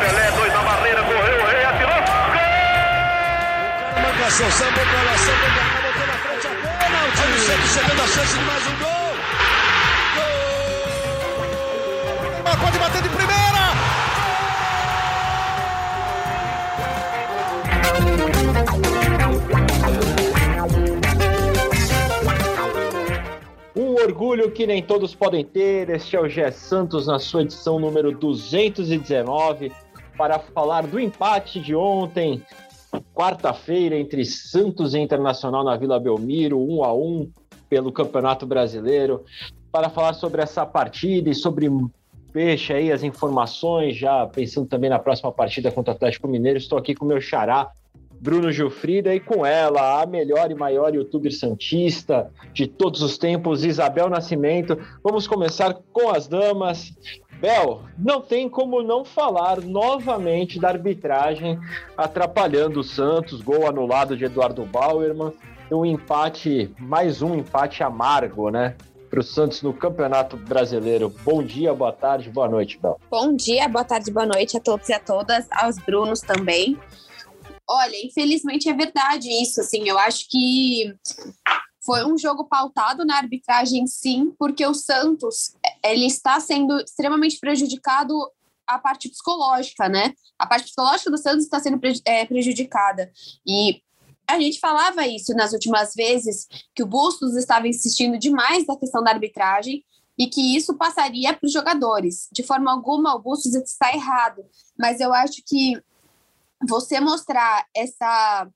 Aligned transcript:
Pelé, 0.00 0.30
dois 0.32 0.52
na 0.52 0.62
barreira, 0.62 1.02
correu, 1.02 1.38
o 1.38 1.46
rei 1.46 1.64
atirou. 1.64 2.02
Gol! 2.34 4.02
Marcação, 4.02 4.50
samba 4.50 4.82
lá, 4.82 5.16
samba 5.16 5.48
botou 5.80 6.06
na 6.08 6.14
frente 6.14 6.46
a 6.46 6.48
bola. 6.50 7.06
O 7.06 7.08
time 7.12 7.38
sempre 7.38 7.68
chegando 7.68 8.02
a 8.02 8.06
chance 8.06 8.36
de 8.36 8.44
mais 8.44 8.66
um 8.66 8.76
gol. 8.78 9.14
Gol! 12.44 12.56
Pode 12.60 12.78
bater 12.78 13.02
de 13.02 13.08
primeira. 13.08 13.23
Orgulho 24.14 24.48
que 24.52 24.64
nem 24.64 24.80
todos 24.80 25.12
podem 25.12 25.44
ter. 25.44 25.90
Este 25.90 26.14
é 26.14 26.20
o 26.20 26.28
Gé 26.28 26.52
Santos 26.52 27.08
na 27.08 27.18
sua 27.18 27.42
edição 27.42 27.80
número 27.80 28.16
219 28.16 29.72
para 30.16 30.38
falar 30.38 30.86
do 30.86 31.00
empate 31.00 31.58
de 31.58 31.74
ontem, 31.74 32.40
quarta-feira, 33.12 33.96
entre 33.96 34.24
Santos 34.24 34.94
e 34.94 35.00
Internacional 35.00 35.64
na 35.64 35.76
Vila 35.76 35.98
Belmiro, 35.98 36.60
1 36.60 36.84
a 36.84 36.94
1 36.94 37.32
pelo 37.68 37.90
Campeonato 37.90 38.46
Brasileiro, 38.46 39.24
para 39.72 39.90
falar 39.90 40.14
sobre 40.14 40.42
essa 40.42 40.64
partida 40.64 41.28
e 41.28 41.34
sobre 41.34 41.68
peixe 42.32 42.72
aí, 42.72 42.92
as 42.92 43.02
informações, 43.02 43.96
já 43.96 44.28
pensando 44.28 44.68
também 44.68 44.90
na 44.90 45.00
próxima 45.00 45.32
partida 45.32 45.72
contra 45.72 45.92
o 45.92 45.96
Atlético 45.96 46.28
Mineiro. 46.28 46.58
Estou 46.58 46.78
aqui 46.78 46.94
com 46.94 47.04
o 47.04 47.08
meu 47.08 47.20
xará, 47.20 47.68
Bruno 48.24 48.50
Gilfrida, 48.50 49.14
e 49.14 49.20
com 49.20 49.44
ela, 49.44 50.00
a 50.00 50.06
melhor 50.06 50.50
e 50.50 50.54
maior 50.54 50.94
youtuber 50.94 51.30
santista 51.30 52.30
de 52.54 52.66
todos 52.66 53.02
os 53.02 53.18
tempos, 53.18 53.62
Isabel 53.62 54.08
Nascimento. 54.08 54.78
Vamos 55.02 55.26
começar 55.26 55.74
com 55.92 56.08
as 56.08 56.26
damas. 56.26 56.94
Bel, 57.38 57.82
não 57.98 58.22
tem 58.22 58.48
como 58.48 58.82
não 58.82 59.04
falar 59.04 59.60
novamente 59.60 60.58
da 60.58 60.68
arbitragem 60.68 61.60
atrapalhando 61.98 62.80
o 62.80 62.82
Santos, 62.82 63.42
gol 63.42 63.68
anulado 63.68 64.16
de 64.16 64.24
Eduardo 64.24 64.64
Bauerman, 64.64 65.34
um 65.70 65.84
empate, 65.84 66.74
mais 66.78 67.20
um 67.20 67.34
empate 67.34 67.82
amargo, 67.82 68.48
né? 68.48 68.74
Para 69.10 69.20
o 69.20 69.22
Santos 69.22 69.60
no 69.60 69.74
Campeonato 69.74 70.38
Brasileiro. 70.38 71.12
Bom 71.26 71.42
dia, 71.42 71.74
boa 71.74 71.92
tarde, 71.92 72.30
boa 72.30 72.48
noite, 72.48 72.78
Bel. 72.80 72.98
Bom 73.10 73.36
dia, 73.36 73.68
boa 73.68 73.84
tarde, 73.84 74.10
boa 74.10 74.24
noite 74.24 74.56
a 74.56 74.60
todos 74.60 74.88
e 74.88 74.94
a 74.94 74.98
todas, 74.98 75.46
aos 75.52 75.78
Brunos 75.78 76.22
também. 76.22 76.78
Olha, 77.68 77.96
infelizmente 78.04 78.68
é 78.68 78.74
verdade 78.74 79.28
isso, 79.30 79.60
assim, 79.60 79.88
eu 79.88 79.98
acho 79.98 80.28
que 80.28 80.94
foi 81.84 82.04
um 82.04 82.16
jogo 82.16 82.44
pautado 82.44 83.04
na 83.04 83.16
arbitragem, 83.16 83.86
sim, 83.86 84.32
porque 84.38 84.66
o 84.66 84.74
Santos 84.74 85.54
ele 85.84 86.06
está 86.06 86.40
sendo 86.40 86.78
extremamente 86.80 87.38
prejudicado 87.38 88.14
a 88.66 88.78
parte 88.78 89.08
psicológica, 89.08 89.88
né? 89.88 90.14
A 90.38 90.46
parte 90.46 90.64
psicológica 90.64 91.10
do 91.10 91.18
Santos 91.18 91.44
está 91.44 91.60
sendo 91.60 91.78
é, 92.06 92.24
prejudicada. 92.24 93.12
E 93.46 93.82
a 94.26 94.40
gente 94.40 94.58
falava 94.58 95.06
isso 95.06 95.34
nas 95.34 95.52
últimas 95.52 95.92
vezes, 95.94 96.46
que 96.74 96.82
o 96.82 96.86
Bustos 96.86 97.36
estava 97.36 97.68
insistindo 97.68 98.18
demais 98.18 98.66
na 98.66 98.76
questão 98.76 99.02
da 99.02 99.10
arbitragem 99.10 99.84
e 100.16 100.26
que 100.26 100.56
isso 100.56 100.74
passaria 100.74 101.34
para 101.34 101.46
os 101.46 101.52
jogadores. 101.52 102.28
De 102.32 102.42
forma 102.42 102.72
alguma, 102.72 103.14
o 103.14 103.20
Bustos 103.20 103.54
está 103.54 103.92
errado, 103.92 104.42
mas 104.78 105.00
eu 105.00 105.12
acho 105.12 105.42
que 105.46 105.74
você 106.66 107.00
mostrar 107.00 107.66
essa. 107.74 108.48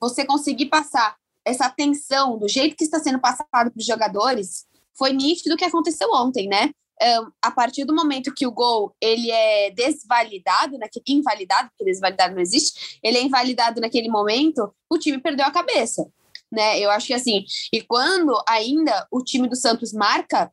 Você 0.00 0.24
conseguir 0.24 0.66
passar 0.66 1.16
essa 1.44 1.70
tensão 1.70 2.38
do 2.38 2.48
jeito 2.48 2.76
que 2.76 2.84
está 2.84 2.98
sendo 2.98 3.20
passado 3.20 3.46
para 3.48 3.72
os 3.76 3.86
jogadores 3.86 4.66
foi 4.92 5.12
nítido 5.12 5.54
o 5.54 5.56
que 5.58 5.64
aconteceu 5.64 6.10
ontem, 6.12 6.48
né? 6.48 6.70
Um, 7.00 7.30
a 7.42 7.50
partir 7.50 7.84
do 7.84 7.94
momento 7.94 8.34
que 8.34 8.46
o 8.46 8.50
gol 8.50 8.94
ele 9.00 9.30
é 9.30 9.70
desvalidado, 9.70 10.78
naquele, 10.78 11.04
invalidado, 11.08 11.68
porque 11.68 11.84
desvalidado 11.84 12.34
não 12.34 12.40
existe, 12.40 12.98
ele 13.02 13.18
é 13.18 13.22
invalidado 13.22 13.82
naquele 13.82 14.08
momento, 14.08 14.74
o 14.90 14.98
time 14.98 15.18
perdeu 15.18 15.44
a 15.44 15.50
cabeça, 15.50 16.06
né? 16.50 16.80
Eu 16.80 16.90
acho 16.90 17.06
que 17.06 17.14
assim, 17.14 17.44
e 17.70 17.82
quando 17.82 18.42
ainda 18.48 19.06
o 19.10 19.22
time 19.22 19.46
do 19.46 19.54
Santos 19.54 19.92
marca, 19.92 20.50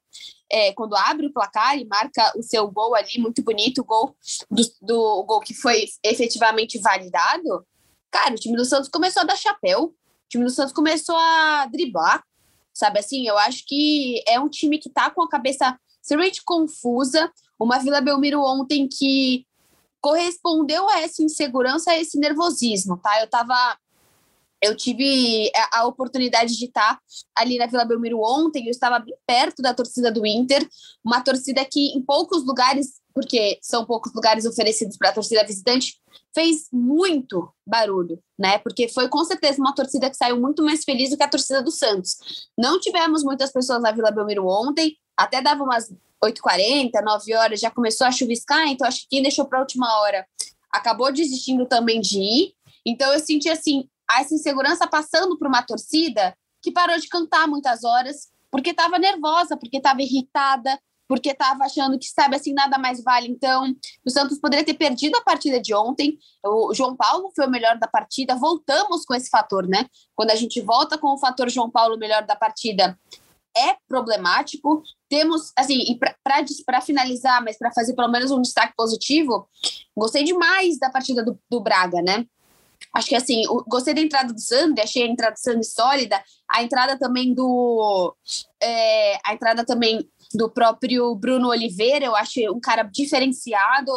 é, 0.53 0.71
quando 0.73 0.95
abre 0.95 1.25
o 1.25 1.33
placar 1.33 1.75
e 1.79 1.85
marca 1.85 2.31
o 2.37 2.43
seu 2.43 2.69
gol 2.69 2.93
ali, 2.93 3.17
muito 3.17 3.41
bonito, 3.41 3.81
o 3.81 3.83
gol 3.83 4.15
do, 4.51 4.63
do 4.79 5.23
gol 5.23 5.39
que 5.39 5.53
foi 5.53 5.85
efetivamente 6.03 6.77
validado, 6.77 7.65
cara, 8.11 8.35
o 8.35 8.37
time 8.37 8.55
do 8.55 8.63
Santos 8.63 8.87
começou 8.87 9.23
a 9.23 9.25
dar 9.25 9.35
chapéu, 9.35 9.85
o 9.85 9.93
time 10.29 10.43
do 10.43 10.51
Santos 10.51 10.71
começou 10.71 11.15
a 11.15 11.65
driblar, 11.65 12.23
sabe 12.71 12.99
assim? 12.99 13.27
Eu 13.27 13.35
acho 13.39 13.65
que 13.65 14.23
é 14.27 14.39
um 14.39 14.47
time 14.47 14.77
que 14.77 14.91
tá 14.91 15.09
com 15.09 15.23
a 15.23 15.29
cabeça 15.29 15.75
extremamente 15.99 16.43
confusa. 16.43 17.31
Uma 17.59 17.79
Vila 17.79 18.01
Belmiro 18.01 18.41
ontem 18.41 18.87
que 18.87 19.47
correspondeu 19.99 20.87
a 20.89 20.99
essa 20.99 21.23
insegurança, 21.23 21.91
a 21.91 21.97
esse 21.97 22.19
nervosismo, 22.19 22.97
tá? 22.97 23.21
Eu 23.21 23.27
tava. 23.27 23.55
Eu 24.63 24.77
tive 24.77 25.51
a 25.73 25.85
oportunidade 25.85 26.57
de 26.57 26.65
estar 26.67 26.97
ali 27.35 27.57
na 27.57 27.67
Vila 27.67 27.83
Belmiro 27.83 28.21
ontem, 28.21 28.63
eu 28.65 28.71
estava 28.71 28.97
bem 28.97 29.13
perto 29.27 29.61
da 29.61 29.73
torcida 29.73 30.09
do 30.09 30.25
Inter, 30.25 30.65
uma 31.03 31.19
torcida 31.19 31.65
que 31.65 31.87
em 31.87 32.01
poucos 32.01 32.45
lugares, 32.45 33.01
porque 33.13 33.59
são 33.61 33.85
poucos 33.85 34.13
lugares 34.13 34.45
oferecidos 34.45 34.95
para 34.95 35.09
a 35.09 35.13
torcida 35.13 35.45
visitante, 35.45 35.99
fez 36.33 36.69
muito 36.71 37.53
barulho, 37.67 38.17
né? 38.39 38.57
Porque 38.59 38.87
foi 38.87 39.09
com 39.09 39.25
certeza 39.25 39.59
uma 39.59 39.75
torcida 39.75 40.09
que 40.09 40.15
saiu 40.15 40.39
muito 40.39 40.63
mais 40.63 40.85
feliz 40.85 41.09
do 41.09 41.17
que 41.17 41.23
a 41.23 41.29
torcida 41.29 41.61
do 41.61 41.69
Santos. 41.69 42.47
Não 42.57 42.79
tivemos 42.79 43.21
muitas 43.21 43.51
pessoas 43.51 43.81
na 43.81 43.91
Vila 43.91 44.11
Belmiro 44.11 44.47
ontem, 44.47 44.95
até 45.17 45.41
dava 45.41 45.61
umas 45.61 45.93
8h40, 46.23 46.89
9 47.03 47.35
horas, 47.35 47.59
já 47.59 47.69
começou 47.69 48.07
a 48.07 48.11
chuviscar, 48.13 48.65
então 48.69 48.87
acho 48.87 49.01
que 49.01 49.09
quem 49.09 49.21
deixou 49.21 49.43
para 49.43 49.59
a 49.59 49.61
última 49.61 49.93
hora 49.99 50.25
acabou 50.71 51.11
desistindo 51.11 51.65
também 51.65 51.99
de 51.99 52.17
ir. 52.17 52.53
Então 52.85 53.11
eu 53.13 53.19
senti 53.19 53.49
assim, 53.49 53.89
essa 54.11 54.33
insegurança 54.33 54.87
passando 54.87 55.37
por 55.37 55.47
uma 55.47 55.61
torcida 55.63 56.35
que 56.61 56.71
parou 56.71 56.97
de 56.97 57.07
cantar 57.07 57.47
muitas 57.47 57.83
horas, 57.83 58.29
porque 58.49 58.69
estava 58.69 58.97
nervosa, 58.97 59.57
porque 59.57 59.77
estava 59.77 60.01
irritada, 60.01 60.79
porque 61.07 61.31
estava 61.31 61.65
achando 61.65 61.99
que, 61.99 62.05
sabe, 62.05 62.35
assim, 62.35 62.53
nada 62.53 62.77
mais 62.77 63.03
vale. 63.03 63.27
Então, 63.27 63.75
o 64.05 64.09
Santos 64.09 64.39
poderia 64.39 64.65
ter 64.65 64.73
perdido 64.73 65.15
a 65.17 65.21
partida 65.21 65.59
de 65.59 65.73
ontem. 65.73 66.17
O 66.43 66.73
João 66.73 66.95
Paulo 66.95 67.31
foi 67.35 67.45
o 67.45 67.49
melhor 67.49 67.77
da 67.77 67.87
partida. 67.87 68.35
Voltamos 68.35 69.05
com 69.05 69.13
esse 69.13 69.29
fator, 69.29 69.67
né? 69.67 69.85
Quando 70.15 70.31
a 70.31 70.35
gente 70.35 70.61
volta 70.61 70.97
com 70.97 71.13
o 71.13 71.17
fator 71.17 71.49
João 71.49 71.69
Paulo 71.69 71.97
melhor 71.97 72.23
da 72.25 72.35
partida, 72.35 72.97
é 73.55 73.75
problemático. 73.87 74.81
Temos, 75.09 75.51
assim, 75.57 75.79
e 75.79 75.99
para 76.65 76.81
finalizar, 76.81 77.43
mas 77.43 77.57
para 77.57 77.71
fazer 77.71 77.93
pelo 77.93 78.09
menos 78.09 78.31
um 78.31 78.41
destaque 78.41 78.73
positivo, 78.75 79.47
gostei 79.95 80.23
demais 80.23 80.79
da 80.79 80.89
partida 80.89 81.23
do, 81.23 81.37
do 81.49 81.61
Braga, 81.61 82.01
né? 82.01 82.25
Acho 82.93 83.09
que 83.09 83.15
assim, 83.15 83.41
gostei 83.67 83.93
da 83.93 84.01
entrada 84.01 84.31
do 84.31 84.39
Sandy, 84.39 84.79
achei 84.79 85.03
a 85.03 85.07
entrada 85.07 85.33
do 85.33 85.39
Sandy 85.39 85.65
sólida, 85.65 86.23
a 86.47 86.61
entrada 86.61 86.97
também 86.97 87.33
do. 87.33 88.15
É, 88.61 89.17
a 89.25 89.33
entrada 89.33 89.65
também 89.65 90.07
do 90.33 90.49
próprio 90.49 91.15
Bruno 91.15 91.49
Oliveira, 91.49 92.05
eu 92.05 92.15
acho 92.15 92.39
um 92.51 92.59
cara 92.59 92.83
diferenciado. 92.83 93.91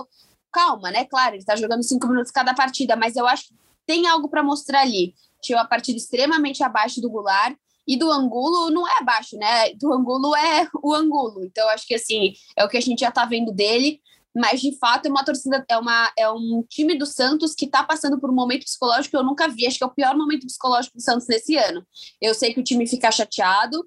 Calma, 0.51 0.91
né? 0.91 1.05
Claro, 1.05 1.35
ele 1.35 1.43
está 1.43 1.55
jogando 1.55 1.83
cinco 1.83 2.07
minutos 2.07 2.33
cada 2.33 2.55
partida, 2.55 2.97
mas 2.97 3.17
eu 3.17 3.27
acho 3.27 3.49
que 3.49 3.55
tem 3.87 4.07
algo 4.07 4.29
para 4.29 4.43
mostrar 4.43 4.81
ali. 4.81 5.15
Tinha 5.43 5.59
uma 5.59 5.69
partida 5.69 5.99
extremamente 5.99 6.63
abaixo 6.63 7.01
do 7.01 7.11
Goulart, 7.11 7.55
e 7.87 7.97
do 7.97 8.11
Angulo 8.11 8.71
não 8.71 8.87
é 8.87 8.99
abaixo, 8.99 9.37
né? 9.37 9.73
Do 9.75 9.93
Angulo 9.93 10.35
é 10.35 10.69
o 10.83 10.93
Angulo. 10.93 11.45
Então, 11.45 11.69
acho 11.71 11.87
que 11.87 11.95
assim, 11.95 12.33
é 12.57 12.65
o 12.65 12.69
que 12.69 12.77
a 12.77 12.81
gente 12.81 13.01
já 13.01 13.13
tá 13.13 13.25
vendo 13.25 13.53
dele. 13.53 14.01
Mas 14.37 14.61
de 14.61 14.77
fato 14.77 15.07
é 15.07 15.09
uma 15.09 15.25
torcida, 15.25 15.65
é, 15.67 15.79
uma, 15.79 16.13
é 16.19 16.31
um 16.31 16.63
time 16.69 16.99
do 16.99 17.07
Santos 17.07 17.55
que 17.55 17.67
tá 17.67 17.83
passando 17.83 18.21
por 18.21 18.29
um 18.29 18.35
momento 18.35 18.65
psicológico 18.65 19.13
que 19.13 19.17
eu 19.17 19.25
nunca 19.25 19.49
vi. 19.49 19.67
Acho 19.67 19.79
que 19.79 19.85
é 19.85 19.87
o 19.87 19.95
pior 19.95 20.15
momento 20.15 20.47
psicológico 20.47 20.99
do 20.99 21.03
Santos 21.03 21.27
nesse 21.27 21.57
ano. 21.57 21.83
Eu 22.21 22.35
sei 22.35 22.53
que 22.53 22.61
o 22.61 22.65
time 22.65 22.87
fica 22.87 23.11
chateado, 23.11 23.83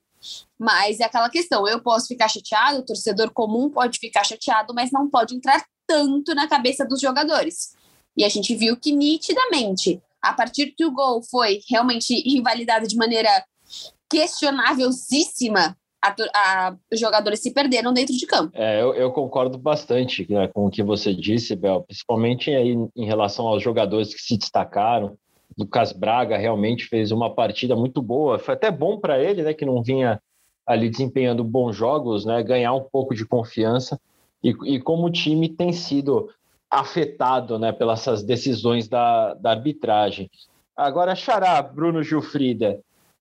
mas 0.57 0.99
é 0.99 1.03
aquela 1.03 1.29
questão: 1.29 1.67
eu 1.67 1.79
posso 1.83 2.07
ficar 2.07 2.27
chateado, 2.27 2.79
o 2.79 2.85
torcedor 2.85 3.31
comum 3.31 3.69
pode 3.69 3.99
ficar 3.99 4.23
chateado, 4.23 4.73
mas 4.73 4.91
não 4.91 5.07
pode 5.07 5.35
entrar 5.35 5.63
tanto 5.85 6.33
na 6.33 6.47
cabeça 6.47 6.83
dos 6.83 6.99
jogadores. 6.99 7.75
E 8.17 8.23
a 8.23 8.29
gente 8.29 8.55
viu 8.55 8.75
que 8.75 8.91
nitidamente, 8.91 10.01
a 10.19 10.33
partir 10.33 10.73
que 10.75 10.83
o 10.83 10.91
gol 10.91 11.21
foi 11.21 11.61
realmente 11.69 12.13
invalidado 12.25 12.87
de 12.87 12.95
maneira 12.95 13.29
questionávelzíssima, 14.09 15.77
a, 16.01 16.15
a, 16.33 16.75
os 16.91 16.99
jogadores 16.99 17.41
se 17.41 17.53
perderam 17.53 17.93
dentro 17.93 18.15
de 18.15 18.25
campo. 18.25 18.51
É, 18.53 18.81
eu, 18.81 18.93
eu 18.93 19.11
concordo 19.11 19.57
bastante 19.57 20.25
né, 20.31 20.47
com 20.47 20.65
o 20.65 20.71
que 20.71 20.81
você 20.81 21.13
disse, 21.13 21.55
Bel, 21.55 21.81
principalmente 21.81 22.51
aí 22.51 22.75
em 22.95 23.05
relação 23.05 23.47
aos 23.47 23.61
jogadores 23.61 24.13
que 24.13 24.21
se 24.21 24.37
destacaram. 24.37 25.17
Lucas 25.57 25.91
Braga 25.91 26.37
realmente 26.37 26.85
fez 26.85 27.11
uma 27.11 27.33
partida 27.33 27.75
muito 27.75 28.01
boa, 28.01 28.39
foi 28.39 28.53
até 28.53 28.71
bom 28.71 28.97
para 28.97 29.21
ele, 29.21 29.43
né, 29.43 29.53
que 29.53 29.65
não 29.65 29.83
vinha 29.83 30.21
ali 30.65 30.89
desempenhando 30.89 31.43
bons 31.43 31.75
jogos, 31.75 32.25
né, 32.25 32.41
ganhar 32.43 32.73
um 32.73 32.83
pouco 32.83 33.13
de 33.13 33.25
confiança. 33.25 33.99
E, 34.41 34.55
e 34.65 34.79
como 34.79 35.07
o 35.07 35.11
time 35.11 35.49
tem 35.49 35.73
sido 35.73 36.29
afetado 36.69 37.57
né, 37.57 37.71
pelas 37.71 38.23
decisões 38.23 38.87
da, 38.87 39.33
da 39.33 39.51
arbitragem. 39.51 40.29
Agora, 40.77 41.15
Xará, 41.15 41.61
Bruno 41.61 42.03
Gilfrida, 42.03 42.79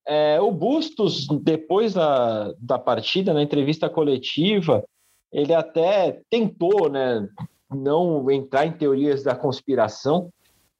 É, 0.09 0.41
o 0.41 0.51
Bustos, 0.51 1.27
depois 1.43 1.93
da, 1.93 2.55
da 2.59 2.79
partida, 2.79 3.35
na 3.35 3.43
entrevista 3.43 3.91
coletiva, 3.91 4.83
ele 5.31 5.53
até 5.53 6.23
tentou 6.31 6.89
né, 6.89 7.29
não 7.71 8.31
entrar 8.31 8.65
em 8.65 8.73
teorias 8.73 9.23
da 9.23 9.37
conspiração, 9.37 10.31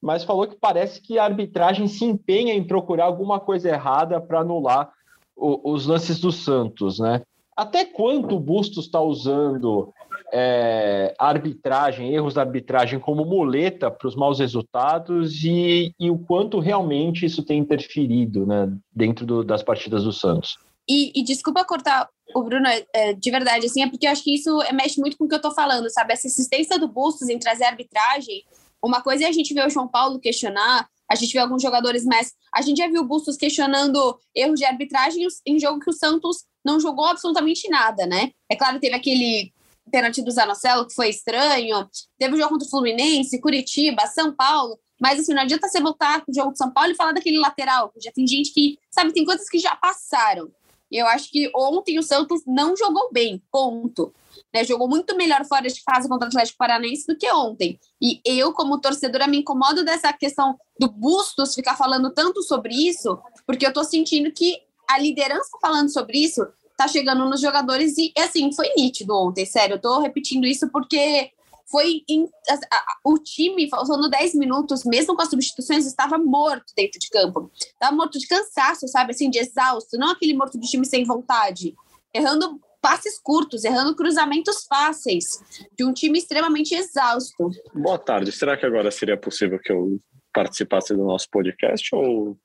mas 0.01 0.23
falou 0.23 0.47
que 0.47 0.55
parece 0.55 0.99
que 0.99 1.19
a 1.19 1.25
arbitragem 1.25 1.87
se 1.87 2.05
empenha 2.05 2.55
em 2.55 2.63
procurar 2.63 3.05
alguma 3.05 3.39
coisa 3.39 3.69
errada 3.69 4.19
para 4.19 4.39
anular 4.39 4.91
o, 5.35 5.73
os 5.73 5.85
lances 5.85 6.19
do 6.19 6.31
Santos, 6.31 6.99
né? 6.99 7.21
Até 7.55 7.85
quanto 7.85 8.35
o 8.35 8.39
Bustos 8.39 8.85
está 8.85 8.99
usando 8.99 9.93
é, 10.31 11.13
arbitragem, 11.17 12.13
erros 12.13 12.33
da 12.33 12.41
arbitragem 12.41 12.99
como 12.99 13.25
muleta 13.25 13.89
para 13.89 14.07
os 14.07 14.15
maus 14.15 14.39
resultados 14.39 15.43
e, 15.43 15.93
e, 15.99 16.09
o 16.09 16.17
quanto 16.17 16.59
realmente 16.59 17.25
isso 17.25 17.43
tem 17.43 17.59
interferido 17.59 18.45
né, 18.45 18.71
dentro 18.91 19.25
do, 19.25 19.43
das 19.43 19.63
partidas 19.63 20.03
do 20.03 20.13
Santos? 20.13 20.57
E, 20.87 21.11
e, 21.15 21.23
desculpa 21.23 21.63
cortar 21.65 22.09
o 22.35 22.43
Bruno, 22.43 22.67
é, 22.93 23.13
de 23.13 23.31
verdade, 23.31 23.65
assim, 23.65 23.83
é 23.83 23.89
porque 23.89 24.07
eu 24.07 24.11
acho 24.11 24.23
que 24.23 24.33
isso 24.33 24.57
mexe 24.73 24.99
muito 24.99 25.17
com 25.17 25.25
o 25.25 25.27
que 25.27 25.35
eu 25.35 25.41
tô 25.41 25.51
falando, 25.51 25.89
sabe? 25.89 26.13
Essa 26.13 26.27
insistência 26.27 26.79
do 26.79 26.87
Bustos 26.87 27.29
em 27.29 27.37
trazer 27.37 27.65
arbitragem 27.65 28.43
uma 28.83 29.01
coisa 29.01 29.25
é 29.25 29.27
a 29.27 29.31
gente 29.31 29.53
ver 29.53 29.65
o 29.65 29.69
João 29.69 29.87
Paulo 29.87 30.19
questionar, 30.19 30.87
a 31.09 31.15
gente 31.15 31.33
vê 31.33 31.39
alguns 31.39 31.61
jogadores 31.61 32.05
mais. 32.05 32.33
A 32.53 32.61
gente 32.61 32.77
já 32.77 32.87
viu 32.87 33.01
o 33.01 33.05
Bustos 33.05 33.35
questionando 33.35 34.17
erros 34.33 34.59
de 34.59 34.65
arbitragem 34.65 35.25
em 35.45 35.59
jogo 35.59 35.79
que 35.79 35.89
o 35.89 35.93
Santos 35.93 36.45
não 36.63 36.79
jogou 36.79 37.05
absolutamente 37.05 37.67
nada, 37.69 38.05
né? 38.05 38.31
É 38.49 38.55
claro, 38.55 38.79
teve 38.79 38.95
aquele 38.95 39.51
pênalti 39.89 40.21
do 40.21 40.31
Zanocelo 40.31 40.87
que 40.87 40.93
foi 40.93 41.09
estranho, 41.09 41.87
teve 42.17 42.35
o 42.35 42.37
jogo 42.37 42.51
contra 42.51 42.67
o 42.67 42.69
Fluminense, 42.69 43.41
Curitiba, 43.41 44.07
São 44.07 44.33
Paulo, 44.33 44.79
mas 44.99 45.19
assim, 45.19 45.33
não 45.33 45.41
adianta 45.41 45.67
você 45.67 45.81
voltar 45.81 46.23
pro 46.23 46.33
jogo 46.33 46.51
de 46.51 46.57
São 46.57 46.71
Paulo 46.71 46.91
e 46.91 46.95
falar 46.95 47.13
daquele 47.13 47.39
lateral, 47.39 47.91
já 48.03 48.11
tem 48.11 48.27
gente 48.27 48.53
que, 48.53 48.77
sabe, 48.91 49.13
tem 49.13 49.25
coisas 49.25 49.49
que 49.49 49.59
já 49.59 49.75
passaram. 49.75 50.49
Eu 50.91 51.05
acho 51.05 51.29
que 51.29 51.51
ontem 51.55 51.99
o 51.99 52.03
Santos 52.03 52.41
não 52.47 52.75
jogou 52.75 53.09
bem, 53.11 53.41
ponto 53.51 54.11
né? 54.53 54.63
Jogou 54.63 54.87
muito 54.87 55.15
melhor 55.15 55.45
fora 55.45 55.67
de 55.67 55.83
casa 55.83 56.07
contra 56.07 56.27
o 56.27 56.29
Atlético 56.29 56.57
Paranaense 56.57 57.05
do 57.07 57.17
que 57.17 57.31
ontem. 57.31 57.79
E 58.01 58.21
eu, 58.25 58.51
como 58.53 58.79
torcedora, 58.79 59.27
me 59.27 59.37
incomodo 59.37 59.83
dessa 59.83 60.11
questão 60.13 60.57
do 60.79 60.89
Bustos 60.89 61.55
ficar 61.55 61.75
falando 61.75 62.11
tanto 62.11 62.41
sobre 62.43 62.73
isso, 62.73 63.19
porque 63.45 63.65
eu 63.65 63.73
tô 63.73 63.83
sentindo 63.83 64.31
que 64.31 64.59
a 64.89 64.97
liderança 64.97 65.57
falando 65.61 65.89
sobre 65.89 66.17
isso 66.17 66.47
tá 66.79 66.87
chegando 66.87 67.25
nos 67.25 67.41
jogadores 67.41 67.97
e, 67.97 68.13
assim, 68.17 68.53
foi 68.53 68.73
nítido 68.75 69.13
ontem, 69.13 69.45
sério. 69.45 69.75
Eu 69.75 69.81
tô 69.81 69.99
repetindo 69.99 70.45
isso 70.45 70.69
porque 70.71 71.29
foi 71.69 72.03
a, 72.49 72.79
o 73.03 73.17
time, 73.17 73.69
faltando 73.69 74.09
10 74.09 74.35
minutos, 74.35 74.85
mesmo 74.85 75.13
com 75.13 75.21
as 75.21 75.29
substituições, 75.29 75.85
estava 75.85 76.17
morto 76.17 76.73
dentro 76.75 76.97
de 76.97 77.09
campo. 77.09 77.51
Estava 77.53 77.93
morto 77.93 78.17
de 78.17 78.27
cansaço, 78.27 78.87
sabe? 78.87 79.11
Assim, 79.11 79.29
de 79.29 79.39
exausto, 79.39 79.97
não 79.97 80.11
aquele 80.11 80.33
morto 80.33 80.57
de 80.57 80.67
time 80.67 80.85
sem 80.85 81.03
vontade. 81.03 81.75
Errando 82.13 82.59
passes 82.81 83.19
curtos, 83.19 83.65
errando 83.65 83.93
cruzamentos 83.93 84.65
fáceis, 84.65 85.43
de 85.77 85.83
um 85.83 85.91
time 85.91 86.17
extremamente 86.17 86.73
exausto. 86.73 87.51
Boa 87.73 87.99
tarde. 87.99 88.31
Será 88.31 88.55
que 88.55 88.65
agora 88.65 88.89
seria 88.89 89.17
possível 89.17 89.59
que 89.59 89.71
eu 89.71 89.99
participasse 90.33 90.95
do 90.95 91.03
nosso 91.03 91.29
podcast 91.29 91.93
ou 91.93 92.37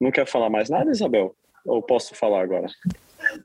não 0.00 0.12
quer 0.12 0.28
falar 0.28 0.48
mais 0.48 0.70
nada, 0.70 0.92
Isabel? 0.92 1.34
Ou 1.66 1.82
posso 1.82 2.14
falar 2.14 2.42
agora? 2.42 2.68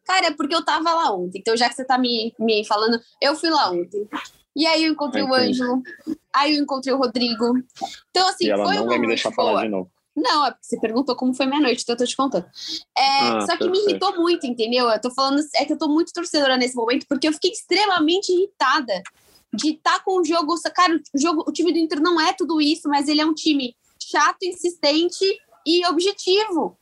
Cara, 0.05 0.27
é 0.27 0.31
porque 0.31 0.55
eu 0.55 0.63
tava 0.63 0.93
lá 0.93 1.11
ontem. 1.13 1.39
Então, 1.39 1.55
já 1.55 1.69
que 1.69 1.75
você 1.75 1.85
tá 1.85 1.97
me, 1.97 2.33
me 2.39 2.65
falando, 2.65 2.99
eu 3.21 3.35
fui 3.35 3.49
lá 3.49 3.71
ontem. 3.71 4.07
E 4.55 4.65
aí 4.65 4.85
eu 4.85 4.93
encontrei 4.93 5.21
o 5.21 5.33
Ângelo, 5.33 5.81
aí 6.33 6.55
eu 6.55 6.63
encontrei 6.63 6.93
o 6.93 6.97
Rodrigo. 6.97 7.57
Então, 8.09 8.27
assim, 8.29 8.45
e 8.45 8.49
ela 8.49 8.65
foi 8.65 8.75
não 8.75 8.85
vai 8.85 8.97
me 8.97 9.07
deixar 9.07 9.31
boa. 9.31 9.49
falar 9.49 9.63
de 9.63 9.69
novo. 9.69 9.91
Não, 10.15 10.45
é 10.45 10.51
porque 10.51 10.65
você 10.65 10.79
perguntou 10.79 11.13
como 11.15 11.33
foi 11.33 11.45
minha 11.45 11.59
noite, 11.59 11.83
então 11.83 11.93
eu 11.93 11.97
tô 11.97 12.05
te 12.05 12.15
contando. 12.15 12.45
É, 12.97 13.19
ah, 13.19 13.41
só 13.41 13.57
que 13.57 13.65
perfeito. 13.65 13.71
me 13.71 13.79
irritou 13.79 14.15
muito, 14.15 14.47
entendeu? 14.47 14.89
Eu 14.89 15.01
tô 15.01 15.11
falando, 15.11 15.41
é 15.55 15.65
que 15.65 15.73
eu 15.73 15.77
tô 15.77 15.89
muito 15.89 16.13
torcedora 16.13 16.55
nesse 16.55 16.75
momento, 16.75 17.05
porque 17.09 17.27
eu 17.27 17.33
fiquei 17.33 17.51
extremamente 17.51 18.31
irritada 18.31 19.03
de 19.53 19.71
estar 19.71 19.97
tá 19.97 19.99
com 19.99 20.21
o 20.21 20.23
jogo. 20.23 20.55
Cara, 20.73 20.95
o, 21.13 21.19
jogo, 21.19 21.43
o 21.45 21.51
time 21.51 21.73
do 21.73 21.79
Inter 21.79 22.01
não 22.01 22.19
é 22.19 22.31
tudo 22.31 22.61
isso, 22.61 22.87
mas 22.87 23.09
ele 23.09 23.19
é 23.19 23.25
um 23.25 23.33
time 23.33 23.75
chato, 24.01 24.43
insistente 24.43 25.25
e 25.65 25.85
objetivo. 25.85 26.77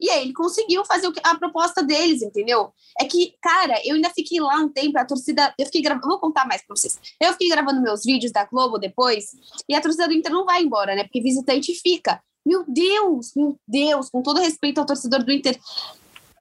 E 0.00 0.10
aí 0.10 0.24
ele 0.24 0.32
conseguiu 0.32 0.84
fazer 0.84 1.10
a 1.22 1.36
proposta 1.36 1.82
deles, 1.82 2.22
entendeu? 2.22 2.72
É 3.00 3.04
que, 3.04 3.34
cara, 3.40 3.80
eu 3.84 3.94
ainda 3.94 4.10
fiquei 4.10 4.40
lá 4.40 4.56
um 4.56 4.68
tempo, 4.68 4.98
a 4.98 5.04
torcida. 5.04 5.54
Eu 5.58 5.66
fiquei 5.66 5.82
gravando. 5.82 6.06
Vou 6.08 6.18
contar 6.18 6.46
mais 6.46 6.64
pra 6.66 6.76
vocês. 6.76 6.98
Eu 7.20 7.32
fiquei 7.32 7.48
gravando 7.48 7.80
meus 7.80 8.04
vídeos 8.04 8.32
da 8.32 8.44
Globo 8.44 8.78
depois, 8.78 9.30
e 9.68 9.74
a 9.74 9.80
torcida 9.80 10.06
do 10.06 10.14
Inter 10.14 10.32
não 10.32 10.44
vai 10.44 10.62
embora, 10.62 10.94
né? 10.94 11.04
Porque 11.04 11.20
visitante 11.20 11.74
fica. 11.74 12.22
Meu 12.44 12.64
Deus, 12.68 13.32
meu 13.34 13.58
Deus, 13.66 14.08
com 14.08 14.22
todo 14.22 14.40
respeito 14.40 14.78
ao 14.78 14.86
torcedor 14.86 15.24
do 15.24 15.32
Inter, 15.32 15.58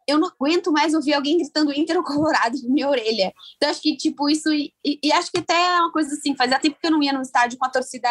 eu 0.08 0.20
não 0.20 0.28
aguento 0.28 0.72
mais 0.72 0.94
ouvir 0.94 1.14
alguém 1.14 1.38
gritando 1.38 1.74
Inter 1.74 1.98
ou 1.98 2.04
Colorado 2.04 2.56
na 2.62 2.70
minha 2.70 2.88
orelha. 2.88 3.34
Então, 3.56 3.70
acho 3.70 3.82
que, 3.82 3.98
tipo, 3.98 4.30
isso. 4.30 4.52
E, 4.54 4.72
e, 4.84 5.12
acho 5.12 5.32
que 5.32 5.40
até 5.40 5.54
é 5.54 5.80
uma 5.80 5.92
coisa 5.92 6.14
assim, 6.14 6.36
fazia 6.36 6.60
tempo 6.60 6.78
que 6.80 6.86
eu 6.86 6.92
não 6.92 7.02
ia 7.02 7.14
no 7.14 7.22
estádio 7.22 7.58
com 7.58 7.66
a 7.66 7.70
torcida 7.70 8.10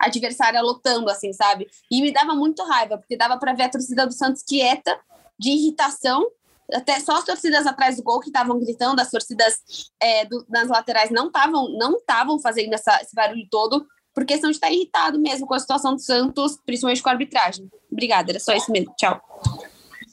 adversária 0.00 0.60
lotando, 0.62 1.10
assim, 1.10 1.32
sabe? 1.32 1.68
E 1.90 2.00
me 2.00 2.12
dava 2.12 2.34
muito 2.34 2.64
raiva, 2.64 2.98
porque 2.98 3.16
dava 3.16 3.38
para 3.38 3.52
ver 3.52 3.64
a 3.64 3.68
torcida 3.68 4.06
do 4.06 4.12
Santos 4.12 4.42
quieta, 4.42 4.98
de 5.38 5.50
irritação. 5.50 6.26
Até 6.72 7.00
só 7.00 7.16
as 7.16 7.24
torcidas 7.24 7.66
atrás 7.66 7.96
do 7.96 8.02
gol 8.02 8.20
que 8.20 8.28
estavam 8.28 8.58
gritando, 8.58 9.00
as 9.00 9.10
torcidas 9.10 9.60
é, 10.00 10.24
do, 10.24 10.44
nas 10.48 10.68
laterais 10.68 11.10
não 11.10 11.26
estavam 11.26 11.68
não 11.76 12.40
fazendo 12.40 12.72
essa, 12.74 13.00
esse 13.02 13.14
barulho 13.14 13.46
todo 13.50 13.86
por 14.14 14.24
questão 14.24 14.50
de 14.50 14.56
estar 14.56 14.70
irritado 14.70 15.18
mesmo 15.18 15.46
com 15.46 15.54
a 15.54 15.58
situação 15.58 15.94
do 15.94 16.00
Santos, 16.00 16.58
principalmente 16.64 17.02
com 17.02 17.08
a 17.08 17.12
arbitragem. 17.12 17.68
Obrigada, 17.90 18.32
era 18.32 18.40
só 18.40 18.52
isso 18.54 18.70
mesmo. 18.70 18.92
Tchau. 18.96 19.20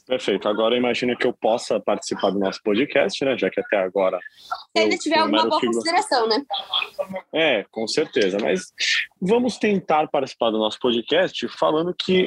Perfeito. 0.08 0.48
Agora 0.48 0.74
imagino 0.74 1.14
que 1.14 1.26
eu 1.26 1.34
possa 1.34 1.78
participar 1.78 2.30
do 2.30 2.38
nosso 2.38 2.62
podcast, 2.62 3.22
né? 3.26 3.36
Já 3.36 3.50
que 3.50 3.60
até 3.60 3.76
agora. 3.76 4.18
Se 4.74 4.82
ainda 4.82 4.96
tiver 4.96 5.18
alguma 5.18 5.46
boa 5.46 5.60
consideração, 5.60 6.26
né? 6.26 6.42
É, 7.30 7.66
com 7.70 7.86
certeza. 7.86 8.38
Mas 8.40 8.72
vamos 9.20 9.58
tentar 9.58 10.08
participar 10.08 10.50
do 10.50 10.56
nosso 10.58 10.78
podcast 10.80 11.46
falando 11.48 11.94
que 11.94 12.26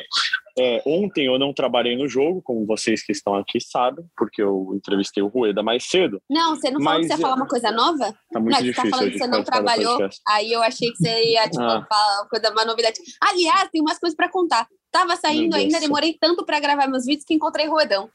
é, 0.60 0.83
ontem 0.86 1.25
eu 1.25 1.39
não 1.39 1.51
trabalhei 1.54 1.98
no 1.98 2.07
jogo, 2.07 2.39
como 2.44 2.68
vocês 2.68 3.04
que 3.04 3.12
estão 3.12 3.33
aqui 3.33 3.60
sabem, 3.60 4.06
porque 4.16 4.44
eu 4.44 4.74
entrevistei 4.75 5.24
o 5.24 5.28
Rueda 5.28 5.63
mais 5.63 5.86
cedo. 5.86 6.22
Não, 6.30 6.56
você 6.56 6.69
não 6.69 6.83
falou 6.83 7.00
que 7.00 7.07
você 7.07 7.13
ia 7.13 7.18
falar 7.18 7.36
uma 7.36 7.48
coisa 7.48 7.72
nova? 7.72 8.13
Tá 8.31 8.39
muito 8.39 8.54
não, 8.54 8.62
difícil. 8.62 8.83
Você 8.83 8.89
tá 8.92 8.98
falando 8.98 9.12
que 9.12 9.18
você 9.18 9.28
não 9.28 9.44
trabalhou, 9.44 10.10
aí 10.28 10.51
eu 10.51 10.62
achei 10.62 10.92
que 10.92 10.98
você 10.98 11.31
ia 11.31 11.50
tipo, 11.50 11.63
ah. 11.63 11.83
falar 11.89 12.22
uma 12.22 12.30
coisa, 12.30 12.51
uma 12.51 12.66
novidade. 12.66 13.00
Aliás, 13.22 13.69
tem 13.72 13.81
umas 13.81 13.98
coisas 13.98 14.16
para 14.16 14.30
contar. 14.30 14.68
Tava 14.92 15.16
saindo 15.16 15.56
ainda, 15.56 15.80
demorei 15.80 16.18
tanto 16.20 16.46
para 16.46 16.60
gravar 16.60 16.88
meus 16.88 17.06
vídeos 17.06 17.26
que 17.26 17.34
encontrei 17.34 17.68
Ruedão. 17.68 18.10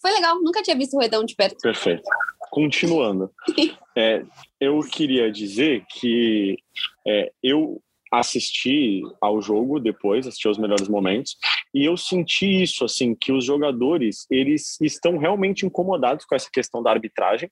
Foi 0.00 0.12
legal, 0.12 0.40
nunca 0.40 0.62
tinha 0.62 0.76
visto 0.76 0.94
Ruedão 0.96 1.24
de 1.24 1.34
perto. 1.34 1.58
Perfeito. 1.60 2.02
Continuando. 2.50 3.30
é, 3.96 4.24
eu 4.60 4.80
queria 4.80 5.30
dizer 5.30 5.84
que 5.88 6.58
é, 7.06 7.32
eu 7.42 7.82
assisti 8.12 9.00
ao 9.18 9.40
jogo 9.40 9.80
depois, 9.80 10.26
assisti 10.26 10.46
aos 10.46 10.58
melhores 10.58 10.86
momentos, 10.86 11.36
e 11.74 11.86
eu 11.86 11.96
senti 11.96 12.62
isso, 12.62 12.84
assim, 12.84 13.14
que 13.14 13.32
os 13.32 13.42
jogadores, 13.42 14.26
eles 14.30 14.78
estão 14.82 15.16
realmente 15.16 15.64
incomodados 15.64 16.26
com 16.26 16.34
essa 16.34 16.50
questão 16.52 16.82
da 16.82 16.90
arbitragem, 16.90 17.50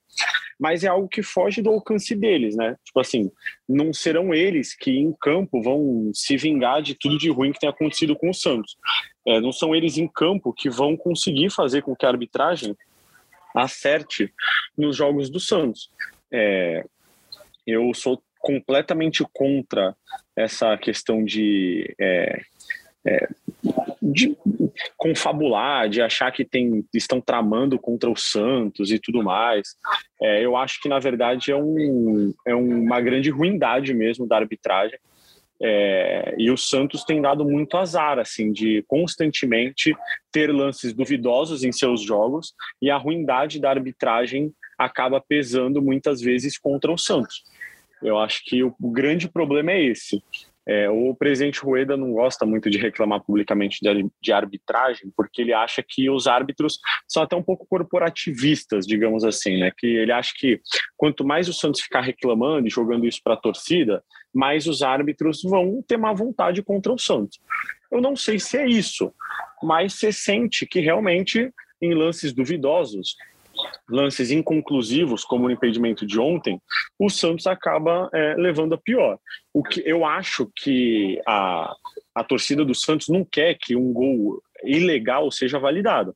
mas 0.58 0.84
é 0.84 0.88
algo 0.88 1.08
que 1.08 1.22
foge 1.22 1.62
do 1.62 1.70
alcance 1.70 2.14
deles, 2.14 2.54
né? 2.54 2.76
Tipo 2.84 3.00
assim, 3.00 3.30
não 3.66 3.94
serão 3.94 4.34
eles 4.34 4.76
que 4.76 4.90
em 4.90 5.10
campo 5.18 5.62
vão 5.62 6.10
se 6.12 6.36
vingar 6.36 6.82
de 6.82 6.94
tudo 6.94 7.16
de 7.16 7.30
ruim 7.30 7.52
que 7.52 7.60
tem 7.60 7.70
acontecido 7.70 8.14
com 8.14 8.28
o 8.28 8.34
Santos. 8.34 8.76
É, 9.26 9.40
não 9.40 9.52
são 9.52 9.74
eles 9.74 9.96
em 9.96 10.06
campo 10.06 10.52
que 10.52 10.68
vão 10.68 10.94
conseguir 10.94 11.50
fazer 11.50 11.80
com 11.82 11.96
que 11.96 12.04
a 12.04 12.10
arbitragem 12.10 12.76
acerte 13.56 14.30
nos 14.76 14.94
jogos 14.94 15.30
do 15.30 15.40
Santos. 15.40 15.90
É, 16.30 16.84
eu 17.66 17.94
sou 17.94 18.22
completamente 18.40 19.24
contra 19.32 19.94
essa 20.36 20.76
questão 20.76 21.24
de, 21.24 21.94
é, 22.00 22.40
é, 23.06 23.28
de 24.02 24.36
confabular, 24.96 25.88
de 25.88 26.02
achar 26.02 26.32
que 26.32 26.44
tem, 26.44 26.84
estão 26.94 27.20
tramando 27.20 27.78
contra 27.78 28.10
o 28.10 28.16
Santos 28.16 28.90
e 28.90 28.98
tudo 28.98 29.22
mais. 29.22 29.76
É, 30.20 30.44
eu 30.44 30.56
acho 30.56 30.80
que, 30.80 30.88
na 30.88 30.98
verdade, 30.98 31.52
é, 31.52 31.56
um, 31.56 32.32
é 32.46 32.54
uma 32.54 33.00
grande 33.00 33.30
ruindade 33.30 33.94
mesmo 33.94 34.26
da 34.26 34.36
arbitragem. 34.36 34.98
É, 35.62 36.34
e 36.38 36.50
o 36.50 36.56
Santos 36.56 37.04
tem 37.04 37.20
dado 37.20 37.44
muito 37.44 37.76
azar, 37.76 38.18
assim, 38.18 38.50
de 38.50 38.82
constantemente 38.88 39.94
ter 40.32 40.50
lances 40.50 40.94
duvidosos 40.94 41.62
em 41.62 41.70
seus 41.70 42.00
jogos 42.00 42.54
e 42.80 42.90
a 42.90 42.96
ruindade 42.96 43.60
da 43.60 43.68
arbitragem 43.68 44.54
acaba 44.78 45.20
pesando 45.20 45.82
muitas 45.82 46.22
vezes 46.22 46.56
contra 46.56 46.90
o 46.90 46.96
Santos. 46.96 47.44
Eu 48.02 48.18
acho 48.18 48.42
que 48.44 48.62
o, 48.62 48.74
grande 48.80 49.28
problema 49.28 49.72
é 49.72 49.82
esse. 49.82 50.22
É, 50.66 50.88
o 50.88 51.14
presidente 51.14 51.60
Rueda 51.60 51.96
não 51.96 52.12
gosta 52.12 52.46
muito 52.46 52.70
de 52.70 52.78
reclamar 52.78 53.20
publicamente 53.22 53.78
de, 53.82 54.10
de, 54.20 54.32
arbitragem, 54.32 55.10
porque 55.16 55.42
ele 55.42 55.52
acha 55.52 55.82
que 55.82 56.08
os 56.08 56.26
árbitros 56.26 56.78
são 57.08 57.22
até 57.22 57.34
um 57.34 57.42
pouco 57.42 57.66
corporativistas, 57.66 58.86
digamos 58.86 59.24
assim, 59.24 59.58
né? 59.58 59.72
Que 59.76 59.86
ele 59.86 60.12
acha 60.12 60.32
que 60.36 60.60
quanto 60.96 61.24
mais 61.24 61.48
o 61.48 61.52
Santos 61.52 61.80
ficar 61.80 62.02
reclamando 62.02 62.66
e 62.66 62.70
jogando 62.70 63.06
isso 63.06 63.20
para 63.24 63.34
a 63.34 63.40
torcida, 63.40 64.02
mais 64.32 64.66
os 64.66 64.82
árbitros 64.82 65.42
vão 65.42 65.82
ter 65.86 65.96
má 65.96 66.12
vontade 66.12 66.62
contra 66.62 66.92
o 66.92 66.98
Santos. 66.98 67.40
Eu 67.90 68.00
não 68.00 68.14
sei 68.14 68.38
se 68.38 68.56
é 68.56 68.68
isso, 68.68 69.12
mas 69.62 69.94
você 69.94 70.12
sente 70.12 70.66
que 70.66 70.78
realmente 70.78 71.52
em 71.82 71.94
lances 71.94 72.32
duvidosos, 72.32 73.16
lances 73.90 74.30
inconclusivos, 74.30 75.24
como 75.24 75.44
no 75.44 75.50
impedimento 75.50 76.06
de 76.06 76.18
ontem, 76.18 76.60
o 76.98 77.10
Santos 77.10 77.46
acaba 77.46 78.08
é, 78.12 78.34
levando 78.36 78.74
a 78.74 78.78
pior. 78.78 79.18
O 79.52 79.62
que 79.62 79.82
eu 79.84 80.04
acho 80.04 80.50
que 80.56 81.20
a, 81.26 81.74
a 82.14 82.24
torcida 82.24 82.64
do 82.64 82.74
Santos 82.74 83.08
não 83.08 83.24
quer 83.24 83.54
que 83.54 83.76
um 83.76 83.92
gol 83.92 84.42
ilegal 84.64 85.30
seja 85.30 85.58
validado. 85.58 86.14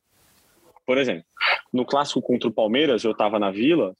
Por 0.85 0.97
exemplo, 0.97 1.25
no 1.73 1.85
clássico 1.85 2.21
contra 2.21 2.47
o 2.47 2.53
Palmeiras, 2.53 3.03
eu 3.03 3.11
estava 3.11 3.39
na 3.39 3.51
Vila 3.51 3.95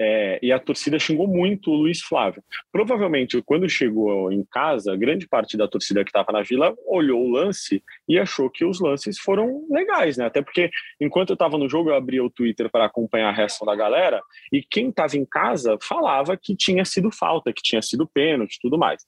é, 0.00 0.38
e 0.40 0.52
a 0.52 0.58
torcida 0.58 0.98
xingou 0.98 1.26
muito 1.26 1.70
o 1.70 1.74
Luiz 1.74 2.00
Flávio. 2.00 2.42
Provavelmente, 2.70 3.42
quando 3.42 3.68
chegou 3.68 4.30
em 4.30 4.44
casa, 4.44 4.96
grande 4.96 5.26
parte 5.26 5.56
da 5.56 5.66
torcida 5.66 6.04
que 6.04 6.10
estava 6.10 6.32
na 6.32 6.42
Vila 6.42 6.74
olhou 6.86 7.24
o 7.24 7.30
lance 7.30 7.82
e 8.08 8.18
achou 8.18 8.48
que 8.48 8.64
os 8.64 8.80
lances 8.80 9.18
foram 9.18 9.66
legais, 9.68 10.16
né? 10.16 10.26
Até 10.26 10.40
porque, 10.40 10.70
enquanto 11.00 11.30
eu 11.30 11.34
estava 11.34 11.58
no 11.58 11.68
jogo, 11.68 11.90
eu 11.90 11.94
abria 11.94 12.24
o 12.24 12.30
Twitter 12.30 12.70
para 12.70 12.84
acompanhar 12.84 13.30
a 13.30 13.32
reação 13.32 13.66
da 13.66 13.74
galera 13.74 14.22
e 14.52 14.62
quem 14.62 14.90
estava 14.90 15.16
em 15.16 15.24
casa 15.24 15.76
falava 15.82 16.36
que 16.36 16.54
tinha 16.54 16.84
sido 16.84 17.10
falta, 17.10 17.52
que 17.52 17.62
tinha 17.62 17.82
sido 17.82 18.06
pênalti 18.06 18.54
e 18.54 18.60
tudo 18.60 18.78
mais. 18.78 19.04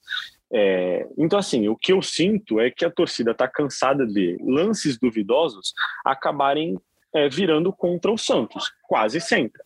É, 0.52 1.06
então, 1.16 1.38
assim, 1.38 1.68
o 1.68 1.76
que 1.76 1.92
eu 1.92 2.02
sinto 2.02 2.58
é 2.58 2.70
que 2.70 2.84
a 2.84 2.90
torcida 2.90 3.30
está 3.30 3.46
cansada 3.46 4.04
de 4.04 4.36
lances 4.40 4.98
duvidosos 4.98 5.72
acabarem 6.04 6.76
é, 7.14 7.28
virando 7.28 7.72
contra 7.72 8.10
o 8.10 8.18
Santos, 8.18 8.72
quase 8.82 9.20
sempre. 9.20 9.60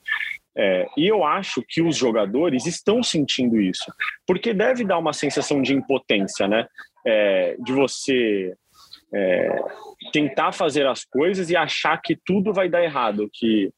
É, 0.56 0.87
e 0.96 1.06
eu 1.06 1.25
acho 1.25 1.62
que 1.68 1.82
os 1.82 1.96
jogadores 1.96 2.66
estão 2.66 3.02
sentindo 3.02 3.61
isso, 3.61 3.92
porque 4.26 4.54
deve 4.54 4.84
dar 4.84 4.99
uma 4.99 5.12
sensação 5.12 5.61
de 5.61 5.75
impotência, 5.75 6.46
né? 6.46 6.66
É, 7.06 7.56
de 7.58 7.73
você 7.73 8.54
é, 9.14 9.64
tentar 10.12 10.52
fazer 10.52 10.87
as 10.87 11.04
coisas 11.04 11.49
e 11.50 11.56
achar 11.56 12.00
que 12.02 12.16
tudo 12.26 12.52
vai 12.52 12.68
dar 12.68 12.83
errado, 12.83 13.30
que 13.33 13.71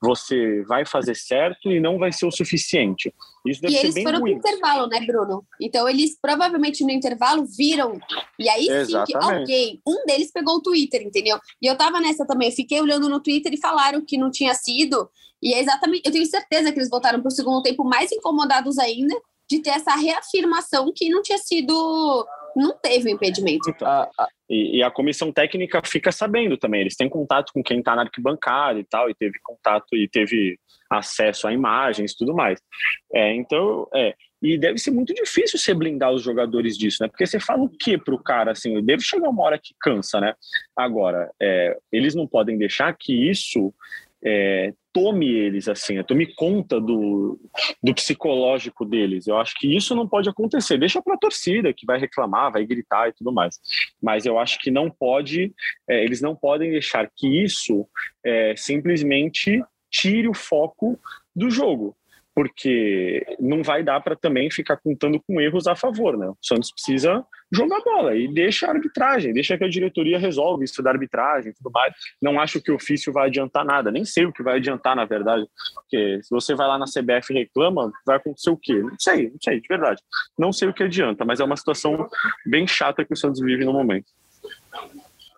você 0.00 0.62
vai 0.62 0.86
fazer 0.86 1.14
certo 1.16 1.70
e 1.70 1.80
não 1.80 1.98
vai 1.98 2.12
ser 2.12 2.26
o 2.26 2.30
suficiente. 2.30 3.12
Isso 3.46 3.60
deve 3.60 3.74
e 3.74 3.76
ser 3.78 3.84
eles 3.86 3.94
bem 3.94 4.04
foram 4.04 4.20
ruim. 4.20 4.38
pro 4.38 4.48
intervalo, 4.50 4.86
né, 4.86 5.00
Bruno? 5.00 5.44
Então 5.60 5.88
eles 5.88 6.16
provavelmente 6.20 6.84
no 6.84 6.90
intervalo 6.90 7.44
viram. 7.44 7.98
E 8.38 8.48
aí 8.48 8.66
sim 8.86 9.02
que 9.04 9.16
alguém, 9.16 9.80
um 9.86 10.04
deles 10.06 10.30
pegou 10.30 10.56
o 10.56 10.62
Twitter, 10.62 11.02
entendeu? 11.02 11.38
E 11.60 11.66
eu 11.66 11.76
tava 11.76 12.00
nessa 12.00 12.26
também, 12.26 12.50
fiquei 12.52 12.80
olhando 12.80 13.08
no 13.08 13.20
Twitter 13.20 13.52
e 13.52 13.60
falaram 13.60 14.04
que 14.04 14.16
não 14.16 14.30
tinha 14.30 14.54
sido. 14.54 15.10
E 15.42 15.52
é 15.52 15.60
exatamente, 15.60 16.02
eu 16.06 16.12
tenho 16.12 16.24
certeza 16.26 16.72
que 16.72 16.78
eles 16.78 16.88
voltaram 16.88 17.20
pro 17.20 17.30
segundo 17.30 17.62
tempo 17.62 17.84
mais 17.84 18.10
incomodados 18.12 18.78
ainda 18.78 19.14
de 19.50 19.58
ter 19.60 19.70
essa 19.70 19.94
reafirmação 19.94 20.90
que 20.94 21.10
não 21.10 21.20
tinha 21.20 21.38
sido. 21.38 22.26
Não 22.56 22.72
teve 22.78 23.10
o 23.10 23.12
impedimento. 23.12 23.68
Então, 23.68 23.86
A- 23.86 24.08
a- 24.16 24.28
E, 24.48 24.78
e 24.78 24.82
a 24.82 24.90
comissão 24.90 25.32
técnica 25.32 25.80
fica 25.84 26.12
sabendo 26.12 26.56
também. 26.56 26.82
Eles 26.82 26.96
têm 26.96 27.08
contato 27.08 27.52
com 27.52 27.62
quem 27.62 27.78
está 27.78 27.96
na 27.96 28.02
arquibancada 28.02 28.78
e 28.78 28.84
tal, 28.84 29.08
e 29.08 29.14
teve 29.14 29.38
contato 29.42 29.96
e 29.96 30.08
teve 30.08 30.58
acesso 30.90 31.48
a 31.48 31.52
imagens 31.52 32.12
e 32.12 32.16
tudo 32.16 32.34
mais. 32.34 32.60
É, 33.12 33.34
então, 33.34 33.88
é. 33.94 34.14
E 34.42 34.58
deve 34.58 34.78
ser 34.78 34.90
muito 34.90 35.14
difícil 35.14 35.58
você 35.58 35.72
blindar 35.72 36.12
os 36.12 36.22
jogadores 36.22 36.76
disso, 36.76 36.98
né? 37.00 37.08
Porque 37.08 37.24
você 37.24 37.40
fala 37.40 37.62
o 37.62 37.68
quê 37.68 37.96
pro 37.96 38.22
cara, 38.22 38.52
assim? 38.52 38.82
Deve 38.84 39.02
chegar 39.02 39.30
uma 39.30 39.42
hora 39.42 39.58
que 39.58 39.74
cansa, 39.80 40.20
né? 40.20 40.34
Agora, 40.76 41.30
é, 41.40 41.78
eles 41.90 42.14
não 42.14 42.26
podem 42.26 42.58
deixar 42.58 42.94
que 42.94 43.30
isso 43.30 43.72
é, 44.22 44.72
tome 44.94 45.28
eles, 45.28 45.66
assim, 45.66 46.00
tome 46.04 46.32
conta 46.34 46.80
do, 46.80 47.36
do 47.82 47.92
psicológico 47.92 48.84
deles. 48.84 49.26
Eu 49.26 49.36
acho 49.36 49.56
que 49.56 49.76
isso 49.76 49.92
não 49.92 50.08
pode 50.08 50.28
acontecer. 50.28 50.78
Deixa 50.78 51.02
para 51.02 51.14
a 51.14 51.18
torcida 51.18 51.74
que 51.74 51.84
vai 51.84 51.98
reclamar, 51.98 52.52
vai 52.52 52.64
gritar 52.64 53.08
e 53.08 53.12
tudo 53.12 53.32
mais. 53.32 53.58
Mas 54.00 54.24
eu 54.24 54.38
acho 54.38 54.56
que 54.60 54.70
não 54.70 54.88
pode, 54.88 55.52
é, 55.90 56.04
eles 56.04 56.20
não 56.20 56.36
podem 56.36 56.70
deixar 56.70 57.10
que 57.14 57.42
isso 57.42 57.86
é, 58.24 58.54
simplesmente 58.56 59.60
tire 59.90 60.28
o 60.28 60.34
foco 60.34 60.96
do 61.34 61.50
jogo. 61.50 61.96
Porque 62.34 63.24
não 63.38 63.62
vai 63.62 63.82
dar 63.82 64.00
para 64.00 64.16
também 64.16 64.50
ficar 64.50 64.76
contando 64.76 65.22
com 65.26 65.40
erros 65.40 65.66
a 65.66 65.76
favor, 65.76 66.16
né? 66.16 66.28
O 66.28 66.36
Santos 66.42 66.72
precisa 66.72 67.24
jogar 67.52 67.80
bola 67.82 68.16
e 68.16 68.32
deixa 68.32 68.66
a 68.66 68.70
arbitragem, 68.70 69.32
deixa 69.32 69.56
que 69.56 69.64
a 69.64 69.68
diretoria 69.68 70.18
resolve 70.18 70.64
isso 70.64 70.82
da 70.82 70.90
arbitragem 70.90 71.52
e 71.52 71.54
tudo 71.54 71.70
mais. 71.70 71.94
Não 72.20 72.40
acho 72.40 72.60
que 72.60 72.72
o 72.72 72.74
ofício 72.74 73.12
vai 73.12 73.28
adiantar 73.28 73.64
nada, 73.64 73.90
nem 73.90 74.04
sei 74.04 74.26
o 74.26 74.32
que 74.32 74.42
vai 74.42 74.56
adiantar, 74.56 74.96
na 74.96 75.04
verdade. 75.04 75.46
Porque 75.74 76.20
se 76.22 76.30
você 76.30 76.54
vai 76.54 76.66
lá 76.66 76.78
na 76.78 76.86
CBF 76.86 77.32
e 77.32 77.38
reclama, 77.38 77.92
vai 78.04 78.16
acontecer 78.16 78.50
o 78.50 78.56
quê? 78.56 78.74
Não 78.74 78.96
sei, 78.98 79.30
não 79.30 79.38
sei, 79.40 79.60
de 79.60 79.68
verdade. 79.68 80.02
Não 80.38 80.52
sei 80.52 80.68
o 80.68 80.74
que 80.74 80.82
adianta, 80.82 81.24
mas 81.24 81.40
é 81.40 81.44
uma 81.44 81.56
situação 81.56 82.08
bem 82.44 82.66
chata 82.66 83.04
que 83.04 83.12
o 83.12 83.16
Santos 83.16 83.40
vive 83.40 83.64
no 83.64 83.72
momento. 83.72 84.06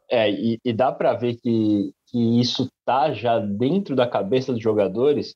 É, 0.09 0.31
e, 0.31 0.59
e 0.65 0.73
dá 0.73 0.93
para 0.93 1.15
ver 1.15 1.37
que, 1.37 1.93
que 2.07 2.41
isso 2.41 2.71
tá 2.85 3.13
já 3.13 3.39
dentro 3.39 3.95
da 3.97 4.07
cabeça 4.07 4.53
dos 4.53 4.63
jogadores. 4.63 5.35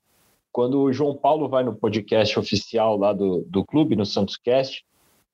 Quando 0.52 0.80
o 0.80 0.92
João 0.92 1.16
Paulo 1.16 1.48
vai 1.48 1.62
no 1.62 1.74
podcast 1.74 2.38
oficial 2.38 2.96
lá 2.96 3.12
do, 3.12 3.44
do 3.48 3.64
clube, 3.64 3.96
no 3.96 4.04
Santos 4.04 4.36
Cast, 4.36 4.84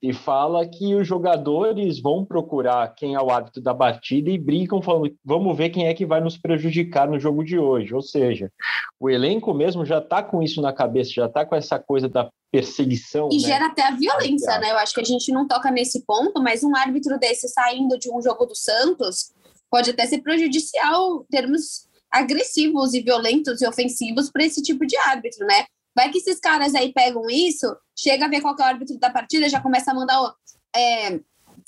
e 0.03 0.13
fala 0.13 0.67
que 0.67 0.95
os 0.95 1.07
jogadores 1.07 2.01
vão 2.01 2.25
procurar 2.25 2.95
quem 2.95 3.15
é 3.15 3.21
o 3.21 3.31
árbitro 3.31 3.63
da 3.63 3.75
partida 3.75 4.31
e 4.31 4.39
brincam 4.39 4.83
falando, 4.83 5.13
vamos 5.25 5.57
ver 5.57 5.71
quem 5.71 5.89
é 5.89 5.95
que 5.95 6.05
vai 6.05 6.21
nos 6.21 6.37
prejudicar 6.37 7.09
no 7.09 7.19
jogo 7.19 7.43
de 7.43 7.59
hoje. 7.59 7.95
Ou 7.95 8.03
seja, 8.03 8.53
o 9.01 9.09
elenco 9.09 9.55
mesmo 9.55 9.85
já 9.85 9.99
está 9.99 10.23
com 10.23 10.43
isso 10.43 10.61
na 10.61 10.73
cabeça, 10.73 11.13
já 11.13 11.27
está 11.27 11.47
com 11.47 11.57
essa 11.57 11.79
coisa 11.79 12.09
da 12.09 12.31
perseguição. 12.53 13.31
E 13.33 13.37
né? 13.37 13.49
gera 13.49 13.67
até 13.67 13.83
a 13.83 13.97
violência, 13.97 14.59
né? 14.59 14.71
Eu 14.71 14.79
acho 14.79 14.95
que 14.95 15.01
a 15.01 15.05
gente 15.05 15.33
não 15.33 15.49
toca 15.49 15.71
nesse 15.71 16.05
ponto, 16.05 16.43
mas 16.43 16.63
um 16.63 16.77
árbitro 16.77 17.19
desse 17.19 17.49
saindo 17.49 17.99
de 17.99 18.11
um 18.11 18.21
jogo 18.21 18.45
do 18.45 18.55
Santos 18.55 19.33
pode 19.71 19.91
até 19.91 20.07
ser 20.07 20.19
prejudicial 20.19 21.23
em 21.23 21.27
termos 21.31 21.86
agressivos 22.11 22.95
e 22.95 23.01
violentos 23.01 23.61
e 23.61 23.67
ofensivos 23.67 24.31
para 24.31 24.45
esse 24.45 24.63
tipo 24.63 24.87
de 24.87 24.97
árbitro, 24.97 25.47
né? 25.47 25.67
Vai 25.95 26.11
que 26.11 26.19
esses 26.19 26.39
caras 26.39 26.75
aí 26.75 26.93
pegam 26.93 27.29
isso, 27.31 27.67
chega 27.99 28.27
a 28.27 28.29
ver 28.29 28.41
qual 28.41 28.55
é 28.59 28.63
o 28.63 28.65
árbitro 28.65 28.99
da 28.99 29.11
partida, 29.11 29.49
já 29.49 29.61
começa 29.61 29.91
a 29.91 29.95
mandar 29.95 30.35
é, 30.75 31.21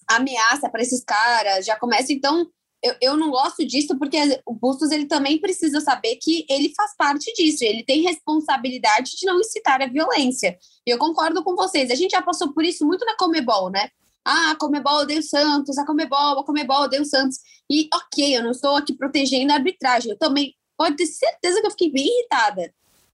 ameaça 0.07 0.69
para 0.69 0.83
esses 0.83 1.03
caras, 1.03 1.65
já 1.65 1.77
começa. 1.77 2.13
Então, 2.13 2.47
eu, 2.83 2.95
eu 3.01 3.17
não 3.17 3.31
gosto 3.31 3.67
disso 3.67 3.99
porque 3.99 4.19
o 4.47 4.55
Bustos 4.55 4.91
ele 4.91 5.07
também 5.07 5.41
precisa 5.41 5.81
saber 5.81 6.17
que 6.17 6.47
ele 6.49 6.73
faz 6.77 6.95
parte 6.97 7.33
disso, 7.33 7.65
ele 7.65 7.83
tem 7.85 8.03
responsabilidade 8.03 9.17
de 9.17 9.27
não 9.27 9.41
incitar 9.41 9.83
a 9.83 9.87
violência. 9.87 10.57
E 10.87 10.91
eu 10.91 10.99
concordo 10.99 11.43
com 11.43 11.57
vocês, 11.57 11.91
a 11.91 11.95
gente 11.95 12.13
já 12.13 12.23
passou 12.23 12.53
por 12.53 12.65
isso 12.65 12.87
muito 12.87 13.05
na 13.05 13.17
Comebol, 13.17 13.71
né? 13.71 13.91
Ah, 14.31 14.51
a 14.51 14.57
Comebol 14.57 15.01
odeia 15.01 15.21
o 15.21 15.23
Santos, 15.23 15.79
a 15.79 15.87
Comebol, 15.87 16.39
a 16.41 16.45
Comebol 16.45 16.83
odeia 16.83 17.01
o 17.01 17.05
Santos. 17.07 17.39
E 17.71 17.89
ok, 17.95 18.37
eu 18.37 18.43
não 18.43 18.51
estou 18.51 18.77
aqui 18.77 18.93
protegendo 18.93 19.53
a 19.53 19.57
arbitragem, 19.57 20.11
eu 20.11 20.19
também 20.19 20.55
pode 20.77 20.97
ter 20.97 21.07
certeza 21.07 21.63
que 21.63 21.67
eu 21.67 21.71
fiquei 21.71 21.91
bem 21.91 22.07
irritada. 22.07 22.71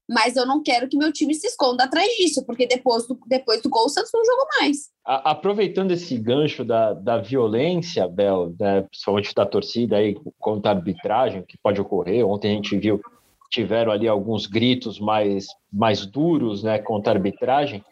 Mas 0.09 0.35
eu 0.35 0.45
não 0.45 0.61
quero 0.61 0.89
que 0.89 0.97
meu 0.97 1.11
time 1.13 1.33
se 1.33 1.47
esconda 1.47 1.85
atrás 1.85 2.07
disso, 2.17 2.45
porque 2.45 2.67
depois 2.67 3.07
do, 3.07 3.17
depois 3.25 3.61
do 3.61 3.69
gol 3.69 3.85
o 3.85 3.89
Santos 3.89 4.11
não 4.13 4.25
jogou 4.25 4.45
mais. 4.59 4.89
A- 5.05 5.31
aproveitando 5.31 5.91
esse 5.91 6.17
gancho 6.17 6.65
da, 6.65 6.93
da 6.93 7.17
violência, 7.17 8.07
Bel, 8.07 8.53
né, 8.59 8.81
principalmente 8.81 9.33
da 9.33 9.45
torcida 9.45 9.95
aí 9.95 10.15
contra 10.37 10.71
a 10.71 10.75
arbitragem, 10.75 11.43
que 11.43 11.57
pode 11.57 11.79
ocorrer. 11.79 12.27
Ontem 12.27 12.51
a 12.51 12.55
gente 12.55 12.77
viu 12.77 13.01
tiveram 13.49 13.91
ali 13.91 14.07
alguns 14.07 14.47
gritos 14.47 14.99
mais, 14.99 15.47
mais 15.71 16.05
duros 16.05 16.61
né, 16.61 16.77
contra 16.77 17.13
a 17.13 17.15
arbitragem. 17.15 17.83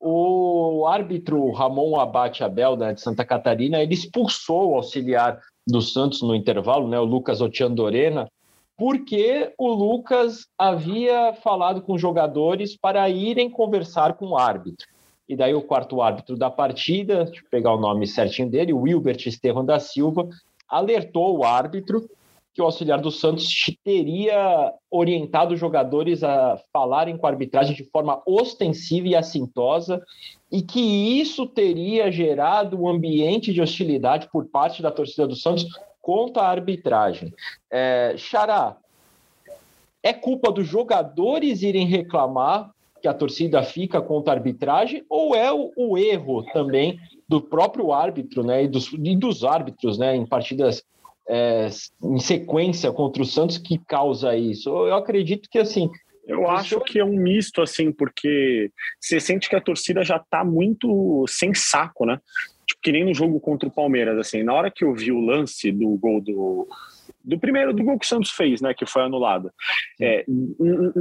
O 0.00 0.86
árbitro 0.86 1.52
Ramon 1.52 2.00
Abate 2.00 2.42
Abel, 2.42 2.74
né, 2.74 2.94
de 2.94 3.02
Santa 3.02 3.24
Catarina, 3.24 3.82
ele 3.82 3.92
expulsou 3.92 4.70
o 4.70 4.74
auxiliar 4.76 5.38
do 5.66 5.82
Santos 5.82 6.22
no 6.22 6.34
intervalo, 6.34 6.88
né, 6.88 6.98
o 6.98 7.04
Lucas 7.04 7.42
Otiandorena, 7.42 8.26
porque 8.78 9.52
o 9.58 9.68
Lucas 9.68 10.46
havia 10.58 11.34
falado 11.34 11.82
com 11.82 11.98
jogadores 11.98 12.74
para 12.74 13.08
irem 13.10 13.50
conversar 13.50 14.14
com 14.14 14.28
o 14.28 14.38
árbitro. 14.38 14.88
E 15.28 15.36
daí 15.36 15.54
o 15.54 15.62
quarto 15.62 16.00
árbitro 16.00 16.34
da 16.34 16.50
partida, 16.50 17.26
deixa 17.26 17.42
eu 17.42 17.48
pegar 17.50 17.74
o 17.74 17.80
nome 17.80 18.06
certinho 18.06 18.50
dele, 18.50 18.72
o 18.72 18.80
Wilbert 18.80 19.26
Estevam 19.26 19.64
da 19.64 19.78
Silva, 19.78 20.28
alertou 20.66 21.38
o 21.38 21.44
árbitro 21.44 22.08
que 22.52 22.60
o 22.60 22.64
auxiliar 22.64 23.00
do 23.00 23.10
Santos 23.10 23.46
teria 23.84 24.72
orientado 24.90 25.54
os 25.54 25.60
jogadores 25.60 26.24
a 26.24 26.60
falarem 26.72 27.16
com 27.16 27.26
a 27.26 27.30
arbitragem 27.30 27.74
de 27.74 27.84
forma 27.84 28.20
ostensiva 28.26 29.08
e 29.08 29.14
assintosa 29.14 30.02
e 30.50 30.60
que 30.62 30.80
isso 31.20 31.46
teria 31.46 32.10
gerado 32.10 32.80
um 32.80 32.88
ambiente 32.88 33.52
de 33.52 33.62
hostilidade 33.62 34.28
por 34.32 34.46
parte 34.46 34.82
da 34.82 34.90
torcida 34.90 35.28
do 35.28 35.36
Santos 35.36 35.66
contra 36.02 36.42
a 36.42 36.48
arbitragem. 36.48 37.32
É, 37.70 38.14
Xará, 38.16 38.76
é 40.02 40.12
culpa 40.12 40.50
dos 40.50 40.66
jogadores 40.66 41.62
irem 41.62 41.86
reclamar 41.86 42.70
que 43.00 43.08
a 43.08 43.14
torcida 43.14 43.62
fica 43.62 44.00
contra 44.00 44.32
a 44.32 44.36
arbitragem 44.36 45.04
ou 45.08 45.34
é 45.34 45.52
o, 45.52 45.72
o 45.76 45.96
erro 45.96 46.42
também 46.52 46.98
do 47.28 47.40
próprio 47.40 47.92
árbitro 47.92 48.42
né, 48.42 48.64
e, 48.64 48.68
dos, 48.68 48.92
e 48.92 49.16
dos 49.16 49.44
árbitros 49.44 49.98
né, 49.98 50.16
em 50.16 50.26
partidas 50.26 50.82
é, 51.28 51.68
em 52.02 52.18
sequência 52.18 52.92
contra 52.92 53.22
o 53.22 53.26
Santos 53.26 53.58
que 53.58 53.78
causa 53.78 54.36
isso? 54.36 54.68
Eu 54.68 54.94
acredito 54.94 55.48
que 55.50 55.58
assim. 55.58 55.88
Eu 56.26 56.48
acho 56.48 56.78
que 56.82 57.00
é 57.00 57.04
um 57.04 57.16
misto, 57.16 57.60
assim, 57.60 57.90
porque 57.90 58.70
você 59.00 59.18
sente 59.18 59.48
que 59.48 59.56
a 59.56 59.60
torcida 59.60 60.04
já 60.04 60.16
tá 60.16 60.44
muito 60.44 61.24
sem 61.26 61.52
saco, 61.54 62.06
né? 62.06 62.20
Tipo, 62.64 62.80
que 62.82 62.92
nem 62.92 63.04
no 63.04 63.12
jogo 63.12 63.40
contra 63.40 63.68
o 63.68 63.72
Palmeiras, 63.72 64.16
assim. 64.16 64.44
Na 64.44 64.54
hora 64.54 64.70
que 64.70 64.84
eu 64.84 64.94
vi 64.94 65.10
o 65.10 65.18
lance 65.18 65.72
do 65.72 65.88
gol 65.96 66.20
do, 66.20 66.68
do 67.24 67.38
primeiro 67.38 67.72
do 67.72 67.82
gol 67.82 67.98
que 67.98 68.06
o 68.06 68.08
Santos 68.08 68.30
fez, 68.30 68.60
né, 68.60 68.72
que 68.74 68.86
foi 68.86 69.02
anulado. 69.02 69.52
É, 70.00 70.24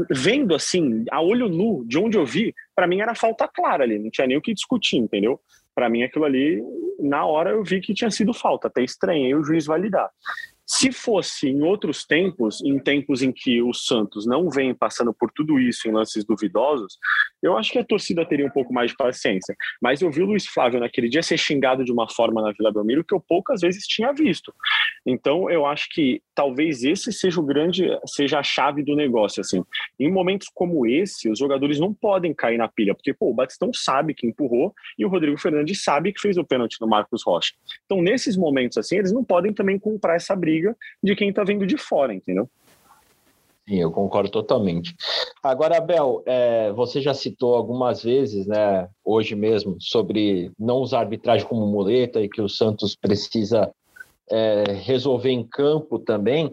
vendo 0.09 0.53
assim, 0.53 1.05
a 1.11 1.21
olho 1.21 1.47
nu, 1.47 1.83
de 1.85 1.97
onde 1.97 2.17
eu 2.17 2.25
vi, 2.25 2.53
para 2.75 2.88
mim 2.88 2.99
era 2.99 3.15
falta 3.15 3.47
clara 3.47 3.83
ali, 3.83 3.99
não 3.99 4.09
tinha 4.09 4.27
nem 4.27 4.38
o 4.38 4.41
que 4.41 4.53
discutir, 4.53 4.97
entendeu? 4.97 5.39
Para 5.79 5.88
mim 5.88 6.03
aquilo 6.03 6.25
ali, 6.25 6.62
na 7.00 7.25
hora 7.25 7.51
eu 7.51 7.63
vi 7.63 7.79
que 7.79 7.93
tinha 7.93 8.12
sido 8.12 8.33
falta, 8.33 8.67
até 8.67 8.83
estranhei 8.83 9.33
o 9.33 9.41
juiz 9.41 9.65
validar. 9.65 10.12
Se 10.71 10.91
fosse 10.91 11.49
em 11.49 11.63
outros 11.63 12.05
tempos, 12.05 12.61
em 12.63 12.77
tempos 12.77 13.23
em 13.23 13.31
que 13.31 13.59
o 13.59 13.73
Santos 13.73 14.27
não 14.27 14.51
vem 14.51 14.71
passando 14.71 15.11
por 15.11 15.31
tudo 15.31 15.59
isso 15.59 15.89
em 15.89 15.91
lances 15.91 16.23
duvidosos, 16.23 16.99
eu 17.41 17.57
acho 17.57 17.71
que 17.71 17.79
a 17.79 17.83
torcida 17.83 18.23
teria 18.23 18.45
um 18.45 18.51
pouco 18.51 18.71
mais 18.71 18.91
de 18.91 18.97
paciência. 18.97 19.55
Mas 19.81 19.99
eu 19.99 20.11
vi 20.11 20.21
o 20.21 20.27
Luiz 20.27 20.45
Flávio 20.45 20.79
naquele 20.79 21.09
dia 21.09 21.23
ser 21.23 21.39
xingado 21.39 21.83
de 21.83 21.91
uma 21.91 22.07
forma 22.07 22.39
na 22.39 22.51
Vila 22.51 22.71
Belmiro 22.71 23.03
que 23.03 23.15
eu 23.15 23.19
poucas 23.19 23.61
vezes 23.61 23.88
tinha 23.88 24.13
visto. 24.13 24.53
Então 25.07 25.49
eu 25.49 25.65
acho 25.65 25.89
que 25.89 26.21
talvez 26.35 26.83
esse 26.83 27.11
seja 27.11 27.41
o 27.41 27.43
grande, 27.43 27.88
seja 28.05 28.38
a 28.38 28.43
chave 28.43 28.83
do 28.83 28.95
negócio. 28.95 29.41
Assim, 29.41 29.63
em 29.99 30.11
momentos 30.11 30.49
como 30.53 30.85
esse, 30.85 31.31
os 31.31 31.39
jogadores 31.39 31.79
não 31.79 31.91
podem 31.91 32.31
cair 32.31 32.59
na 32.59 32.67
pilha, 32.67 32.93
porque 32.93 33.11
pô, 33.11 33.31
o 33.31 33.33
Batistão 33.33 33.73
sabe 33.73 34.13
que 34.13 34.27
empurrou 34.27 34.71
e 34.99 35.03
o 35.03 35.09
Rodrigo 35.09 35.39
Fernandes 35.39 35.83
sabe 35.83 36.13
que 36.13 36.21
fez 36.21 36.38
o 36.38 36.45
pênalti 36.45 36.77
no 36.79 36.88
Marcos 36.88 37.23
Rocha. 37.25 37.55
Então 37.85 38.03
nesses 38.03 38.38
momentos 38.38 38.77
assim, 38.77 38.97
eles 38.97 39.11
não 39.11 39.23
podem 39.23 39.51
também 39.51 39.79
comprar 39.79 40.15
essa 40.15 40.35
briga 40.35 40.58
de 41.03 41.15
quem 41.15 41.29
está 41.29 41.43
vindo 41.43 41.65
de 41.65 41.77
fora, 41.77 42.13
entendeu? 42.13 42.49
Sim, 43.67 43.81
eu 43.81 43.91
concordo 43.91 44.31
totalmente. 44.31 44.95
Agora, 45.43 45.77
Abel, 45.77 46.23
é, 46.25 46.71
você 46.71 46.99
já 46.99 47.13
citou 47.13 47.53
algumas 47.53 48.01
vezes, 48.01 48.47
né, 48.47 48.89
hoje 49.05 49.35
mesmo, 49.35 49.77
sobre 49.79 50.51
não 50.57 50.77
usar 50.77 51.01
arbitragem 51.01 51.47
como 51.47 51.67
muleta 51.67 52.19
e 52.19 52.27
que 52.27 52.41
o 52.41 52.49
Santos 52.49 52.95
precisa 52.95 53.71
é, 54.27 54.63
resolver 54.83 55.29
em 55.29 55.43
campo 55.43 55.99
também. 55.99 56.51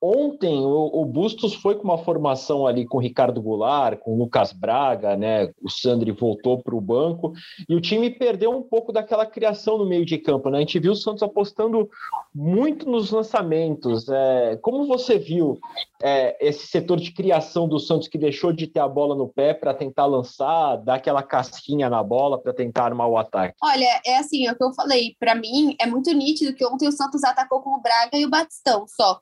Ontem 0.00 0.60
o, 0.60 0.90
o, 0.92 1.04
Bustos 1.04 1.54
foi 1.54 1.74
com 1.74 1.82
uma 1.82 1.98
formação 1.98 2.66
ali 2.66 2.86
com 2.86 2.98
o 2.98 3.00
Ricardo 3.00 3.42
Goulart, 3.42 3.98
com 3.98 4.14
o 4.14 4.18
Lucas 4.18 4.52
Braga, 4.52 5.16
né? 5.16 5.50
O 5.60 5.68
Sandri 5.68 6.12
voltou 6.12 6.62
para 6.62 6.74
o 6.74 6.80
banco 6.80 7.32
e 7.68 7.74
o 7.74 7.80
time 7.80 8.08
perdeu 8.08 8.52
um 8.52 8.62
pouco 8.62 8.92
daquela 8.92 9.26
criação 9.26 9.76
no 9.76 9.86
meio 9.86 10.06
de 10.06 10.16
campo, 10.16 10.50
né? 10.50 10.58
A 10.58 10.60
gente 10.60 10.78
viu 10.78 10.92
o 10.92 10.96
Santos 10.96 11.22
apostando 11.22 11.90
muito 12.32 12.88
nos 12.88 13.10
lançamentos. 13.10 14.08
É, 14.08 14.56
como 14.62 14.86
você 14.86 15.18
viu 15.18 15.58
é, 16.00 16.46
esse 16.46 16.68
setor 16.68 16.98
de 16.98 17.12
criação 17.12 17.68
do 17.68 17.80
Santos 17.80 18.06
que 18.06 18.18
deixou 18.18 18.52
de 18.52 18.68
ter 18.68 18.80
a 18.80 18.88
bola 18.88 19.16
no 19.16 19.26
pé 19.26 19.52
para 19.52 19.74
tentar 19.74 20.06
lançar, 20.06 20.76
dar 20.76 20.94
aquela 20.94 21.24
casquinha 21.24 21.90
na 21.90 22.04
bola 22.04 22.40
para 22.40 22.52
tentar 22.52 22.84
armar 22.84 23.08
o 23.08 23.18
ataque? 23.18 23.56
Olha, 23.60 24.00
é 24.06 24.18
assim, 24.18 24.46
é 24.46 24.52
o 24.52 24.56
que 24.56 24.62
eu 24.62 24.72
falei. 24.74 25.16
Para 25.18 25.34
mim 25.34 25.74
é 25.80 25.86
muito 25.86 26.12
nítido 26.12 26.54
que 26.54 26.64
ontem 26.64 26.86
o 26.86 26.92
Santos 26.92 27.24
atacou 27.24 27.60
com 27.60 27.70
o 27.70 27.80
Braga 27.80 28.16
e 28.16 28.24
o 28.24 28.30
Batistão 28.30 28.86
só. 28.86 29.20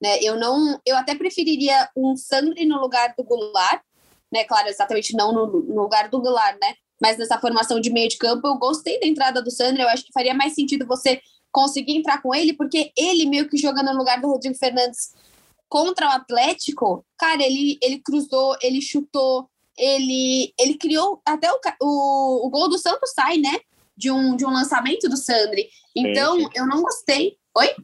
Né? 0.00 0.18
Eu 0.22 0.36
não, 0.36 0.80
eu 0.86 0.96
até 0.96 1.14
preferiria 1.14 1.88
um 1.96 2.16
Sandri 2.16 2.64
no 2.64 2.80
lugar 2.80 3.14
do 3.16 3.24
Goulart, 3.24 3.82
né? 4.32 4.44
Claro, 4.44 4.68
exatamente 4.68 5.16
não 5.16 5.32
no, 5.32 5.46
no, 5.46 5.82
lugar 5.82 6.08
do 6.08 6.20
Goulart, 6.20 6.56
né? 6.60 6.74
Mas 7.00 7.16
nessa 7.18 7.38
formação 7.38 7.80
de 7.80 7.90
meio 7.90 8.08
de 8.08 8.16
campo, 8.16 8.46
eu 8.46 8.56
gostei 8.56 9.00
da 9.00 9.06
entrada 9.06 9.42
do 9.42 9.50
Sandri. 9.50 9.82
Eu 9.82 9.88
acho 9.88 10.04
que 10.04 10.12
faria 10.12 10.34
mais 10.34 10.54
sentido 10.54 10.86
você 10.86 11.20
conseguir 11.50 11.96
entrar 11.96 12.22
com 12.22 12.34
ele, 12.34 12.52
porque 12.52 12.92
ele 12.96 13.26
meio 13.26 13.48
que 13.48 13.56
jogando 13.56 13.92
no 13.92 13.98
lugar 13.98 14.20
do 14.20 14.28
Rodrigo 14.28 14.56
Fernandes 14.56 15.12
contra 15.68 16.06
o 16.06 16.10
Atlético, 16.10 17.04
cara, 17.18 17.42
ele, 17.42 17.78
ele 17.82 17.98
cruzou, 17.98 18.56
ele 18.62 18.80
chutou, 18.80 19.48
ele, 19.76 20.52
ele 20.58 20.74
criou 20.74 21.20
até 21.24 21.50
o, 21.52 21.58
o, 21.82 22.46
o 22.46 22.50
gol 22.50 22.68
do 22.68 22.78
Santos 22.78 23.12
sai, 23.14 23.38
né? 23.38 23.58
De 23.96 24.10
um, 24.10 24.36
de 24.36 24.44
um 24.44 24.50
lançamento 24.50 25.08
do 25.08 25.16
Sandri. 25.16 25.68
Então, 25.94 26.38
eu 26.54 26.66
não 26.66 26.82
gostei. 26.82 27.36
Oi? 27.56 27.74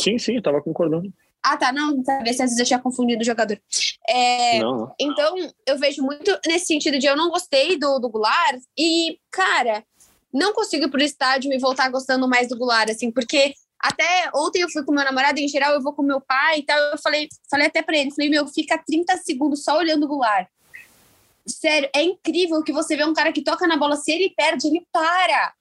Sim, 0.00 0.18
sim, 0.18 0.36
eu 0.36 0.42
tava 0.42 0.62
concordando. 0.62 1.12
Ah, 1.42 1.56
tá. 1.56 1.72
Não, 1.72 2.02
talvez 2.02 2.40
às 2.40 2.50
vezes 2.50 2.58
eu 2.58 2.66
tinha 2.66 2.78
confundido 2.78 3.22
o 3.22 3.24
jogador. 3.24 3.60
É, 4.08 4.58
não, 4.60 4.76
não. 4.76 4.94
Então, 4.98 5.36
eu 5.66 5.78
vejo 5.78 6.02
muito 6.02 6.38
nesse 6.46 6.66
sentido 6.66 6.98
de 6.98 7.06
eu 7.06 7.16
não 7.16 7.30
gostei 7.30 7.78
do, 7.78 7.98
do 7.98 8.08
Goulart 8.08 8.60
e, 8.78 9.18
cara, 9.30 9.84
não 10.32 10.52
consigo 10.52 10.84
ir 10.84 10.90
pro 10.90 11.02
estádio 11.02 11.52
e 11.52 11.58
voltar 11.58 11.90
gostando 11.90 12.28
mais 12.28 12.48
do 12.48 12.56
Goulart, 12.56 12.90
assim, 12.90 13.10
porque 13.10 13.54
até 13.80 14.30
ontem 14.34 14.62
eu 14.62 14.70
fui 14.70 14.84
com 14.84 14.92
meu 14.92 15.04
namorado, 15.04 15.38
em 15.38 15.48
geral 15.48 15.72
eu 15.72 15.82
vou 15.82 15.92
com 15.92 16.02
meu 16.02 16.20
pai 16.20 16.58
e 16.58 16.62
tal, 16.64 16.78
eu 16.78 16.98
falei, 16.98 17.28
falei 17.50 17.68
até 17.68 17.80
pra 17.80 17.96
ele, 17.96 18.10
falei, 18.10 18.28
meu, 18.28 18.46
fica 18.46 18.82
30 18.84 19.16
segundos 19.18 19.62
só 19.62 19.78
olhando 19.78 20.04
o 20.04 20.08
Goulart. 20.08 20.48
Sério, 21.46 21.88
é 21.94 22.02
incrível 22.02 22.62
que 22.62 22.72
você 22.72 22.96
vê 22.96 23.04
um 23.04 23.14
cara 23.14 23.32
que 23.32 23.42
toca 23.42 23.66
na 23.66 23.76
bola, 23.76 23.96
se 23.96 24.12
ele 24.12 24.34
perde, 24.36 24.66
ele 24.66 24.86
para. 24.92 25.54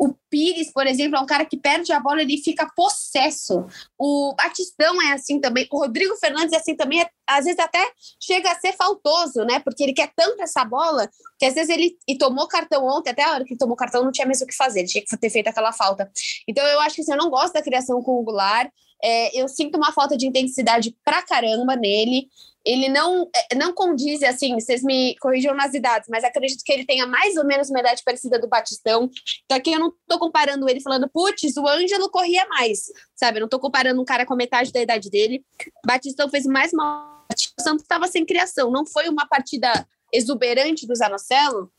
O 0.00 0.14
Pires, 0.30 0.72
por 0.72 0.86
exemplo, 0.86 1.18
é 1.18 1.20
um 1.20 1.26
cara 1.26 1.44
que 1.44 1.58
perde 1.58 1.92
a 1.92 2.00
bola, 2.00 2.22
ele 2.22 2.38
fica 2.38 2.66
possesso. 2.74 3.66
O 3.98 4.34
Batistão 4.34 5.00
é 5.02 5.12
assim 5.12 5.38
também. 5.38 5.68
O 5.70 5.78
Rodrigo 5.78 6.16
Fernandes 6.16 6.54
é 6.54 6.56
assim 6.56 6.74
também. 6.74 7.02
É, 7.02 7.10
às 7.30 7.44
vezes 7.44 7.58
até 7.58 7.84
chega 8.20 8.50
a 8.50 8.58
ser 8.58 8.72
faltoso, 8.72 9.44
né? 9.44 9.60
Porque 9.60 9.82
ele 9.82 9.92
quer 9.92 10.12
tanto 10.14 10.42
essa 10.42 10.64
bola 10.64 11.08
que 11.38 11.46
às 11.46 11.54
vezes 11.54 11.70
ele 11.70 11.96
e 12.06 12.16
tomou 12.16 12.46
cartão 12.48 12.84
ontem, 12.84 13.10
até 13.10 13.22
a 13.24 13.32
hora 13.32 13.44
que 13.44 13.56
tomou 13.56 13.76
cartão 13.76 14.04
não 14.04 14.12
tinha 14.12 14.26
mesmo 14.26 14.44
o 14.44 14.48
que 14.48 14.56
fazer, 14.56 14.80
ele 14.80 14.88
tinha 14.88 15.04
que 15.04 15.16
ter 15.16 15.30
feito 15.30 15.48
aquela 15.48 15.72
falta. 15.72 16.10
Então 16.46 16.64
eu 16.66 16.80
acho 16.80 16.96
que 16.96 17.02
assim, 17.02 17.12
eu 17.12 17.18
não 17.18 17.30
gosto 17.30 17.52
da 17.52 17.62
criação 17.62 18.02
com 18.02 18.12
o 18.12 18.22
Goulart. 18.22 18.70
É, 19.02 19.40
eu 19.40 19.48
sinto 19.48 19.76
uma 19.76 19.92
falta 19.92 20.14
de 20.14 20.26
intensidade 20.26 20.94
pra 21.02 21.22
caramba 21.22 21.74
nele 21.74 22.28
ele 22.64 22.88
não, 22.88 23.28
é, 23.34 23.54
não 23.54 23.72
condiz, 23.72 24.22
assim, 24.22 24.54
vocês 24.54 24.82
me 24.82 25.16
corrijam 25.18 25.54
nas 25.54 25.72
idades, 25.72 26.08
mas 26.10 26.24
acredito 26.24 26.62
que 26.64 26.72
ele 26.72 26.84
tenha 26.84 27.06
mais 27.06 27.36
ou 27.36 27.44
menos 27.44 27.70
uma 27.70 27.80
idade 27.80 28.02
parecida 28.04 28.38
do 28.38 28.48
Batistão. 28.48 29.10
Então 29.44 29.56
aqui 29.56 29.72
eu 29.72 29.80
não 29.80 29.92
tô 30.06 30.18
comparando 30.18 30.68
ele 30.68 30.80
falando, 30.80 31.08
putz, 31.08 31.56
o 31.56 31.66
Ângelo 31.66 32.10
corria 32.10 32.46
mais, 32.48 32.84
sabe? 33.14 33.38
Eu 33.38 33.42
não 33.42 33.48
tô 33.48 33.58
comparando 33.58 34.00
um 34.00 34.04
cara 34.04 34.26
com 34.26 34.34
metade 34.34 34.72
da 34.72 34.80
idade 34.80 35.08
dele. 35.10 35.42
Batistão 35.86 36.28
fez 36.28 36.44
mais 36.44 36.72
mal. 36.72 37.19
O 37.58 37.62
Santos 37.62 37.82
estava 37.82 38.06
sem 38.06 38.24
criação, 38.24 38.70
não 38.70 38.84
foi 38.84 39.08
uma 39.08 39.26
partida 39.26 39.86
exuberante 40.12 40.86
do 40.86 40.94
Zanocelo. 40.94 41.70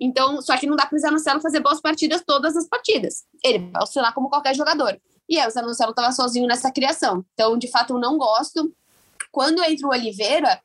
Então, 0.00 0.40
só 0.40 0.56
que 0.56 0.66
não 0.66 0.76
dá 0.76 0.86
para 0.86 0.96
o 0.96 1.00
Zanocelo 1.00 1.40
fazer 1.40 1.60
boas 1.60 1.80
partidas 1.80 2.22
todas 2.24 2.56
as 2.56 2.68
partidas. 2.68 3.24
Ele 3.42 3.58
vai 3.58 3.82
oscilar 3.82 4.14
como 4.14 4.28
qualquer 4.28 4.54
jogador. 4.54 5.00
E 5.28 5.38
aí, 5.38 5.46
o 5.46 5.50
Zanocelo 5.50 5.90
estava 5.90 6.12
sozinho 6.12 6.46
nessa 6.46 6.70
criação. 6.70 7.24
Então, 7.34 7.58
de 7.58 7.68
fato, 7.68 7.94
eu 7.94 7.98
não 7.98 8.16
gosto. 8.16 8.72
Quando 9.32 9.62
entra 9.64 9.86
o 9.86 9.90
Oliveira, 9.90 10.60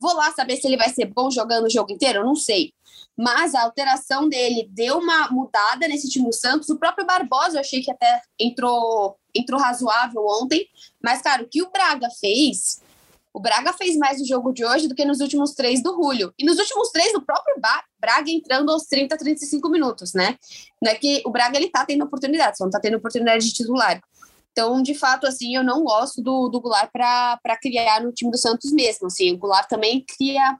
vou 0.00 0.14
lá 0.14 0.32
saber 0.32 0.56
se 0.56 0.66
ele 0.66 0.76
vai 0.76 0.88
ser 0.88 1.06
bom 1.06 1.30
jogando 1.30 1.66
o 1.66 1.70
jogo 1.70 1.92
inteiro, 1.92 2.18
eu 2.18 2.24
não 2.24 2.34
sei. 2.34 2.72
Mas 3.16 3.54
a 3.54 3.62
alteração 3.62 4.28
dele 4.28 4.68
deu 4.70 4.98
uma 4.98 5.30
mudada 5.30 5.86
nesse 5.86 6.08
time 6.08 6.26
do 6.26 6.34
Santos. 6.34 6.68
O 6.68 6.78
próprio 6.78 7.06
Barbosa 7.06 7.56
eu 7.56 7.60
achei 7.60 7.80
que 7.80 7.90
até 7.90 8.20
entrou, 8.38 9.16
entrou 9.34 9.60
razoável 9.60 10.24
ontem. 10.26 10.66
Mas, 11.02 11.22
cara, 11.22 11.42
o 11.42 11.48
que 11.48 11.62
o 11.62 11.70
Braga 11.70 12.08
fez. 12.20 12.82
O 13.34 13.40
Braga 13.40 13.72
fez 13.72 13.96
mais 13.96 14.20
no 14.20 14.26
jogo 14.26 14.52
de 14.52 14.64
hoje 14.64 14.86
do 14.86 14.94
que 14.94 15.04
nos 15.04 15.20
últimos 15.20 15.54
três 15.54 15.82
do 15.82 15.94
Julio. 15.94 16.34
E 16.38 16.44
nos 16.44 16.58
últimos 16.58 16.90
três 16.90 17.12
do 17.12 17.22
próprio 17.22 17.56
Braga 17.98 18.30
entrando 18.30 18.70
aos 18.70 18.84
30, 18.84 19.16
35 19.16 19.68
minutos, 19.70 20.12
né? 20.12 20.36
Não 20.82 20.90
é 20.90 20.94
que 20.94 21.22
o 21.24 21.30
Braga 21.30 21.56
ele 21.56 21.70
tá 21.70 21.84
tendo 21.86 22.04
oportunidade, 22.04 22.58
só 22.58 22.64
não 22.64 22.70
tá 22.70 22.80
tendo 22.80 22.98
oportunidade 22.98 23.46
de 23.46 23.54
titular. 23.54 24.02
Então, 24.52 24.82
de 24.82 24.94
fato, 24.94 25.26
assim, 25.26 25.56
eu 25.56 25.64
não 25.64 25.82
gosto 25.82 26.22
do, 26.22 26.48
do 26.48 26.60
Goulart 26.60 26.90
para 26.92 27.56
criar 27.60 28.02
no 28.02 28.12
time 28.12 28.30
do 28.30 28.36
Santos 28.36 28.70
mesmo. 28.70 29.06
Assim, 29.06 29.32
o 29.32 29.38
Goulart 29.38 29.66
também 29.66 30.04
cria. 30.06 30.58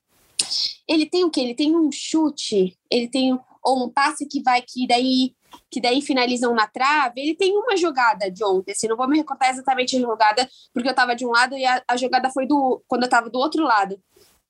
Ele 0.89 1.05
tem 1.05 1.25
o 1.25 1.31
quê? 1.31 1.41
Ele 1.41 1.55
tem 1.55 1.77
um 1.77 1.91
chute, 1.93 2.77
ele 2.91 3.09
tem 3.09 3.39
ou 3.63 3.85
um 3.85 3.91
passe 3.91 4.27
que 4.27 4.43
vai 4.43 4.61
que 4.61 4.87
daí 4.89 5.35
que 5.71 5.81
daí 5.81 6.03
finalizam 6.03 6.55
na 6.55 6.67
trave. 6.67 7.21
Ele 7.21 7.35
tem 7.35 7.57
uma 7.57 7.77
jogada 7.77 8.31
de 8.31 8.45
ontem, 8.45 8.73
assim, 8.73 8.89
não 8.89 8.97
vou 8.97 9.09
me 9.09 9.19
recordar 9.19 9.51
exatamente 9.51 9.97
a 9.97 10.01
jogada, 10.01 10.49
porque 10.73 10.89
eu 10.89 10.93
estava 10.93 11.15
de 11.15 11.27
um 11.27 11.31
lado 11.31 11.57
e 11.57 11.65
a, 11.65 11.83
a 11.89 11.97
jogada 11.97 12.31
foi 12.31 12.47
do 12.47 12.83
quando 12.87 13.03
eu 13.03 13.07
estava 13.07 13.31
do 13.31 13.39
outro 13.39 13.63
lado. 13.65 14.01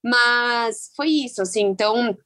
Mas 0.02 0.90
foi 0.96 1.08
isso, 1.08 1.40
assim. 1.42 1.62
Então, 1.62 2.16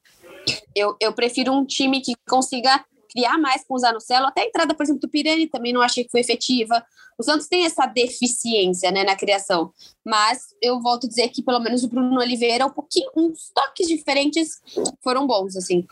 eu, 0.75 0.95
eu 0.99 1.13
prefiro 1.13 1.53
um 1.53 1.65
time 1.65 2.01
que 2.01 2.15
consiga 2.27 2.83
criar 3.09 3.37
mais 3.37 3.63
com 3.65 3.75
o 3.75 3.79
Zanocelo. 3.79 4.27
Até 4.27 4.41
a 4.41 4.45
entrada, 4.45 4.73
por 4.73 4.83
exemplo, 4.83 5.01
do 5.01 5.09
Pirani 5.09 5.47
também 5.47 5.73
não 5.73 5.81
achei 5.81 6.03
que 6.03 6.11
foi 6.11 6.21
efetiva. 6.21 6.83
O 7.17 7.23
Santos 7.23 7.47
tem 7.47 7.65
essa 7.65 7.85
deficiência 7.85 8.91
né, 8.91 9.03
na 9.03 9.15
criação. 9.15 9.71
Mas 10.05 10.47
eu 10.61 10.79
volto 10.81 11.05
a 11.05 11.09
dizer 11.09 11.29
que 11.29 11.41
pelo 11.41 11.59
menos 11.59 11.83
o 11.83 11.87
Bruno 11.87 12.19
Oliveira, 12.19 12.65
um 12.65 12.71
pouquinho, 12.71 13.09
uns 13.15 13.49
toques 13.53 13.87
diferentes 13.87 14.61
foram 15.03 15.25
bons, 15.25 15.55
assim. 15.55 15.85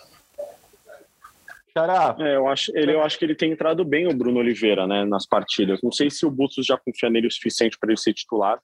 Xará. 1.77 2.15
É, 2.19 2.38
eu, 2.38 2.47
acho, 2.47 2.71
ele, 2.73 2.93
eu 2.93 3.01
acho 3.01 3.19
que 3.19 3.25
ele 3.25 3.35
tem 3.35 3.51
entrado 3.51 3.83
bem, 3.83 4.07
o 4.07 4.15
Bruno 4.15 4.39
Oliveira, 4.39 4.88
né, 4.88 5.03
nas 5.03 5.27
partidas. 5.27 5.81
Não 5.83 5.91
sei 5.91 6.09
se 6.09 6.25
o 6.25 6.31
Bustos 6.31 6.65
já 6.65 6.77
confia 6.77 7.09
nele 7.09 7.27
o 7.27 7.31
suficiente 7.31 7.77
para 7.77 7.89
ele 7.89 7.99
ser 7.99 8.13
titular, 8.13 8.61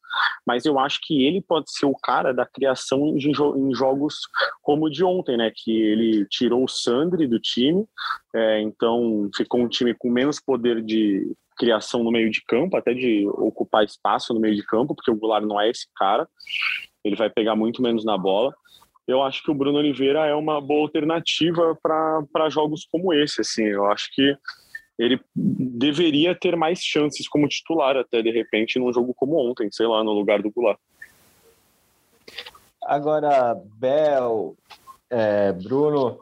mas 0.48 0.64
eu 0.66 0.80
acho 0.80 1.00
que 1.04 1.26
ele 1.26 1.42
pode 1.42 1.70
ser 1.74 1.86
o 1.86 1.94
cara 1.94 2.34
da 2.34 2.46
criação 2.46 3.16
em 3.18 3.74
jogos 3.76 4.16
como 4.62 4.86
o 4.86 4.90
de 4.90 5.04
ontem, 5.04 5.36
né, 5.36 5.52
que 5.54 5.72
ele 5.72 6.26
tirou 6.30 6.64
o 6.64 6.70
Sandri 6.70 7.28
do 7.28 7.40
time, 7.40 7.86
é, 8.34 8.62
então 8.62 9.30
ficou 9.36 9.60
um 9.60 9.68
time 9.68 9.94
com 9.94 10.10
menos 10.10 10.40
poder 10.40 10.82
de 10.82 11.36
criação 11.58 12.04
no 12.04 12.12
meio 12.12 12.32
de 12.32 12.42
campo, 12.46 12.78
até 12.78 12.94
de 12.94 13.28
ocupar 13.28 13.84
espaço 13.84 14.34
no 14.34 14.40
meio 14.40 14.56
de 14.56 14.66
campo, 14.66 14.96
porque 14.96 15.12
o 15.12 15.16
Goulart 15.16 15.46
não 15.46 15.60
é 15.60 15.70
esse 15.70 15.86
cara. 15.96 16.28
Ele 17.04 17.16
vai 17.16 17.30
pegar 17.30 17.56
muito 17.56 17.82
menos 17.82 18.06
na 18.06 18.18
bola 18.18 18.56
eu 19.08 19.22
acho 19.24 19.44
que 19.44 19.52
o 19.52 19.56
Bruno 19.56 19.80
Oliveira 19.80 20.26
é 20.26 20.36
uma 20.36 20.62
boa 20.62 20.82
alternativa 20.82 21.78
para 21.82 22.50
jogos 22.50 22.88
como 22.92 23.14
esse. 23.14 23.42
Assim, 23.42 23.64
eu 23.64 23.86
acho 23.86 24.10
que 24.14 24.36
ele 24.98 25.20
deveria 25.36 26.36
ter 26.36 26.56
mais 26.56 26.80
chances 26.80 27.28
como 27.28 27.48
titular 27.48 27.98
até 27.98 28.22
de 28.22 28.32
repente 28.32 28.78
num 28.78 28.94
jogo 28.94 29.14
como 29.14 29.38
ontem, 29.38 29.70
sei 29.72 29.88
lá, 29.88 30.04
no 30.04 30.12
lugar 30.12 30.42
do 30.42 30.52
Goulart. 30.52 30.80
Agora, 32.84 33.56
Bel, 33.78 34.56
é, 35.10 35.52
Bruno, 35.54 36.20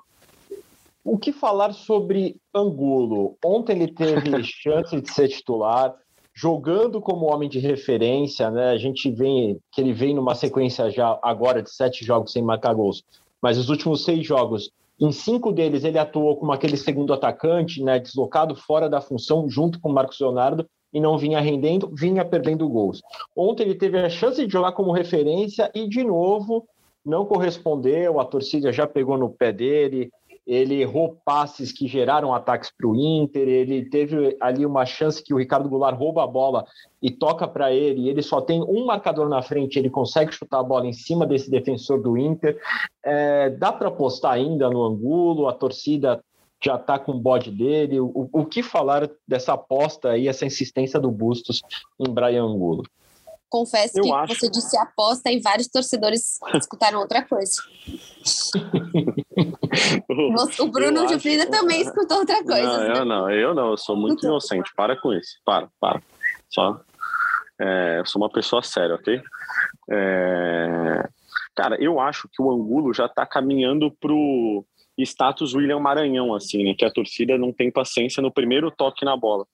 o 1.03 1.17
que 1.17 1.31
falar 1.31 1.73
sobre 1.73 2.37
Angulo? 2.53 3.37
Ontem 3.43 3.81
ele 3.81 3.93
teve 3.93 4.43
chance 4.43 4.99
de 4.99 5.11
ser 5.11 5.29
titular, 5.29 5.95
jogando 6.41 7.01
como 7.01 7.25
homem 7.25 7.49
de 7.49 7.59
referência, 7.59 8.49
né? 8.49 8.69
A 8.69 8.77
gente 8.77 9.11
vê 9.11 9.57
que 9.73 9.81
ele 9.81 9.91
vem 9.91 10.15
numa 10.15 10.33
sequência 10.33 10.89
já 10.89 11.19
agora 11.21 11.61
de 11.61 11.69
sete 11.69 12.05
jogos 12.05 12.31
sem 12.31 12.41
marcar 12.41 12.73
gols, 12.73 13.03
mas 13.41 13.57
os 13.57 13.67
últimos 13.69 14.05
seis 14.05 14.25
jogos, 14.25 14.71
em 14.97 15.11
cinco 15.11 15.51
deles 15.51 15.83
ele 15.83 15.99
atuou 15.99 16.37
como 16.37 16.53
aquele 16.53 16.77
segundo 16.77 17.11
atacante, 17.13 17.83
né? 17.83 17.99
Deslocado 17.99 18.55
fora 18.55 18.89
da 18.89 19.01
função, 19.01 19.49
junto 19.49 19.81
com 19.81 19.89
o 19.89 19.93
Marcos 19.93 20.17
Leonardo, 20.17 20.65
e 20.93 21.01
não 21.01 21.17
vinha 21.17 21.41
rendendo, 21.41 21.91
vinha 21.93 22.23
perdendo 22.23 22.69
gols. 22.69 23.01
Ontem 23.35 23.63
ele 23.63 23.75
teve 23.75 23.99
a 23.99 24.09
chance 24.09 24.45
de 24.45 24.51
jogar 24.51 24.71
como 24.71 24.93
referência 24.93 25.69
e, 25.75 25.89
de 25.89 26.05
novo, 26.05 26.65
não 27.05 27.25
correspondeu, 27.25 28.17
a 28.17 28.23
torcida 28.23 28.71
já 28.71 28.87
pegou 28.87 29.17
no 29.17 29.29
pé 29.29 29.51
dele, 29.51 30.09
ele 30.49 30.81
errou 30.81 31.21
passes 31.23 31.71
que 31.71 31.87
geraram 31.87 32.33
ataques 32.33 32.71
para 32.75 32.87
o 32.87 32.95
Inter, 32.95 33.47
ele 33.47 33.85
teve 33.87 34.35
ali 34.41 34.65
uma 34.65 34.83
chance 34.83 35.23
que 35.23 35.31
o 35.31 35.37
Ricardo 35.37 35.69
Goulart 35.69 35.95
rouba 35.95 36.23
a 36.23 36.27
bola 36.27 36.65
e 36.99 37.11
toca 37.11 37.47
para 37.47 37.71
ele, 37.71 38.01
e 38.01 38.09
ele 38.09 38.23
só 38.23 38.41
tem 38.41 38.59
um 38.63 38.83
marcador 38.83 39.29
na 39.29 39.43
frente, 39.43 39.77
ele 39.77 39.91
consegue 39.91 40.31
chutar 40.31 40.59
a 40.59 40.63
bola 40.63 40.87
em 40.87 40.93
cima 40.93 41.27
desse 41.27 41.51
defensor 41.51 42.01
do 42.01 42.17
Inter. 42.17 42.59
É, 43.05 43.51
dá 43.51 43.71
para 43.71 43.89
apostar 43.89 44.31
ainda 44.31 44.67
no 44.71 44.83
Angulo, 44.83 45.47
a 45.47 45.53
torcida 45.53 46.19
já 46.61 46.75
está 46.75 46.97
com 46.97 47.11
o 47.11 47.19
bode 47.19 47.51
dele. 47.51 47.99
O, 47.99 48.27
o 48.33 48.43
que 48.43 48.63
falar 48.63 49.07
dessa 49.27 49.53
aposta 49.53 50.09
aí, 50.09 50.27
essa 50.27 50.47
insistência 50.47 50.99
do 50.99 51.11
Bustos 51.11 51.61
em 51.99 52.11
Brian 52.11 52.45
Angulo? 52.45 52.83
Confesso 53.49 53.97
Eu 53.97 54.03
que 54.03 54.11
acho. 54.11 54.35
você 54.35 54.49
disse 54.49 54.77
aposta 54.77 55.31
e 55.31 55.39
vários 55.39 55.67
torcedores 55.67 56.39
escutaram 56.53 56.99
outra 56.99 57.23
coisa. 57.23 57.61
O 60.59 60.67
Bruno 60.67 61.07
de 61.07 61.19
Frida 61.19 61.49
também 61.49 61.81
escutou 61.81 62.19
outra 62.19 62.43
coisa. 62.43 62.63
Não, 62.63 62.95
eu 62.95 63.05
não, 63.05 63.31
eu 63.31 63.55
não, 63.55 63.71
eu 63.71 63.77
sou 63.77 63.95
muito 63.95 64.25
inocente. 64.25 64.71
Para 64.75 64.95
com 64.99 65.11
isso. 65.13 65.39
Para, 65.43 65.67
para. 65.79 66.01
Só. 66.49 66.79
É, 67.59 67.99
eu 67.99 68.05
sou 68.05 68.21
uma 68.21 68.29
pessoa 68.29 68.61
séria, 68.61 68.95
ok? 68.95 69.21
É, 69.91 71.09
cara, 71.55 71.75
eu 71.81 71.99
acho 71.99 72.29
que 72.31 72.41
o 72.41 72.51
Angulo 72.51 72.93
já 72.93 73.09
tá 73.09 73.25
caminhando 73.25 73.91
pro 73.99 74.63
status 74.97 75.53
William 75.53 75.79
Maranhão, 75.79 76.33
assim, 76.33 76.63
né? 76.63 76.73
Que 76.77 76.85
a 76.85 76.91
torcida 76.91 77.37
não 77.37 77.51
tem 77.51 77.71
paciência 77.71 78.21
no 78.21 78.31
primeiro 78.31 78.71
toque 78.71 79.03
na 79.03 79.17
bola. 79.17 79.45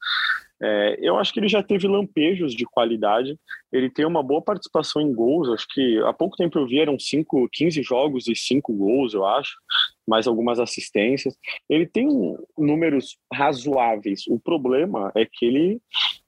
É, 0.61 0.97
eu 1.01 1.17
acho 1.17 1.33
que 1.33 1.39
ele 1.39 1.47
já 1.47 1.61
teve 1.61 1.87
lampejos 1.87 2.53
de 2.53 2.65
qualidade. 2.65 3.37
Ele 3.71 3.89
tem 3.89 4.05
uma 4.05 4.23
boa 4.23 4.41
participação 4.41 5.01
em 5.01 5.13
gols. 5.13 5.49
Acho 5.49 5.67
que 5.69 5.99
há 6.05 6.13
pouco 6.13 6.37
tempo 6.37 6.57
eu 6.57 6.67
vi 6.67 6.79
eram 6.79 6.97
cinco, 6.97 7.47
15 7.51 7.81
jogos 7.83 8.27
e 8.27 8.35
5 8.35 8.73
gols, 8.73 9.13
eu 9.13 9.25
acho, 9.25 9.55
mais 10.07 10.27
algumas 10.27 10.59
assistências. 10.59 11.35
Ele 11.69 11.85
tem 11.85 12.07
números 12.57 13.17
razoáveis. 13.33 14.25
O 14.27 14.39
problema 14.39 15.11
é 15.15 15.25
que 15.25 15.45
ele 15.45 15.81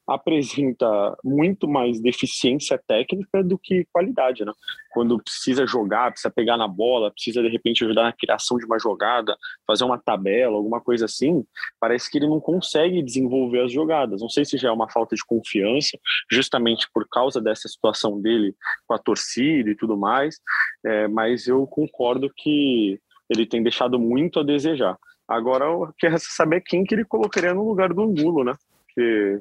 apresenta 0.07 1.17
muito 1.23 1.67
mais 1.67 1.99
deficiência 1.99 2.81
técnica 2.87 3.43
do 3.43 3.57
que 3.57 3.85
qualidade, 3.91 4.45
né? 4.45 4.53
Quando 4.91 5.21
precisa 5.21 5.67
jogar, 5.67 6.11
precisa 6.11 6.31
pegar 6.31 6.55
na 6.55 6.67
bola, 6.67 7.11
precisa 7.11 7.41
de 7.41 7.49
repente 7.49 7.83
ajudar 7.83 8.03
na 8.03 8.13
criação 8.13 8.57
de 8.57 8.65
uma 8.65 8.79
jogada, 8.79 9.37
fazer 9.65 9.83
uma 9.83 9.97
tabela, 9.97 10.55
alguma 10.55 10.79
coisa 10.79 11.05
assim, 11.05 11.45
parece 11.79 12.09
que 12.09 12.17
ele 12.17 12.27
não 12.27 12.39
consegue 12.39 13.03
desenvolver 13.03 13.65
as 13.65 13.71
jogadas. 13.71 14.21
Não 14.21 14.29
sei 14.29 14.45
se 14.45 14.57
já 14.57 14.69
é 14.69 14.71
uma 14.71 14.89
falta 14.89 15.15
de 15.15 15.25
confiança, 15.25 15.99
justamente 16.31 16.87
por 16.93 17.07
causa 17.09 17.41
dessa 17.41 17.67
situação 17.67 18.21
dele 18.21 18.55
com 18.87 18.93
a 18.93 18.99
torcida 18.99 19.69
e 19.69 19.75
tudo 19.75 19.97
mais, 19.97 20.39
é, 20.85 21.07
mas 21.07 21.47
eu 21.47 21.67
concordo 21.67 22.31
que 22.35 22.99
ele 23.29 23.45
tem 23.45 23.61
deixado 23.61 23.99
muito 23.99 24.39
a 24.39 24.43
desejar. 24.43 24.97
Agora, 25.27 25.65
eu 25.65 25.93
quero 25.99 26.15
saber 26.19 26.61
quem 26.61 26.85
que 26.85 26.95
ele 26.95 27.03
colocaria 27.03 27.53
no 27.53 27.67
lugar 27.67 27.93
do 27.93 28.01
Angulo, 28.01 28.45
né? 28.45 28.53
Porque 28.97 29.39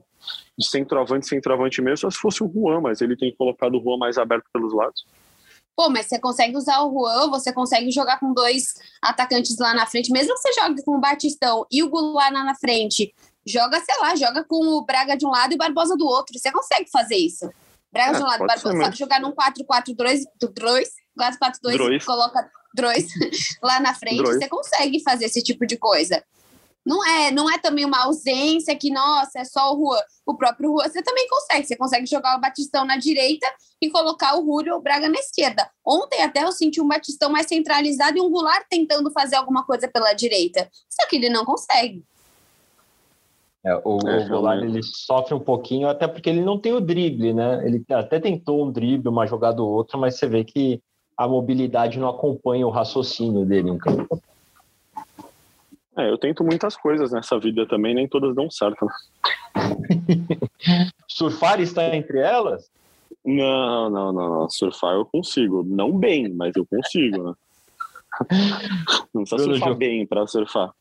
de 0.58 0.68
centroavante, 0.68 1.26
centroavante 1.26 1.80
mesmo, 1.80 1.96
só 1.96 2.10
se 2.10 2.18
fosse 2.18 2.44
o 2.44 2.52
Juan, 2.52 2.82
mas 2.82 3.00
ele 3.00 3.16
tem 3.16 3.34
colocado 3.34 3.78
o 3.78 3.82
Juan 3.82 3.96
mais 3.96 4.18
aberto 4.18 4.44
pelos 4.52 4.74
lados. 4.74 5.06
Pô, 5.74 5.88
mas 5.88 6.06
você 6.06 6.18
consegue 6.18 6.56
usar 6.56 6.82
o 6.82 6.92
Juan, 6.92 7.30
você 7.30 7.52
consegue 7.52 7.90
jogar 7.90 8.20
com 8.20 8.34
dois 8.34 8.74
atacantes 9.00 9.58
lá 9.58 9.72
na 9.72 9.86
frente, 9.86 10.12
mesmo 10.12 10.34
que 10.34 10.40
você 10.40 10.52
jogue 10.60 10.82
com 10.84 10.96
o 10.96 11.00
Batistão 11.00 11.66
e 11.70 11.82
o 11.82 11.88
Goulart 11.88 12.32
lá 12.32 12.44
na 12.44 12.54
frente, 12.54 13.14
joga, 13.46 13.80
sei 13.80 13.94
lá, 14.00 14.14
joga 14.14 14.44
com 14.44 14.56
o 14.56 14.84
Braga 14.84 15.16
de 15.16 15.26
um 15.26 15.30
lado 15.30 15.52
e 15.52 15.54
o 15.54 15.58
Barbosa 15.58 15.96
do 15.96 16.06
outro. 16.06 16.38
Você 16.38 16.52
consegue 16.52 16.90
fazer 16.90 17.16
isso. 17.16 17.48
Braga 17.90 18.10
É, 18.10 18.18
de 18.18 18.22
um 18.22 18.26
lado, 18.26 18.38
ser 18.40 18.46
Barbosa, 18.46 18.74
mesmo. 18.74 18.96
jogar 18.96 19.20
num 19.20 19.32
4-4-2, 19.32 20.20
2, 20.40 20.88
4-4-2, 21.18 21.72
Drois. 21.72 22.04
coloca 22.04 22.50
dois 22.74 23.06
lá 23.62 23.80
na 23.80 23.94
frente, 23.94 24.22
você 24.22 24.48
consegue 24.48 25.02
fazer 25.02 25.24
esse 25.24 25.42
tipo 25.42 25.66
de 25.66 25.78
coisa. 25.78 26.22
Não 26.86 27.04
é, 27.04 27.32
não 27.32 27.50
é 27.50 27.58
também 27.58 27.84
uma 27.84 28.04
ausência 28.04 28.76
que, 28.76 28.92
nossa, 28.92 29.40
é 29.40 29.44
só 29.44 29.74
o 29.74 29.76
Juan. 29.76 30.00
O 30.24 30.36
próprio 30.36 30.70
Juan 30.70 30.88
você 30.88 31.02
também 31.02 31.26
consegue. 31.28 31.66
Você 31.66 31.76
consegue 31.76 32.06
jogar 32.06 32.38
o 32.38 32.40
Batistão 32.40 32.84
na 32.84 32.96
direita 32.96 33.46
e 33.82 33.90
colocar 33.90 34.36
o 34.36 34.44
Rúlio 34.44 34.74
ou 34.74 34.78
o 34.78 34.82
Braga 34.82 35.08
na 35.08 35.18
esquerda. 35.18 35.68
Ontem 35.84 36.22
até 36.22 36.44
eu 36.44 36.52
senti 36.52 36.80
um 36.80 36.86
Batistão 36.86 37.28
mais 37.28 37.46
centralizado 37.46 38.16
e 38.16 38.20
um 38.20 38.30
Goulart 38.30 38.66
tentando 38.70 39.10
fazer 39.10 39.34
alguma 39.34 39.66
coisa 39.66 39.88
pela 39.88 40.12
direita. 40.12 40.70
Só 40.88 41.08
que 41.08 41.16
ele 41.16 41.28
não 41.28 41.44
consegue. 41.44 42.04
É, 43.64 43.74
o, 43.84 43.98
É, 44.08 44.24
o 44.24 44.28
Goulart 44.28 44.62
ele 44.62 44.80
sofre 44.84 45.34
um 45.34 45.40
pouquinho, 45.40 45.88
até 45.88 46.06
porque 46.06 46.30
ele 46.30 46.44
não 46.44 46.56
tem 46.56 46.72
o 46.72 46.80
drible, 46.80 47.34
né? 47.34 47.66
Ele 47.66 47.84
até 47.90 48.20
tentou 48.20 48.64
um 48.64 48.70
drible, 48.70 49.08
uma 49.08 49.26
jogada 49.26 49.60
ou 49.60 49.68
outra, 49.68 49.98
mas 49.98 50.14
você 50.14 50.28
vê 50.28 50.44
que 50.44 50.80
a 51.16 51.26
mobilidade 51.26 51.98
não 51.98 52.08
acompanha 52.08 52.64
o 52.64 52.70
raciocínio 52.70 53.44
dele 53.44 53.70
em 53.70 53.78
campo. 53.78 54.22
É, 55.98 56.10
eu 56.10 56.18
tento 56.18 56.44
muitas 56.44 56.76
coisas 56.76 57.12
nessa 57.12 57.38
vida 57.38 57.66
também, 57.66 57.94
nem 57.94 58.06
todas 58.08 58.34
dão 58.34 58.50
certo. 58.50 58.84
né? 58.84 58.92
Surfar 61.08 61.60
está 61.60 61.94
entre 61.96 62.18
elas? 62.18 62.70
Não, 63.24 63.90
não, 63.90 64.12
não, 64.12 64.40
não. 64.40 64.50
Surfar 64.50 64.94
eu 64.94 65.06
consigo. 65.06 65.64
Não 65.66 65.96
bem, 65.96 66.28
mas 66.28 66.54
eu 66.54 66.66
consigo, 66.66 67.22
né? 67.22 67.34
Não 69.12 69.24
precisa 69.24 69.42
Bruno 69.42 69.52
surfar 69.52 69.68
Gil. 69.68 69.76
bem 69.76 70.06
para 70.06 70.26
surfar. 70.26 70.72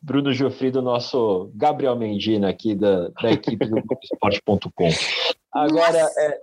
Bruno 0.00 0.32
Gilfrido, 0.32 0.82
nosso 0.82 1.52
Gabriel 1.54 1.94
Mendina 1.94 2.48
aqui 2.48 2.74
da, 2.74 3.08
da 3.10 3.30
equipe 3.30 3.64
do 3.66 3.78
Esporte.com. 4.02 4.88
Agora, 5.52 6.02
Nossa. 6.02 6.20
é, 6.20 6.40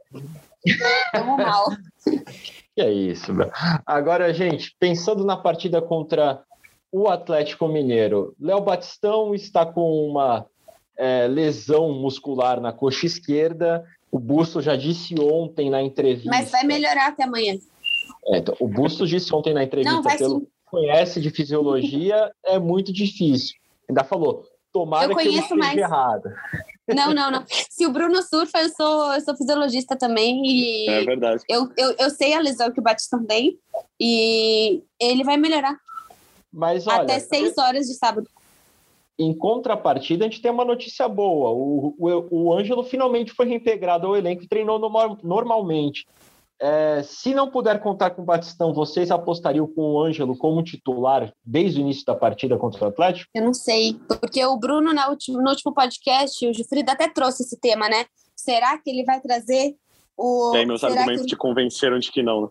Tamo 1.11 1.37
mal. 1.37 1.65
que 2.75 2.81
é 2.81 2.91
isso, 2.91 3.33
meu. 3.33 3.51
Agora, 3.85 4.33
gente, 4.33 4.75
pensando 4.79 5.25
na 5.25 5.35
partida 5.35 5.81
contra 5.81 6.41
o 6.91 7.07
Atlético 7.07 7.67
Mineiro, 7.67 8.35
Léo 8.39 8.61
Batistão 8.61 9.33
está 9.35 9.65
com 9.65 10.07
uma 10.09 10.45
é, 10.97 11.27
lesão 11.27 11.93
muscular 11.93 12.59
na 12.59 12.73
coxa 12.73 13.05
esquerda. 13.05 13.85
O 14.11 14.17
Busto 14.19 14.59
já 14.61 14.75
disse 14.75 15.13
ontem 15.19 15.69
na 15.69 15.81
entrevista. 15.81 16.29
Mas 16.29 16.49
vai 16.49 16.63
melhorar 16.63 17.07
até 17.09 17.23
amanhã. 17.23 17.57
É, 18.25 18.37
então, 18.37 18.55
o 18.59 18.67
Busto 18.67 19.05
disse 19.05 19.33
ontem 19.33 19.53
na 19.53 19.63
entrevista, 19.63 19.95
Não, 19.95 20.01
vai 20.01 20.17
pelo 20.17 20.39
sim. 20.39 20.47
conhece 20.65 21.21
de 21.21 21.29
fisiologia, 21.29 22.31
é 22.43 22.57
muito 22.57 22.91
difícil. 22.91 23.55
Ainda 23.87 24.03
falou, 24.03 24.45
tomara 24.73 25.05
Eu 25.11 25.15
que 25.15 25.21
eu 25.21 25.31
conheço 25.31 25.41
esteja 25.43 25.55
mais. 25.55 25.77
errado. 25.77 26.29
Não, 26.87 27.13
não, 27.13 27.29
não. 27.29 27.45
Se 27.69 27.85
o 27.85 27.91
Bruno 27.91 28.21
surfa, 28.23 28.59
eu 28.61 28.69
sou, 28.69 29.13
eu 29.13 29.21
sou 29.21 29.35
fisiologista 29.37 29.95
também 29.95 30.41
e 30.43 30.89
É 30.89 31.03
verdade. 31.05 31.43
eu, 31.47 31.69
eu, 31.77 31.95
eu 31.99 32.09
sei 32.09 32.33
a 32.33 32.39
lesão 32.39 32.71
que 32.71 32.79
o 32.79 32.83
Batistão 32.83 33.23
tem 33.25 33.59
e 33.99 34.81
ele 34.99 35.23
vai 35.23 35.37
melhorar 35.37 35.77
Mas 36.51 36.87
olha, 36.87 37.01
até 37.03 37.19
seis 37.19 37.57
horas 37.57 37.87
de 37.87 37.93
sábado. 37.93 38.27
em 39.17 39.33
contrapartida, 39.37 40.25
a 40.25 40.29
gente 40.29 40.41
tem 40.41 40.49
uma 40.51 40.65
notícia 40.65 41.07
boa. 41.07 41.51
O, 41.51 41.93
o, 41.99 42.27
o 42.31 42.53
Ângelo 42.53 42.83
finalmente 42.83 43.33
foi 43.33 43.47
reintegrado 43.47 44.07
ao 44.07 44.15
elenco 44.15 44.43
e 44.43 44.47
treinou 44.47 44.79
normal- 44.79 45.17
normalmente. 45.21 46.05
É, 46.61 47.01
se 47.03 47.33
não 47.33 47.49
puder 47.49 47.81
contar 47.81 48.09
com 48.09 48.21
o 48.21 48.25
Batistão, 48.25 48.73
vocês 48.73 49.11
apostariam 49.11 49.65
com 49.65 49.93
o 49.93 50.03
Ângelo 50.03 50.37
como 50.37 50.61
titular 50.61 51.31
desde 51.45 51.79
o 51.79 51.81
início 51.81 52.03
da 52.05 52.15
partida 52.15 52.57
contra 52.57 52.83
o 52.83 52.87
Atlético? 52.89 53.29
Eu 53.33 53.43
não 53.43 53.53
sei, 53.53 53.97
porque 54.07 54.45
o 54.45 54.57
Bruno 54.57 54.93
na 54.93 55.09
último, 55.09 55.41
no 55.41 55.49
último 55.49 55.73
podcast, 55.73 56.45
o 56.45 56.53
Gifrida 56.53 56.91
até 56.91 57.07
trouxe 57.07 57.43
esse 57.43 57.57
tema, 57.57 57.87
né? 57.87 58.05
Será 58.35 58.77
que 58.77 58.89
ele 58.89 59.05
vai 59.05 59.21
trazer 59.21 59.75
o. 60.17 60.51
Aí 60.53 60.65
meus 60.65 60.81
será 60.81 60.93
argumentos 60.93 61.21
que 61.21 61.27
te 61.29 61.37
convenceram 61.37 61.97
de 61.97 62.11
que 62.11 62.21
não, 62.21 62.41
né? 62.41 62.47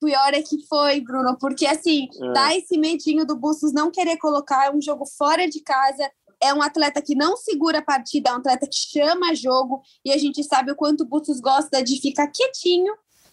Pior 0.00 0.34
é 0.34 0.42
que 0.42 0.66
foi, 0.66 1.00
Bruno? 1.00 1.36
Porque 1.38 1.66
assim, 1.66 2.08
É. 2.22 2.32
dá 2.32 2.56
esse 2.56 2.78
medinho 2.78 3.24
do 3.26 3.36
Bustos 3.36 3.72
não 3.72 3.90
querer 3.90 4.16
colocar 4.18 4.66
é 4.66 4.70
um 4.70 4.80
jogo 4.80 5.04
fora 5.06 5.48
de 5.48 5.60
casa. 5.60 6.10
É 6.42 6.52
um 6.52 6.60
atleta 6.60 7.00
que 7.00 7.14
não 7.14 7.36
segura 7.36 7.78
a 7.78 7.82
partida, 7.82 8.28
é 8.28 8.32
um 8.34 8.36
atleta 8.36 8.66
que 8.66 8.76
chama 8.76 9.34
jogo, 9.34 9.80
e 10.04 10.12
a 10.12 10.18
gente 10.18 10.44
sabe 10.44 10.70
o 10.70 10.76
quanto 10.76 11.02
o 11.02 11.06
Bustos 11.06 11.40
gosta 11.40 11.82
de 11.82 11.98
ficar 12.00 12.26
quietinho 12.28 12.92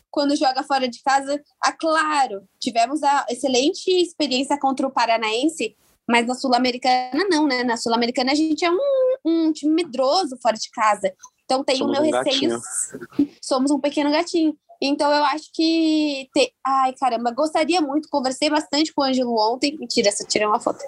quando 0.10 0.36
joga 0.38 0.64
fora 0.64 0.88
de 0.88 1.02
casa. 1.02 1.42
Ah, 1.62 1.74
claro, 1.74 2.48
tivemos 2.60 3.04
a 3.04 3.26
excelente 3.30 3.90
experiência 3.92 4.58
contra 4.58 4.88
o 4.88 4.92
Paranaense, 4.92 5.76
Mas 6.08 6.28
na 6.28 6.34
Sul-Americana, 6.36 7.26
não, 7.30 7.48
né? 7.48 7.64
Na 7.64 7.78
Sul-Americana 7.78 8.32
a 8.34 8.36
gente 8.36 8.64
é 8.64 8.70
um, 8.70 9.16
um 9.26 9.52
time 9.54 9.74
medroso 9.74 10.38
fora 10.42 10.56
de 10.58 10.70
casa. 10.70 11.14
Então 11.46 11.64
tem 11.64 11.78
Somos 11.78 11.98
o 11.98 12.02
meu 12.02 12.10
um 12.10 12.24
receio. 12.24 12.60
Somos 13.42 13.72
um 13.72 13.80
pequeno 13.80 14.12
gatinho. 14.12 14.58
Então 14.86 15.10
eu 15.14 15.24
acho 15.24 15.50
que. 15.54 16.28
Te... 16.36 16.54
Ai, 16.62 16.94
caramba, 17.00 17.32
gostaria 17.32 17.80
muito, 17.80 18.10
conversei 18.10 18.50
bastante 18.50 18.94
com 18.94 19.02
o 19.02 19.06
Ângelo 19.06 19.34
ontem. 19.40 19.78
Mentira, 19.78 20.12
só 20.12 20.26
tirei 20.28 20.46
uma 20.46 20.60
foto. 20.60 20.80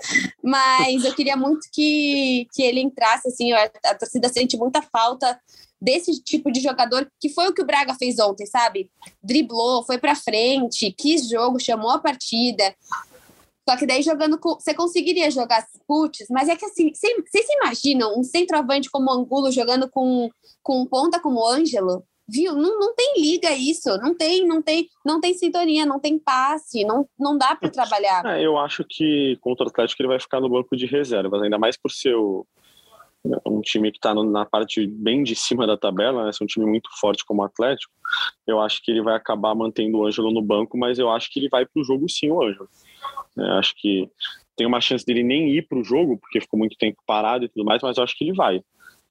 Mas 0.43 1.05
eu 1.05 1.15
queria 1.15 1.37
muito 1.37 1.61
que, 1.71 2.45
que 2.53 2.61
ele 2.61 2.81
entrasse, 2.81 3.29
assim, 3.29 3.53
a, 3.53 3.95
torcida 3.97 4.27
sente 4.27 4.57
muita 4.57 4.81
falta 4.81 5.39
desse 5.79 6.21
tipo 6.21 6.51
de 6.51 6.59
jogador, 6.59 7.09
que 7.21 7.29
foi 7.29 7.47
o 7.47 7.53
que 7.53 7.61
o 7.61 7.65
Braga 7.65 7.93
fez 7.93 8.19
ontem, 8.19 8.45
sabe? 8.45 8.91
Driblou, 9.23 9.85
foi 9.85 9.97
pra 9.97 10.13
frente, 10.13 10.91
quis 10.91 11.29
jogo, 11.29 11.57
chamou 11.57 11.91
a 11.91 11.99
partida. 11.99 12.75
Só 13.67 13.77
que 13.77 13.87
daí 13.87 14.01
jogando 14.01 14.37
com. 14.37 14.55
Você 14.55 14.73
conseguiria 14.73 15.31
jogar 15.31 15.65
putz, 15.87 16.25
mas 16.29 16.49
é 16.49 16.55
que 16.57 16.65
assim, 16.65 16.91
vocês 16.93 17.45
imaginam 17.61 18.19
um 18.19 18.23
centroavante 18.23 18.91
como 18.91 19.09
o 19.09 19.13
Angulo 19.13 19.51
jogando 19.53 19.89
com, 19.89 20.29
com 20.61 20.85
ponta 20.85 21.17
como 21.17 21.39
o 21.39 21.47
Ângelo? 21.47 22.03
Viu? 22.27 22.55
Não, 22.55 22.79
não 22.79 22.95
tem 22.95 23.13
liga 23.17 23.51
isso, 23.51 23.89
não 23.99 24.15
tem, 24.15 24.47
não 24.47 24.61
tem, 24.61 24.89
não 25.05 25.21
tem 25.21 25.33
sintonia, 25.33 25.85
não 25.85 25.99
tem 25.99 26.17
passe, 26.17 26.83
não, 26.83 27.07
não 27.19 27.37
dá 27.37 27.55
para 27.55 27.69
trabalhar. 27.69 28.25
É, 28.25 28.43
eu 28.43 28.57
acho 28.57 28.83
que 28.83 29.37
contra 29.41 29.65
o 29.65 29.69
Atlético 29.69 30.01
ele 30.01 30.09
vai 30.09 30.19
ficar 30.19 30.39
no 30.39 30.49
banco 30.49 30.75
de 30.75 30.87
reservas, 30.87 31.41
ainda 31.41 31.59
mais 31.59 31.77
por 31.77 31.91
ser 31.91 32.15
um 33.45 33.61
time 33.61 33.91
que 33.91 33.97
está 33.97 34.13
na 34.13 34.45
parte 34.45 34.85
bem 34.87 35.23
de 35.23 35.35
cima 35.35 35.65
da 35.65 35.77
tabela, 35.77 36.25
né? 36.25 36.31
Ser 36.31 36.43
um 36.43 36.47
time 36.47 36.65
muito 36.65 36.89
forte 36.99 37.25
como 37.25 37.41
o 37.41 37.45
Atlético. 37.45 37.91
Eu 38.45 38.59
acho 38.59 38.81
que 38.83 38.91
ele 38.91 39.01
vai 39.01 39.15
acabar 39.15 39.55
mantendo 39.55 39.97
o 39.97 40.05
Ângelo 40.05 40.31
no 40.31 40.41
banco, 40.41 40.77
mas 40.77 40.99
eu 40.99 41.09
acho 41.09 41.31
que 41.31 41.39
ele 41.39 41.49
vai 41.49 41.65
para 41.65 41.81
o 41.81 41.83
jogo 41.83 42.07
sim, 42.09 42.29
o 42.29 42.43
Ângelo. 42.43 42.69
É, 43.37 43.43
acho 43.59 43.73
que 43.77 44.09
tem 44.55 44.65
uma 44.65 44.79
chance 44.79 45.05
dele 45.05 45.23
nem 45.23 45.49
ir 45.49 45.67
para 45.67 45.77
o 45.77 45.83
jogo, 45.83 46.17
porque 46.17 46.39
ficou 46.39 46.57
muito 46.57 46.77
tempo 46.77 47.01
parado 47.05 47.45
e 47.45 47.49
tudo 47.49 47.65
mais, 47.65 47.81
mas 47.81 47.97
eu 47.97 48.03
acho 48.03 48.17
que 48.17 48.23
ele 48.23 48.33
vai 48.33 48.61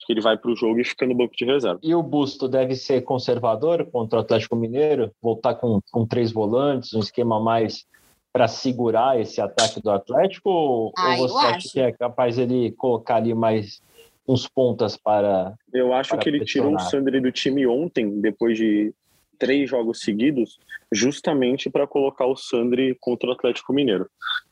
que 0.05 0.13
ele 0.13 0.21
vai 0.21 0.37
para 0.37 0.51
o 0.51 0.57
jogo 0.57 0.81
e 0.81 0.85
fica 0.85 1.07
no 1.07 1.15
banco 1.15 1.35
de 1.37 1.45
reserva. 1.45 1.79
E 1.83 1.95
o 1.95 2.03
Busto 2.03 2.49
deve 2.49 2.75
ser 2.75 3.03
conservador 3.03 3.87
contra 3.91 4.19
o 4.19 4.23
Atlético 4.23 4.57
Mineiro, 4.57 5.11
voltar 5.23 5.55
com, 5.55 5.81
com 5.91 6.07
três 6.07 6.33
volantes, 6.33 6.95
um 6.95 7.01
esquema 7.01 7.41
mais 7.41 7.87
para 8.33 8.49
segurar 8.49 9.21
esse 9.21 9.41
ataque 9.41 9.81
do 9.81 9.91
Atlético? 9.91 10.51
Ou, 10.51 10.93
ah, 10.97 11.17
ou 11.19 11.29
você 11.29 11.47
acha 11.47 11.69
que 11.73 11.81
é 11.81 11.93
capaz 11.93 12.39
ele 12.39 12.73
colocar 12.73 13.17
ali 13.17 13.33
mais 13.33 13.81
uns 14.27 14.49
pontas 14.49 14.97
para. 14.97 15.55
Eu 15.73 15.93
acho 15.93 16.11
para 16.11 16.19
que 16.19 16.29
ele 16.29 16.45
tirou 16.45 16.69
o 16.69 16.75
pressionar? 16.75 16.91
Sandri 16.91 17.21
do 17.21 17.31
time 17.31 17.67
ontem, 17.67 18.21
depois 18.21 18.57
de 18.57 18.93
três 19.39 19.69
jogos 19.69 20.01
seguidos, 20.01 20.59
justamente 20.93 21.69
para 21.69 21.87
colocar 21.87 22.27
o 22.27 22.37
Sandri 22.37 22.97
contra 23.01 23.29
o 23.29 23.33
Atlético 23.33 23.73
Mineiro. 23.73 24.09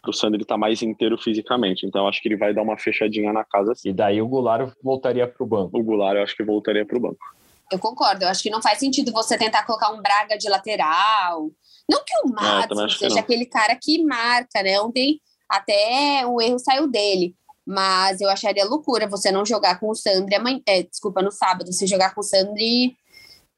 O 0.07 0.13
Sandri 0.13 0.45
tá 0.45 0.57
mais 0.57 0.83
inteiro 0.83 1.17
fisicamente, 1.17 1.87
então 1.87 2.09
acho 2.09 2.21
que 2.21 2.29
ele 2.29 2.37
vai 2.37 2.53
dar 2.53 2.63
uma 2.63 2.79
fechadinha 2.79 3.33
na 3.33 3.45
casa. 3.45 3.73
Assim. 3.73 3.91
E 3.91 3.93
daí 3.93 4.21
o 4.21 4.29
Goulart 4.29 4.73
voltaria 4.83 5.27
para 5.27 5.43
o 5.43 5.47
banco. 5.47 5.79
O 5.79 5.83
Goulart 5.83 6.17
eu 6.17 6.23
acho 6.23 6.37
que 6.37 6.45
voltaria 6.45 6.85
para 6.85 6.97
o 6.97 7.01
banco. 7.01 7.25
Eu 7.71 7.79
concordo, 7.79 8.25
eu 8.25 8.29
acho 8.29 8.43
que 8.43 8.51
não 8.51 8.61
faz 8.61 8.79
sentido 8.79 9.13
você 9.13 9.39
tentar 9.39 9.65
colocar 9.65 9.91
um 9.93 10.03
Braga 10.03 10.37
de 10.37 10.49
lateral. 10.49 11.51
Não 11.89 12.05
que 12.05 12.19
o 12.25 12.33
também 12.35 12.45
Madison 12.45 12.89
seja 12.89 13.21
aquele 13.21 13.47
cara 13.47 13.77
que 13.81 14.05
marca, 14.05 14.63
né? 14.63 14.81
Ontem 14.81 15.21
até 15.49 16.27
o 16.27 16.41
erro 16.41 16.59
saiu 16.59 16.87
dele. 16.87 17.35
Mas 17.65 18.21
eu 18.21 18.29
acharia 18.29 18.65
loucura 18.65 19.09
você 19.09 19.31
não 19.31 19.47
jogar 19.47 19.79
com 19.79 19.89
o 19.89 19.95
Sandri 19.95 20.35
amanhã. 20.35 20.61
É, 20.67 20.83
desculpa, 20.83 21.23
no 21.23 21.31
sábado, 21.31 21.73
você 21.73 21.87
jogar 21.87 22.15
com 22.15 22.21
o 22.21 22.25
Sandri, 22.25 22.97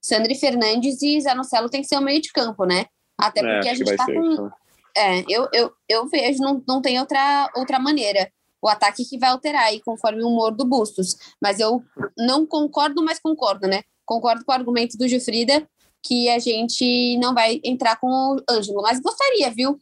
Sandri 0.04 0.34
Fernandes 0.34 1.00
e 1.00 1.18
Zanocelo 1.18 1.70
tem 1.70 1.80
que 1.80 1.88
ser 1.88 1.96
o 1.96 2.02
meio 2.02 2.20
de 2.20 2.30
campo, 2.30 2.66
né? 2.66 2.84
Até 3.18 3.40
É, 3.40 3.42
porque 3.42 3.68
a 3.68 3.72
acho 3.72 3.80
que 3.80 3.88
gente 3.88 3.96
tá 3.96 4.04
ser 4.04 4.14
com. 4.14 4.32
isso. 4.32 4.42
né? 4.42 4.50
É, 4.96 5.24
eu, 5.28 5.48
eu, 5.52 5.72
eu 5.88 6.06
vejo, 6.08 6.40
não, 6.40 6.62
não 6.68 6.82
tem 6.82 7.00
outra, 7.00 7.50
outra 7.56 7.78
maneira. 7.78 8.30
O 8.60 8.68
ataque 8.68 9.04
que 9.04 9.18
vai 9.18 9.30
alterar 9.30 9.64
aí, 9.64 9.80
conforme 9.80 10.22
o 10.22 10.28
humor 10.28 10.54
do 10.54 10.66
Bustos. 10.66 11.16
Mas 11.42 11.58
eu 11.58 11.82
não 12.16 12.46
concordo, 12.46 13.02
mas 13.02 13.18
concordo, 13.18 13.66
né? 13.66 13.82
Concordo 14.04 14.44
com 14.44 14.52
o 14.52 14.54
argumento 14.54 14.98
do 14.98 15.08
Gilfrida 15.08 15.66
que 16.06 16.28
a 16.28 16.38
gente 16.38 17.16
não 17.16 17.32
vai 17.32 17.60
entrar 17.64 17.96
com 17.96 18.06
o 18.06 18.42
Ângelo. 18.48 18.82
Mas 18.82 19.00
gostaria, 19.00 19.50
viu? 19.50 19.78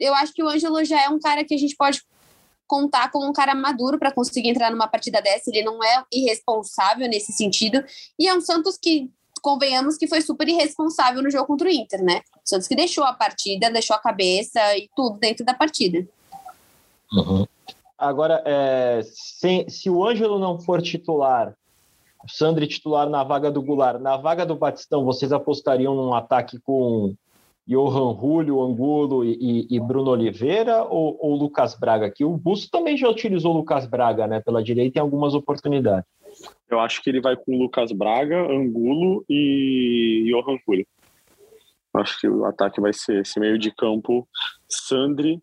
Eu 0.00 0.14
acho 0.14 0.32
que 0.32 0.42
o 0.42 0.48
Ângelo 0.48 0.82
já 0.82 1.04
é 1.04 1.08
um 1.10 1.20
cara 1.20 1.44
que 1.44 1.54
a 1.54 1.58
gente 1.58 1.76
pode 1.76 2.02
contar 2.66 3.10
como 3.10 3.28
um 3.28 3.34
cara 3.34 3.54
maduro 3.54 3.98
para 3.98 4.10
conseguir 4.10 4.48
entrar 4.48 4.70
numa 4.70 4.88
partida 4.88 5.20
dessa. 5.20 5.50
Ele 5.50 5.62
não 5.62 5.84
é 5.84 6.02
irresponsável 6.10 7.06
nesse 7.06 7.32
sentido. 7.32 7.84
E 8.18 8.26
é 8.26 8.34
um 8.34 8.40
Santos 8.40 8.78
que, 8.80 9.10
convenhamos, 9.42 9.96
que 9.98 10.06
foi 10.06 10.20
super 10.22 10.48
irresponsável 10.48 11.22
no 11.22 11.30
jogo 11.30 11.46
contra 11.46 11.66
o 11.68 11.70
Inter, 11.70 12.02
né? 12.02 12.20
O 12.36 12.48
Santos 12.48 12.68
que 12.68 12.76
deixou 12.76 13.04
a 13.04 13.12
partida, 13.12 13.70
deixou 13.70 13.94
a 13.96 13.98
cabeça 13.98 14.60
e 14.76 14.88
tudo 14.96 15.18
dentro 15.18 15.44
da 15.44 15.52
partida. 15.52 16.06
Agora, 17.98 18.42
é, 18.46 19.00
se, 19.04 19.66
se 19.68 19.90
o 19.90 20.04
Ângelo 20.04 20.38
não 20.38 20.58
for 20.60 20.80
titular, 20.80 21.54
o 22.24 22.30
Sandri 22.30 22.66
titular 22.66 23.08
na 23.08 23.22
vaga 23.22 23.50
do 23.50 23.62
Goulart, 23.62 24.00
na 24.00 24.16
vaga 24.16 24.46
do 24.46 24.56
Batistão, 24.56 25.04
vocês 25.04 25.32
apostariam 25.32 25.94
num 25.94 26.14
ataque 26.14 26.58
com 26.60 27.14
Johan 27.66 28.18
Julio, 28.18 28.60
Angulo 28.60 29.24
e, 29.24 29.34
e- 29.40 29.76
e 29.76 29.80
Bruno 29.80 30.10
Oliveira 30.10 30.82
ou, 30.84 31.16
ou 31.20 31.34
Lucas 31.36 31.74
Braga? 31.76 32.10
Que 32.10 32.24
o 32.24 32.36
Busto 32.36 32.70
também 32.70 32.96
já 32.96 33.08
utilizou 33.08 33.52
o 33.54 33.58
Lucas 33.58 33.86
Braga 33.86 34.26
né, 34.26 34.40
pela 34.40 34.62
direita 34.62 34.98
em 34.98 35.02
algumas 35.02 35.34
oportunidades. 35.34 36.08
Eu 36.70 36.80
acho 36.80 37.02
que 37.02 37.10
ele 37.10 37.20
vai 37.20 37.36
com 37.36 37.54
o 37.54 37.58
Lucas 37.58 37.92
Braga, 37.92 38.40
Angulo 38.40 39.24
e 39.28 40.30
Johan 40.30 40.58
Julio. 40.66 40.86
Acho 41.94 42.20
que 42.20 42.28
o 42.28 42.44
ataque 42.46 42.80
vai 42.80 42.92
ser 42.92 43.20
esse 43.20 43.38
meio 43.38 43.58
de 43.58 43.70
campo, 43.70 44.26
Sandri, 44.68 45.42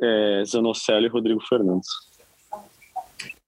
é, 0.00 0.42
Zanocelo 0.46 1.04
e 1.04 1.08
Rodrigo 1.08 1.40
Fernandes. 1.46 1.88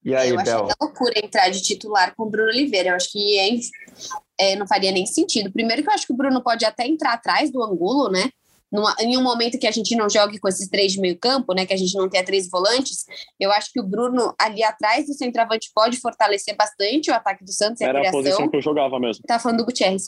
E 0.05 0.13
aí, 0.13 0.29
eu 0.29 0.43
Bel? 0.43 0.65
até 0.65 0.73
loucura 0.79 1.13
entrar 1.15 1.49
de 1.49 1.61
titular 1.61 2.13
com 2.15 2.23
o 2.23 2.29
Bruno 2.29 2.49
Oliveira. 2.49 2.89
Eu 2.89 2.95
acho 2.95 3.11
que 3.11 3.39
é, 3.39 4.51
é, 4.51 4.55
não 4.55 4.67
faria 4.67 4.91
nem 4.91 5.05
sentido. 5.05 5.51
Primeiro 5.51 5.81
que 5.81 5.89
eu 5.89 5.93
acho 5.93 6.05
que 6.05 6.13
o 6.13 6.15
Bruno 6.15 6.43
pode 6.43 6.65
até 6.65 6.85
entrar 6.85 7.13
atrás 7.13 7.49
do 7.49 7.63
Angulo, 7.63 8.11
né? 8.11 8.29
Numa, 8.73 8.95
em 8.99 9.15
um 9.15 9.21
momento 9.21 9.59
que 9.59 9.67
a 9.67 9.71
gente 9.71 9.95
não 9.95 10.09
jogue 10.09 10.39
com 10.39 10.47
esses 10.47 10.67
três 10.67 10.93
de 10.93 10.99
meio 10.99 11.15
campo, 11.19 11.53
né? 11.53 11.63
Que 11.63 11.73
a 11.73 11.77
gente 11.77 11.95
não 11.95 12.09
tenha 12.09 12.25
três 12.25 12.49
volantes, 12.49 13.05
eu 13.39 13.51
acho 13.51 13.71
que 13.71 13.79
o 13.79 13.83
Bruno 13.83 14.33
ali 14.39 14.63
atrás 14.63 15.05
do 15.05 15.13
centroavante 15.13 15.69
pode 15.75 15.97
fortalecer 15.97 16.55
bastante 16.57 17.11
o 17.11 17.13
ataque 17.13 17.45
do 17.45 17.53
Santos 17.53 17.81
e 17.81 17.83
a 17.83 17.89
Era 17.89 17.99
a 17.99 18.01
criação. 18.01 18.19
posição 18.19 18.49
que 18.49 18.57
eu 18.57 18.61
jogava 18.61 18.99
mesmo. 18.99 19.23
Tá 19.27 19.37
falando 19.37 19.59
do 19.59 19.65
Gutierrez. 19.65 20.07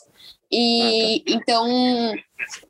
E 0.50 1.22
então, 1.32 1.64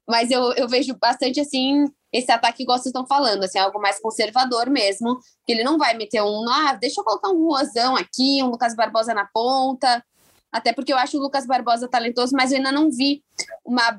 mas 0.07 0.31
eu, 0.31 0.53
eu 0.53 0.69
vejo 0.69 0.95
bastante 1.01 1.41
assim 1.41 1.87
esse 2.13 2.31
ataque 2.31 2.63
igual 2.63 2.79
vocês 2.79 2.87
estão 2.87 3.07
falando, 3.07 3.45
assim, 3.45 3.59
algo 3.59 3.79
mais 3.81 4.01
conservador 4.01 4.71
mesmo, 4.71 5.19
que 5.45 5.53
ele 5.53 5.63
não 5.63 5.77
vai 5.77 5.95
meter 5.95 6.23
um, 6.23 6.49
ah, 6.49 6.73
deixa 6.75 7.01
eu 7.01 7.05
colocar 7.05 7.29
um 7.29 7.47
Ruazão 7.47 7.95
aqui, 7.95 8.43
um 8.43 8.47
Lucas 8.47 8.75
Barbosa 8.75 9.13
na 9.13 9.27
ponta, 9.27 10.03
até 10.51 10.73
porque 10.73 10.93
eu 10.93 10.97
acho 10.97 11.19
o 11.19 11.21
Lucas 11.21 11.47
Barbosa 11.47 11.89
talentoso, 11.89 12.35
mas 12.35 12.51
eu 12.51 12.59
ainda 12.59 12.73
não 12.73 12.91
vi 12.91 13.23
uma, 13.65 13.99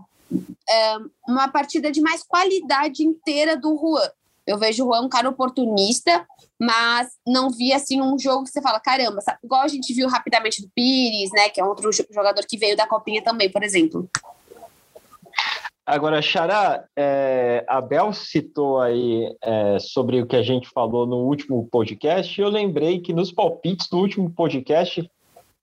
uma 1.28 1.48
partida 1.48 1.92
de 1.92 2.02
mais 2.02 2.24
qualidade 2.24 3.04
inteira 3.04 3.56
do 3.56 3.78
Juan. 3.78 4.10
Eu 4.46 4.58
vejo 4.58 4.86
o 4.86 4.88
Juan 4.88 5.02
um 5.02 5.10
cara 5.10 5.30
oportunista, 5.30 6.26
mas 6.60 7.10
não 7.28 7.50
vi 7.50 7.74
assim 7.74 8.02
um 8.02 8.18
jogo 8.18 8.46
que 8.46 8.50
você 8.50 8.62
fala, 8.62 8.80
caramba, 8.80 9.20
sabe? 9.22 9.40
igual 9.44 9.62
a 9.62 9.68
gente 9.68 9.94
viu 9.94 10.08
rapidamente 10.08 10.62
do 10.62 10.70
Pires, 10.74 11.32
né, 11.32 11.50
que 11.50 11.60
é 11.60 11.66
outro 11.66 11.92
jo- 11.92 12.06
jogador 12.10 12.46
que 12.48 12.58
veio 12.58 12.76
da 12.76 12.88
copinha 12.88 13.22
também, 13.22 13.52
por 13.52 13.62
exemplo. 13.62 14.10
Agora, 15.86 16.22
Xará, 16.22 16.84
é, 16.98 17.64
a 17.68 17.80
Bel 17.80 18.12
citou 18.12 18.82
aí 18.82 19.34
é, 19.42 19.80
sobre 19.80 20.22
o 20.22 20.28
que 20.28 20.36
a 20.36 20.44
gente 20.44 20.70
falou 20.70 21.06
no 21.06 21.18
último 21.18 21.66
podcast, 21.72 22.40
eu 22.42 22.50
lembrei 22.50 23.00
que 23.00 23.14
nos 23.14 23.32
palpites 23.32 23.88
do 23.90 23.98
último 23.98 24.30
podcast, 24.30 25.10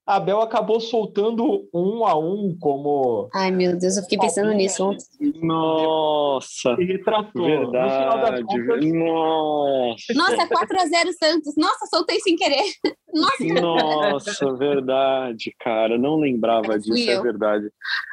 a 0.07 0.21
Bel 0.21 0.41
acabou 0.43 0.81
soltando 0.81 1.67
um 1.73 2.05
a 2.05 2.15
um 2.19 2.57
como 2.61 3.29
Ai, 3.35 3.51
meu 3.51 3.79
Deus, 3.79 3.97
eu 3.97 4.03
fiquei 4.03 4.19
pensando 4.19 4.53
nisso 4.53 4.85
ontem. 4.85 5.05
Nossa, 5.43 6.77
se 6.77 6.85
retratou. 6.85 7.49
No 7.49 7.71
final 7.71 8.19
das 8.21 8.31
verdade. 8.31 8.45
contas, 8.45 8.93
Nossa, 8.93 10.15
Nossa, 10.15 10.49
4x0 10.49 11.13
Santos. 11.19 11.55
Nossa, 11.57 11.87
soltei 11.87 12.21
sem 12.21 12.37
querer. 12.37 12.65
Nossa, 13.15 13.61
nossa, 13.61 14.55
verdade, 14.57 15.55
cara. 15.61 15.97
Não 15.97 16.17
lembrava 16.17 16.73
Fui 16.73 16.81
disso, 16.81 17.11
é 17.11 17.17
eu. 17.17 17.23
verdade. 17.23 17.71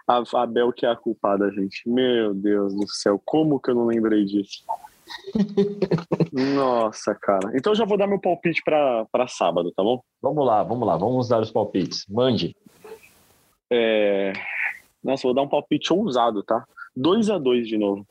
A, 0.08 0.21
a 0.36 0.45
Bel 0.45 0.71
que 0.71 0.86
é 0.86 0.89
a 0.89 0.95
culpada, 0.95 1.49
gente. 1.51 1.82
Meu 1.89 2.36
Deus 2.36 2.71
do 2.75 2.88
céu, 2.88 3.19
como 3.25 3.60
que 3.60 3.71
eu 3.71 3.75
não 3.75 3.86
lembrei 3.88 4.23
disso? 4.25 4.63
Nossa, 6.56 7.15
cara. 7.15 7.52
Então 7.56 7.71
eu 7.71 7.76
já 7.78 7.86
vou 7.86 7.97
dar 7.97 8.08
meu 8.08 8.19
palpite 8.19 8.62
pra 8.63 9.06
pra 9.12 9.28
sábado, 9.28 9.71
tá 9.76 9.84
bom? 9.84 10.02
Vamos 10.21 10.45
lá, 10.45 10.63
vamos 10.63 10.88
lá, 10.88 10.97
vamos 10.97 11.28
dar 11.28 11.41
os 11.41 11.52
palpites. 11.52 12.06
Mande. 12.10 12.56
É... 13.71 14.34
Nossa, 15.04 15.24
vou 15.24 15.34
dar 15.34 15.41
um 15.41 15.50
palpite 15.50 15.91
ousado, 15.93 16.43
tá? 16.43 16.65
2 16.95 17.30
a 17.30 17.38
2 17.38 17.67
de 17.67 17.78
novo. 17.78 18.06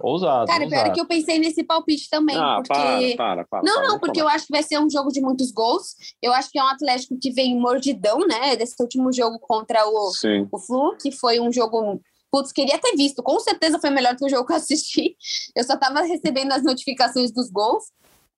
Ousado. 0.00 0.46
cara, 0.46 0.60
pior 0.60 0.78
ousado. 0.78 0.92
que 0.92 1.00
eu 1.00 1.06
pensei 1.06 1.38
nesse 1.40 1.64
palpite 1.64 2.08
também, 2.08 2.36
ah, 2.36 2.62
porque. 2.64 3.16
para, 3.16 3.34
para, 3.34 3.44
para. 3.44 3.62
Não, 3.64 3.74
para, 3.74 3.88
não, 3.88 3.98
porque 3.98 4.20
falar. 4.20 4.32
eu 4.32 4.36
acho 4.36 4.46
que 4.46 4.52
vai 4.52 4.62
ser 4.62 4.78
um 4.78 4.88
jogo 4.88 5.10
de 5.10 5.20
muitos 5.20 5.50
gols. 5.50 5.96
Eu 6.22 6.32
acho 6.32 6.50
que 6.50 6.58
é 6.58 6.62
um 6.62 6.68
Atlético 6.68 7.18
que 7.20 7.32
vem 7.32 7.58
mordidão, 7.58 8.20
né? 8.20 8.54
Desse 8.54 8.76
último 8.80 9.12
jogo 9.12 9.38
contra 9.40 9.84
o, 9.88 10.12
Sim. 10.12 10.46
o 10.52 10.58
Flu, 10.58 10.96
que 10.96 11.10
foi 11.10 11.40
um 11.40 11.52
jogo 11.52 12.00
putz, 12.30 12.52
queria 12.52 12.78
ter 12.78 12.96
visto. 12.96 13.22
Com 13.22 13.38
certeza 13.40 13.78
foi 13.78 13.90
melhor 13.90 14.16
que 14.16 14.24
o 14.24 14.28
jogo 14.28 14.46
que 14.46 14.52
eu 14.52 14.56
assisti. 14.56 15.16
Eu 15.54 15.64
só 15.64 15.76
tava 15.76 16.02
recebendo 16.02 16.52
as 16.52 16.62
notificações 16.62 17.30
dos 17.30 17.50
gols. 17.50 17.84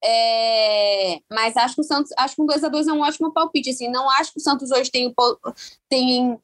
É, 0.02 1.18
mas 1.30 1.56
acho 1.56 1.74
que 1.74 1.80
o 1.82 1.84
Santos, 1.84 2.10
acho 2.16 2.34
que 2.34 2.42
um 2.42 2.46
2 2.46 2.64
a 2.64 2.68
2 2.68 2.88
é 2.88 2.92
um 2.92 3.02
ótimo 3.02 3.32
palpite. 3.32 3.70
Assim, 3.70 3.88
não 3.88 4.08
acho 4.10 4.32
que 4.32 4.38
o 4.38 4.42
Santos 4.42 4.70
hoje 4.70 4.90
tem, 4.90 5.14
tem 5.88 6.38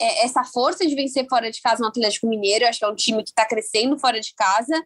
é, 0.00 0.24
essa 0.24 0.44
força 0.44 0.86
de 0.86 0.94
vencer 0.94 1.26
fora 1.28 1.50
de 1.50 1.60
casa 1.60 1.80
no 1.80 1.88
Atlético 1.88 2.26
Mineiro. 2.26 2.66
Acho 2.66 2.80
que 2.80 2.84
é 2.84 2.88
um 2.88 2.94
time 2.94 3.22
que 3.22 3.30
está 3.30 3.46
crescendo 3.46 3.98
fora 3.98 4.20
de 4.20 4.34
casa. 4.34 4.84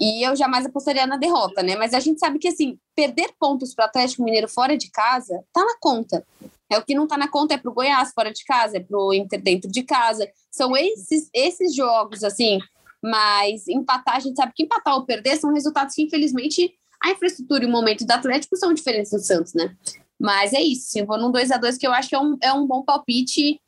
E 0.00 0.26
eu 0.26 0.36
jamais 0.36 0.64
apostaria 0.64 1.06
na 1.06 1.16
derrota, 1.16 1.62
né? 1.62 1.74
Mas 1.76 1.92
a 1.92 2.00
gente 2.00 2.20
sabe 2.20 2.38
que, 2.38 2.48
assim, 2.48 2.78
perder 2.94 3.32
pontos 3.38 3.74
para 3.74 3.84
o 3.84 3.88
Atlético 3.88 4.22
Mineiro 4.22 4.48
fora 4.48 4.76
de 4.76 4.90
casa 4.90 5.44
tá 5.52 5.64
na 5.64 5.76
conta. 5.80 6.24
É 6.70 6.78
o 6.78 6.84
que 6.84 6.94
não 6.94 7.06
tá 7.06 7.16
na 7.16 7.28
conta 7.28 7.54
é 7.54 7.58
para 7.58 7.70
o 7.70 7.74
Goiás 7.74 8.12
fora 8.12 8.32
de 8.32 8.44
casa, 8.44 8.76
é 8.76 8.80
para 8.80 8.98
o 8.98 9.12
Inter 9.12 9.42
dentro 9.42 9.70
de 9.70 9.82
casa. 9.82 10.28
São 10.50 10.76
esses, 10.76 11.28
esses 11.32 11.74
jogos, 11.74 12.22
assim, 12.22 12.58
mas 13.02 13.66
empatar, 13.66 14.16
a 14.16 14.20
gente 14.20 14.36
sabe 14.36 14.52
que 14.54 14.64
empatar 14.64 14.94
ou 14.94 15.04
perder 15.04 15.36
são 15.36 15.52
resultados 15.52 15.94
que, 15.94 16.02
infelizmente, 16.02 16.74
a 17.02 17.10
infraestrutura 17.10 17.64
e 17.64 17.66
o 17.66 17.70
momento 17.70 18.04
do 18.04 18.10
Atlético 18.10 18.56
são 18.56 18.74
diferentes 18.74 19.10
do 19.10 19.20
Santos, 19.20 19.54
né? 19.54 19.74
Mas 20.18 20.52
é 20.52 20.60
isso, 20.60 20.90
sim, 20.90 21.04
vou 21.04 21.18
num 21.18 21.30
2 21.30 21.50
a 21.52 21.56
2 21.56 21.78
que 21.78 21.86
eu 21.86 21.92
acho 21.92 22.08
que 22.08 22.14
é 22.14 22.20
um, 22.20 22.36
é 22.42 22.52
um 22.52 22.66
bom 22.66 22.82
palpite 22.82 23.60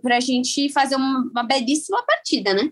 para 0.00 0.18
a 0.18 0.20
gente 0.20 0.72
fazer 0.72 0.96
uma, 0.96 1.28
uma 1.30 1.42
belíssima 1.42 2.02
partida, 2.04 2.54
né? 2.54 2.70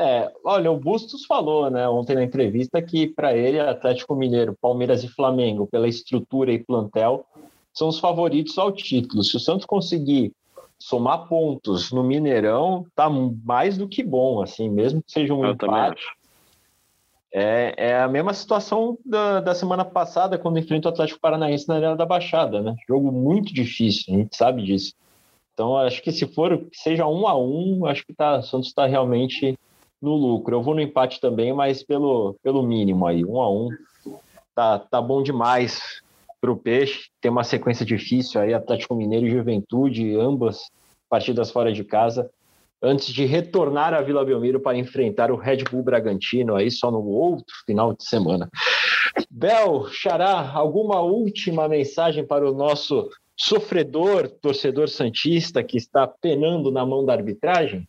É, 0.00 0.30
olha, 0.44 0.70
o 0.70 0.78
Bustos 0.78 1.24
falou, 1.26 1.68
né, 1.68 1.88
ontem 1.88 2.14
na 2.14 2.22
entrevista 2.22 2.80
que 2.80 3.08
para 3.08 3.36
ele 3.36 3.58
Atlético 3.58 4.14
Mineiro, 4.14 4.56
Palmeiras 4.60 5.02
e 5.02 5.08
Flamengo, 5.08 5.66
pela 5.66 5.88
estrutura 5.88 6.52
e 6.52 6.62
plantel, 6.62 7.26
são 7.74 7.88
os 7.88 7.98
favoritos 7.98 8.56
ao 8.58 8.70
título. 8.70 9.24
Se 9.24 9.36
o 9.36 9.40
Santos 9.40 9.66
conseguir 9.66 10.32
somar 10.78 11.26
pontos 11.26 11.90
no 11.90 12.04
Mineirão, 12.04 12.86
tá 12.94 13.10
mais 13.10 13.76
do 13.76 13.88
que 13.88 14.04
bom, 14.04 14.40
assim, 14.40 14.70
mesmo 14.70 15.02
que 15.02 15.10
seja 15.10 15.34
um 15.34 15.44
Eu 15.44 15.52
empate. 15.52 16.06
É, 17.32 17.74
é, 17.76 18.00
a 18.00 18.08
mesma 18.08 18.32
situação 18.32 18.96
da, 19.04 19.40
da 19.40 19.54
semana 19.54 19.84
passada, 19.84 20.38
quando 20.38 20.58
enfrenta 20.58 20.88
o 20.88 20.92
Atlético 20.92 21.20
Paranaense 21.20 21.68
na 21.68 21.74
Arena 21.74 21.96
da 21.96 22.06
Baixada, 22.06 22.62
né? 22.62 22.76
Jogo 22.86 23.10
muito 23.10 23.52
difícil, 23.52 24.14
a 24.14 24.16
gente 24.16 24.36
sabe 24.36 24.62
disso. 24.62 24.94
Então, 25.52 25.76
acho 25.76 26.00
que 26.02 26.12
se 26.12 26.24
for, 26.24 26.66
seja 26.72 27.06
um 27.06 27.26
a 27.26 27.36
um, 27.36 27.84
acho 27.84 28.06
que 28.06 28.14
tá, 28.14 28.38
o 28.38 28.42
Santos 28.42 28.68
está 28.68 28.86
realmente 28.86 29.58
no 30.00 30.14
lucro. 30.14 30.56
Eu 30.56 30.62
vou 30.62 30.74
no 30.74 30.80
empate 30.80 31.20
também, 31.20 31.52
mas 31.52 31.82
pelo, 31.82 32.36
pelo 32.42 32.62
mínimo 32.62 33.06
aí, 33.06 33.24
um 33.24 33.40
a 33.40 33.50
um. 33.50 33.68
Tá, 34.54 34.78
tá 34.78 35.00
bom 35.00 35.22
demais 35.22 36.02
para 36.40 36.50
o 36.50 36.56
Peixe. 36.56 37.10
Tem 37.20 37.30
uma 37.30 37.44
sequência 37.44 37.84
difícil 37.84 38.40
aí, 38.40 38.54
Atlético 38.54 38.94
Mineiro 38.94 39.26
e 39.26 39.30
Juventude, 39.30 40.16
ambas 40.16 40.70
partidas 41.08 41.50
fora 41.50 41.72
de 41.72 41.84
casa, 41.84 42.30
antes 42.82 43.12
de 43.12 43.24
retornar 43.24 43.94
à 43.94 44.00
Vila 44.00 44.24
Belmiro 44.24 44.60
para 44.60 44.76
enfrentar 44.76 45.30
o 45.30 45.36
Red 45.36 45.64
Bull 45.70 45.82
Bragantino 45.82 46.54
aí 46.54 46.70
só 46.70 46.90
no 46.90 47.04
outro 47.04 47.54
final 47.66 47.92
de 47.92 48.04
semana. 48.04 48.48
Bel, 49.30 49.86
Xará, 49.90 50.52
alguma 50.52 51.00
última 51.00 51.68
mensagem 51.68 52.24
para 52.24 52.48
o 52.48 52.54
nosso 52.54 53.08
sofredor, 53.36 54.28
torcedor 54.28 54.88
santista 54.88 55.62
que 55.62 55.76
está 55.76 56.06
penando 56.06 56.70
na 56.70 56.84
mão 56.84 57.04
da 57.04 57.12
arbitragem? 57.12 57.88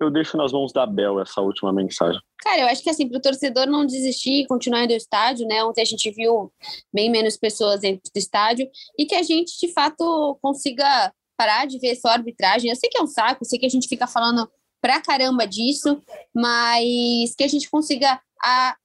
Eu 0.00 0.10
deixo 0.10 0.36
nas 0.36 0.52
mãos 0.52 0.72
da 0.72 0.86
Bel 0.86 1.20
essa 1.20 1.40
última 1.40 1.72
mensagem. 1.72 2.20
Cara, 2.38 2.60
eu 2.60 2.66
acho 2.66 2.82
que 2.82 2.90
assim, 2.90 3.08
para 3.08 3.18
o 3.18 3.22
torcedor 3.22 3.66
não 3.66 3.86
desistir, 3.86 4.46
continuar 4.46 4.84
indo 4.84 4.92
ao 4.92 4.96
estádio, 4.96 5.46
né? 5.46 5.62
Ontem 5.64 5.82
a 5.82 5.84
gente 5.84 6.10
viu 6.10 6.52
bem 6.92 7.10
menos 7.10 7.36
pessoas 7.36 7.80
dentro 7.80 8.02
do 8.12 8.18
estádio 8.18 8.68
e 8.98 9.06
que 9.06 9.14
a 9.14 9.22
gente, 9.22 9.58
de 9.58 9.72
fato, 9.72 10.38
consiga 10.40 11.12
parar 11.36 11.66
de 11.66 11.78
ver 11.78 11.94
só 11.96 12.08
arbitragem. 12.08 12.70
Eu 12.70 12.76
sei 12.76 12.88
que 12.88 12.98
é 12.98 13.02
um 13.02 13.06
saco, 13.06 13.44
sei 13.44 13.58
que 13.58 13.66
a 13.66 13.70
gente 13.70 13.88
fica 13.88 14.06
falando 14.06 14.48
pra 14.80 15.00
caramba 15.00 15.46
disso, 15.46 16.02
mas 16.34 17.34
que 17.36 17.44
a 17.44 17.48
gente 17.48 17.70
consiga 17.70 18.20
a, 18.42 18.76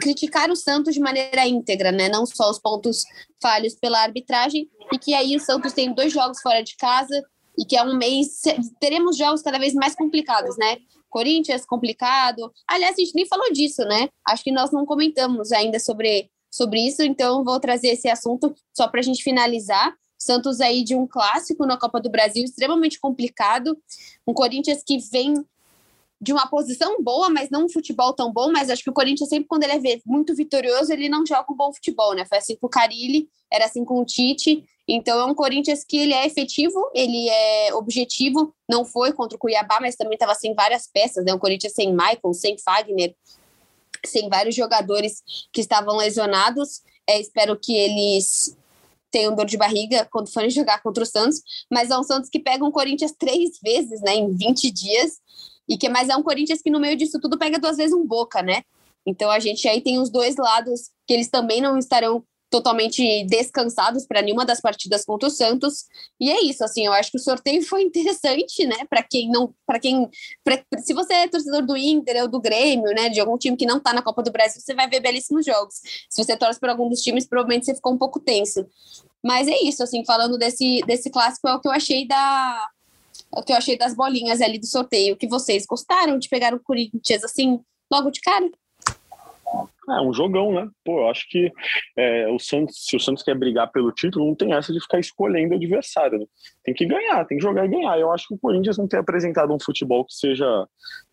criticar 0.00 0.50
o 0.50 0.56
Santos 0.56 0.94
de 0.94 1.00
maneira 1.00 1.46
íntegra, 1.46 1.90
né? 1.90 2.08
Não 2.08 2.26
só 2.26 2.50
os 2.50 2.58
pontos 2.58 3.04
falhos 3.42 3.74
pela 3.74 4.02
arbitragem, 4.02 4.68
e 4.92 4.98
que 4.98 5.14
aí 5.14 5.36
o 5.36 5.40
Santos 5.40 5.72
tem 5.72 5.92
dois 5.92 6.12
jogos 6.12 6.40
fora 6.40 6.62
de 6.62 6.76
casa, 6.76 7.22
e 7.58 7.64
que 7.64 7.76
é 7.76 7.82
um 7.82 7.96
mês 7.96 8.42
teremos 8.80 9.16
jogos 9.16 9.42
cada 9.42 9.58
vez 9.58 9.74
mais 9.74 9.94
complicados, 9.94 10.56
né? 10.56 10.78
Corinthians 11.08 11.64
complicado. 11.64 12.52
Aliás, 12.66 12.96
a 12.96 13.00
gente 13.00 13.14
nem 13.14 13.26
falou 13.26 13.52
disso, 13.52 13.82
né? 13.84 14.08
Acho 14.26 14.42
que 14.42 14.50
nós 14.50 14.72
não 14.72 14.84
comentamos 14.84 15.52
ainda 15.52 15.78
sobre, 15.78 16.28
sobre 16.50 16.80
isso, 16.80 17.02
então 17.02 17.44
vou 17.44 17.60
trazer 17.60 17.88
esse 17.88 18.08
assunto 18.08 18.52
só 18.76 18.88
para 18.88 19.00
a 19.00 19.02
gente 19.02 19.22
finalizar. 19.22 19.94
Santos 20.18 20.60
aí 20.60 20.82
de 20.82 20.96
um 20.96 21.06
clássico 21.06 21.66
na 21.66 21.76
Copa 21.76 22.00
do 22.00 22.10
Brasil 22.10 22.44
extremamente 22.44 22.98
complicado, 22.98 23.76
um 24.26 24.32
Corinthians 24.32 24.82
que 24.84 24.98
vem 24.98 25.34
de 26.24 26.32
uma 26.32 26.46
posição 26.46 27.02
boa, 27.02 27.28
mas 27.28 27.50
não 27.50 27.66
um 27.66 27.68
futebol 27.68 28.14
tão 28.14 28.32
bom, 28.32 28.50
mas 28.50 28.70
acho 28.70 28.82
que 28.82 28.88
o 28.88 28.94
Corinthians 28.94 29.28
sempre 29.28 29.46
quando 29.46 29.64
ele 29.64 29.74
é 29.74 30.00
muito 30.06 30.34
vitorioso, 30.34 30.90
ele 30.90 31.06
não 31.06 31.24
joga 31.26 31.52
um 31.52 31.54
bom 31.54 31.70
futebol, 31.70 32.14
né? 32.14 32.24
Foi 32.24 32.38
assim 32.38 32.56
com 32.56 32.66
o 32.66 32.70
Carilli, 32.70 33.28
era 33.52 33.66
assim 33.66 33.84
com 33.84 34.00
o 34.00 34.06
Tite, 34.06 34.64
então 34.88 35.20
é 35.20 35.24
um 35.26 35.34
Corinthians 35.34 35.84
que 35.84 35.98
ele 35.98 36.14
é 36.14 36.26
efetivo, 36.26 36.90
ele 36.94 37.28
é 37.28 37.74
objetivo, 37.74 38.54
não 38.66 38.86
foi 38.86 39.12
contra 39.12 39.36
o 39.36 39.38
Cuiabá, 39.38 39.80
mas 39.82 39.96
também 39.96 40.14
estava 40.14 40.34
sem 40.34 40.54
várias 40.54 40.88
peças, 40.90 41.26
né? 41.26 41.34
Um 41.34 41.38
Corinthians 41.38 41.74
sem 41.74 41.92
Michael, 41.92 42.32
sem 42.32 42.56
Fagner, 42.56 43.14
sem 44.06 44.30
vários 44.30 44.54
jogadores 44.54 45.22
que 45.52 45.60
estavam 45.60 45.98
lesionados. 45.98 46.80
É, 47.06 47.20
espero 47.20 47.54
que 47.54 47.76
eles 47.76 48.56
tenham 49.10 49.34
dor 49.34 49.44
de 49.44 49.58
barriga 49.58 50.08
quando 50.10 50.32
forem 50.32 50.48
jogar 50.48 50.82
contra 50.82 51.04
o 51.04 51.06
Santos, 51.06 51.42
mas 51.70 51.90
é 51.90 51.98
um 51.98 52.02
Santos 52.02 52.30
que 52.30 52.40
pega 52.40 52.64
um 52.64 52.72
Corinthians 52.72 53.12
três 53.12 53.60
vezes, 53.62 54.00
né, 54.00 54.14
em 54.14 54.34
20 54.34 54.70
dias, 54.70 55.20
e 55.68 55.76
que 55.76 55.88
mais 55.88 56.08
é 56.08 56.16
um 56.16 56.22
Corinthians 56.22 56.62
que 56.62 56.70
no 56.70 56.80
meio 56.80 56.96
disso 56.96 57.18
tudo 57.20 57.38
pega 57.38 57.58
duas 57.58 57.76
vezes 57.76 57.94
um 57.94 58.06
Boca, 58.06 58.42
né? 58.42 58.62
Então 59.06 59.30
a 59.30 59.38
gente 59.38 59.68
aí 59.68 59.80
tem 59.80 59.98
os 59.98 60.10
dois 60.10 60.36
lados 60.36 60.90
que 61.06 61.12
eles 61.12 61.28
também 61.28 61.60
não 61.60 61.78
estarão 61.78 62.24
totalmente 62.54 63.24
descansados 63.24 64.06
para 64.06 64.22
nenhuma 64.22 64.44
das 64.44 64.60
partidas 64.60 65.04
contra 65.04 65.28
o 65.28 65.30
Santos. 65.30 65.86
E 66.20 66.30
é 66.30 66.40
isso, 66.44 66.62
assim, 66.62 66.86
eu 66.86 66.92
acho 66.92 67.10
que 67.10 67.16
o 67.16 67.20
sorteio 67.20 67.60
foi 67.62 67.82
interessante, 67.82 68.64
né? 68.64 68.76
Para 68.88 69.02
quem 69.02 69.28
não, 69.28 69.52
para 69.66 69.80
quem, 69.80 70.08
pra, 70.44 70.62
se 70.78 70.94
você 70.94 71.14
é 71.14 71.28
torcedor 71.28 71.66
do 71.66 71.76
Inter 71.76 72.22
ou 72.22 72.28
do 72.28 72.40
Grêmio, 72.40 72.94
né, 72.94 73.08
de 73.08 73.18
algum 73.18 73.36
time 73.36 73.56
que 73.56 73.66
não 73.66 73.78
está 73.78 73.92
na 73.92 74.02
Copa 74.02 74.22
do 74.22 74.30
Brasil, 74.30 74.60
você 74.60 74.72
vai 74.72 74.88
ver 74.88 75.00
belíssimos 75.00 75.44
jogos. 75.44 75.80
Se 76.08 76.22
você 76.22 76.36
torce 76.36 76.60
por 76.60 76.68
algum 76.68 76.88
dos 76.88 77.00
times, 77.00 77.26
provavelmente 77.26 77.66
você 77.66 77.74
ficou 77.74 77.92
um 77.92 77.98
pouco 77.98 78.20
tenso. 78.20 78.64
Mas 79.20 79.48
é 79.48 79.56
isso, 79.64 79.82
assim, 79.82 80.04
falando 80.04 80.38
desse 80.38 80.80
desse 80.86 81.10
clássico 81.10 81.48
é 81.48 81.54
o 81.54 81.60
que 81.60 81.66
eu 81.66 81.72
achei 81.72 82.06
da 82.06 82.68
o 83.36 83.42
que 83.42 83.52
eu 83.52 83.56
achei 83.56 83.76
das 83.76 83.94
bolinhas 83.94 84.40
ali 84.40 84.58
do 84.58 84.66
sorteio, 84.66 85.16
que 85.16 85.28
vocês 85.28 85.66
gostaram 85.66 86.18
de 86.18 86.28
pegar 86.28 86.54
o 86.54 86.60
Corinthians 86.60 87.24
assim 87.24 87.60
logo 87.90 88.10
de 88.10 88.20
cara? 88.20 88.48
É 89.88 90.00
um 90.00 90.14
jogão, 90.14 90.52
né? 90.52 90.68
Pô, 90.82 91.00
eu 91.00 91.10
acho 91.10 91.28
que 91.28 91.52
é, 91.96 92.26
o 92.28 92.38
Santos, 92.38 92.86
se 92.86 92.96
o 92.96 93.00
Santos 93.00 93.22
quer 93.22 93.36
brigar 93.36 93.70
pelo 93.70 93.92
título, 93.92 94.26
não 94.26 94.34
tem 94.34 94.52
essa 94.54 94.72
de 94.72 94.80
ficar 94.80 94.98
escolhendo 94.98 95.52
o 95.52 95.56
adversário. 95.56 96.18
Né? 96.18 96.26
Tem 96.64 96.74
que 96.74 96.86
ganhar, 96.86 97.24
tem 97.26 97.36
que 97.36 97.42
jogar 97.42 97.66
e 97.66 97.68
ganhar. 97.68 97.98
Eu 97.98 98.10
acho 98.10 98.26
que 98.28 98.34
o 98.34 98.38
Corinthians 98.38 98.78
não 98.78 98.88
tem 98.88 98.98
apresentado 98.98 99.52
um 99.52 99.60
futebol 99.60 100.04
que 100.06 100.14
seja 100.14 100.66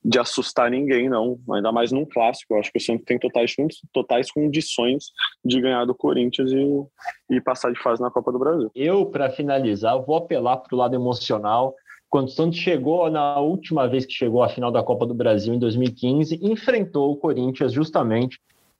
de 0.03 0.17
assustar 0.17 0.71
ninguém, 0.71 1.09
não. 1.09 1.37
Ainda 1.51 1.71
mais 1.71 1.91
num 1.91 2.05
clássico. 2.05 2.53
Eu 2.53 2.59
acho 2.59 2.71
que 2.71 2.77
o 2.77 2.81
Santos 2.81 3.03
tem 3.05 3.19
totais, 3.19 3.53
totais 3.91 4.31
condições 4.31 5.05
de 5.43 5.59
ganhar 5.59 5.83
do 5.85 5.93
Corinthians 5.93 6.51
e, 6.51 7.35
e 7.35 7.41
passar 7.41 7.73
de 7.73 7.79
fase 7.79 8.01
na 8.01 8.09
Copa 8.09 8.31
do 8.31 8.39
Brasil. 8.39 8.71
Eu, 8.73 9.05
para 9.05 9.29
finalizar, 9.29 10.01
vou 10.01 10.15
apelar 10.15 10.57
para 10.57 10.73
o 10.73 10.79
lado 10.79 10.95
emocional 10.95 11.75
quando 12.11 12.27
o 12.27 12.31
Santos 12.31 12.59
chegou 12.59 13.09
na 13.09 13.39
última 13.39 13.87
vez 13.87 14.05
que 14.05 14.11
chegou 14.11 14.43
à 14.43 14.49
final 14.49 14.69
da 14.69 14.83
Copa 14.83 15.05
do 15.05 15.13
Brasil 15.13 15.53
em 15.53 15.59
2015, 15.59 16.39
enfrentou 16.41 17.09
o 17.09 17.15
Corinthians 17.15 17.71
justamente 17.71 18.37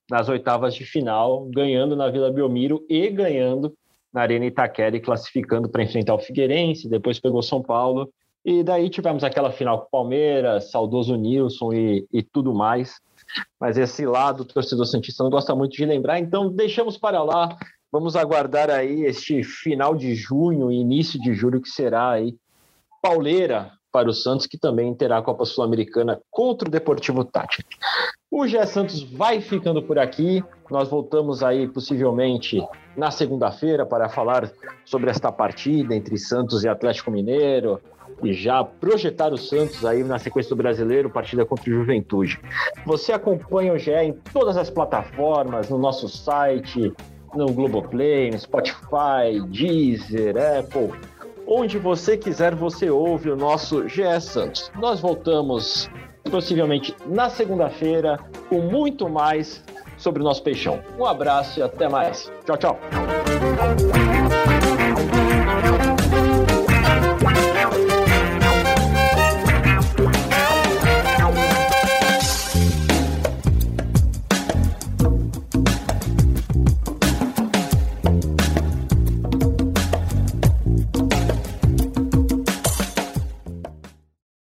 nas 0.10 0.28
oitavas 0.28 0.76
de 0.76 0.84
final, 0.84 1.46
ganhando 1.46 1.96
na 1.96 2.10
Vila 2.10 2.30
Belmiro 2.30 2.86
e 2.90 3.10
ganhando 3.10 3.74
na 4.12 4.22
Arena 4.22 4.46
Itaquera 4.46 4.98
e 4.98 5.00
classificando 5.00 5.70
para 5.70 5.82
enfrentar 5.82 6.14
o 6.14 6.20
Figueirense, 6.20 6.90
depois 6.90 7.22
pegou 7.22 7.42
São 7.42 7.62
Paulo 7.62 8.12
e 8.44 8.64
daí 8.64 8.90
tivemos 8.90 9.24
aquela 9.24 9.50
final 9.50 9.80
com 9.80 9.86
o 9.86 9.90
Palmeiras, 9.90 10.70
saudoso 10.70 11.16
Nilson 11.16 11.72
e, 11.72 12.06
e 12.12 12.22
tudo 12.22 12.54
mais. 12.54 13.00
Mas 13.58 13.78
esse 13.78 14.06
lado 14.06 14.42
o 14.42 14.46
torcedor 14.46 14.86
santista 14.86 15.24
não 15.24 15.32
gosta 15.32 15.56
muito 15.56 15.72
de 15.72 15.86
lembrar, 15.86 16.20
então 16.20 16.50
deixamos 16.50 16.98
para 16.98 17.24
lá. 17.24 17.58
Vamos 17.90 18.18
aguardar 18.18 18.70
aí 18.70 19.06
este 19.06 19.42
final 19.42 19.96
de 19.96 20.16
junho 20.16 20.70
início 20.70 21.18
de 21.22 21.34
julho 21.34 21.62
que 21.62 21.70
será 21.70 22.10
aí 22.10 22.36
pauleira 23.02 23.72
para 23.92 24.10
o 24.10 24.14
Santos, 24.14 24.46
que 24.46 24.58
também 24.58 24.94
terá 24.94 25.18
a 25.18 25.22
Copa 25.22 25.44
Sul-Americana 25.44 26.20
contra 26.30 26.68
o 26.68 26.72
Deportivo 26.72 27.26
Tátira. 27.26 27.68
O 28.30 28.48
Gé 28.48 28.66
Santos 28.66 29.04
vai 29.04 29.42
ficando 29.42 29.84
por 29.84 30.00
aqui. 30.00 30.42
Nós 30.70 30.88
voltamos 30.88 31.44
aí 31.44 31.68
possivelmente 31.68 32.66
na 32.96 33.12
segunda-feira 33.12 33.86
para 33.86 34.08
falar 34.08 34.50
sobre 34.86 35.10
esta 35.10 35.32
partida 35.32 35.94
entre 35.94 36.18
Santos 36.18 36.64
e 36.64 36.70
Atlético 36.70 37.12
Mineiro 37.12 37.82
e 38.24 38.34
já 38.34 38.64
projetar 38.64 39.34
o 39.34 39.38
Santos 39.38 39.86
aí 39.86 40.04
na 40.04 40.18
sequência 40.18 40.50
do 40.50 40.56
Brasileiro, 40.56 41.10
partida 41.10 41.46
contra 41.46 41.70
o 41.70 41.74
Juventude. 41.74 42.40
Você 42.86 43.12
acompanha 43.12 43.74
o 43.74 43.78
GE 43.78 43.92
em 43.92 44.14
todas 44.32 44.56
as 44.56 44.70
plataformas, 44.70 45.70
no 45.70 45.78
nosso 45.78 46.08
site, 46.08 46.94
no 47.36 47.48
Globoplay, 47.48 48.32
no 48.32 48.40
Spotify, 48.40 49.42
Deezer, 49.50 50.36
Apple, 50.38 50.92
onde 51.54 51.78
você 51.78 52.16
quiser, 52.18 52.56
você 52.56 52.90
ouve 52.90 53.30
o 53.30 53.36
nosso 53.36 53.88
GE 53.90 54.22
Santos. 54.22 54.72
Nós 54.80 55.02
voltamos 55.02 55.90
possivelmente 56.30 56.96
na 57.06 57.30
segunda-feira 57.30 58.18
com 58.48 58.62
muito 58.62 59.10
mais 59.10 59.62
sobre 59.98 60.22
o 60.22 60.24
nosso 60.24 60.42
peixão. 60.42 60.82
Um 60.98 61.06
abraço 61.06 61.60
e 61.60 61.64
até 61.64 61.90
mais. 61.90 62.32
Tchau, 62.46 62.58
tchau. 62.58 62.80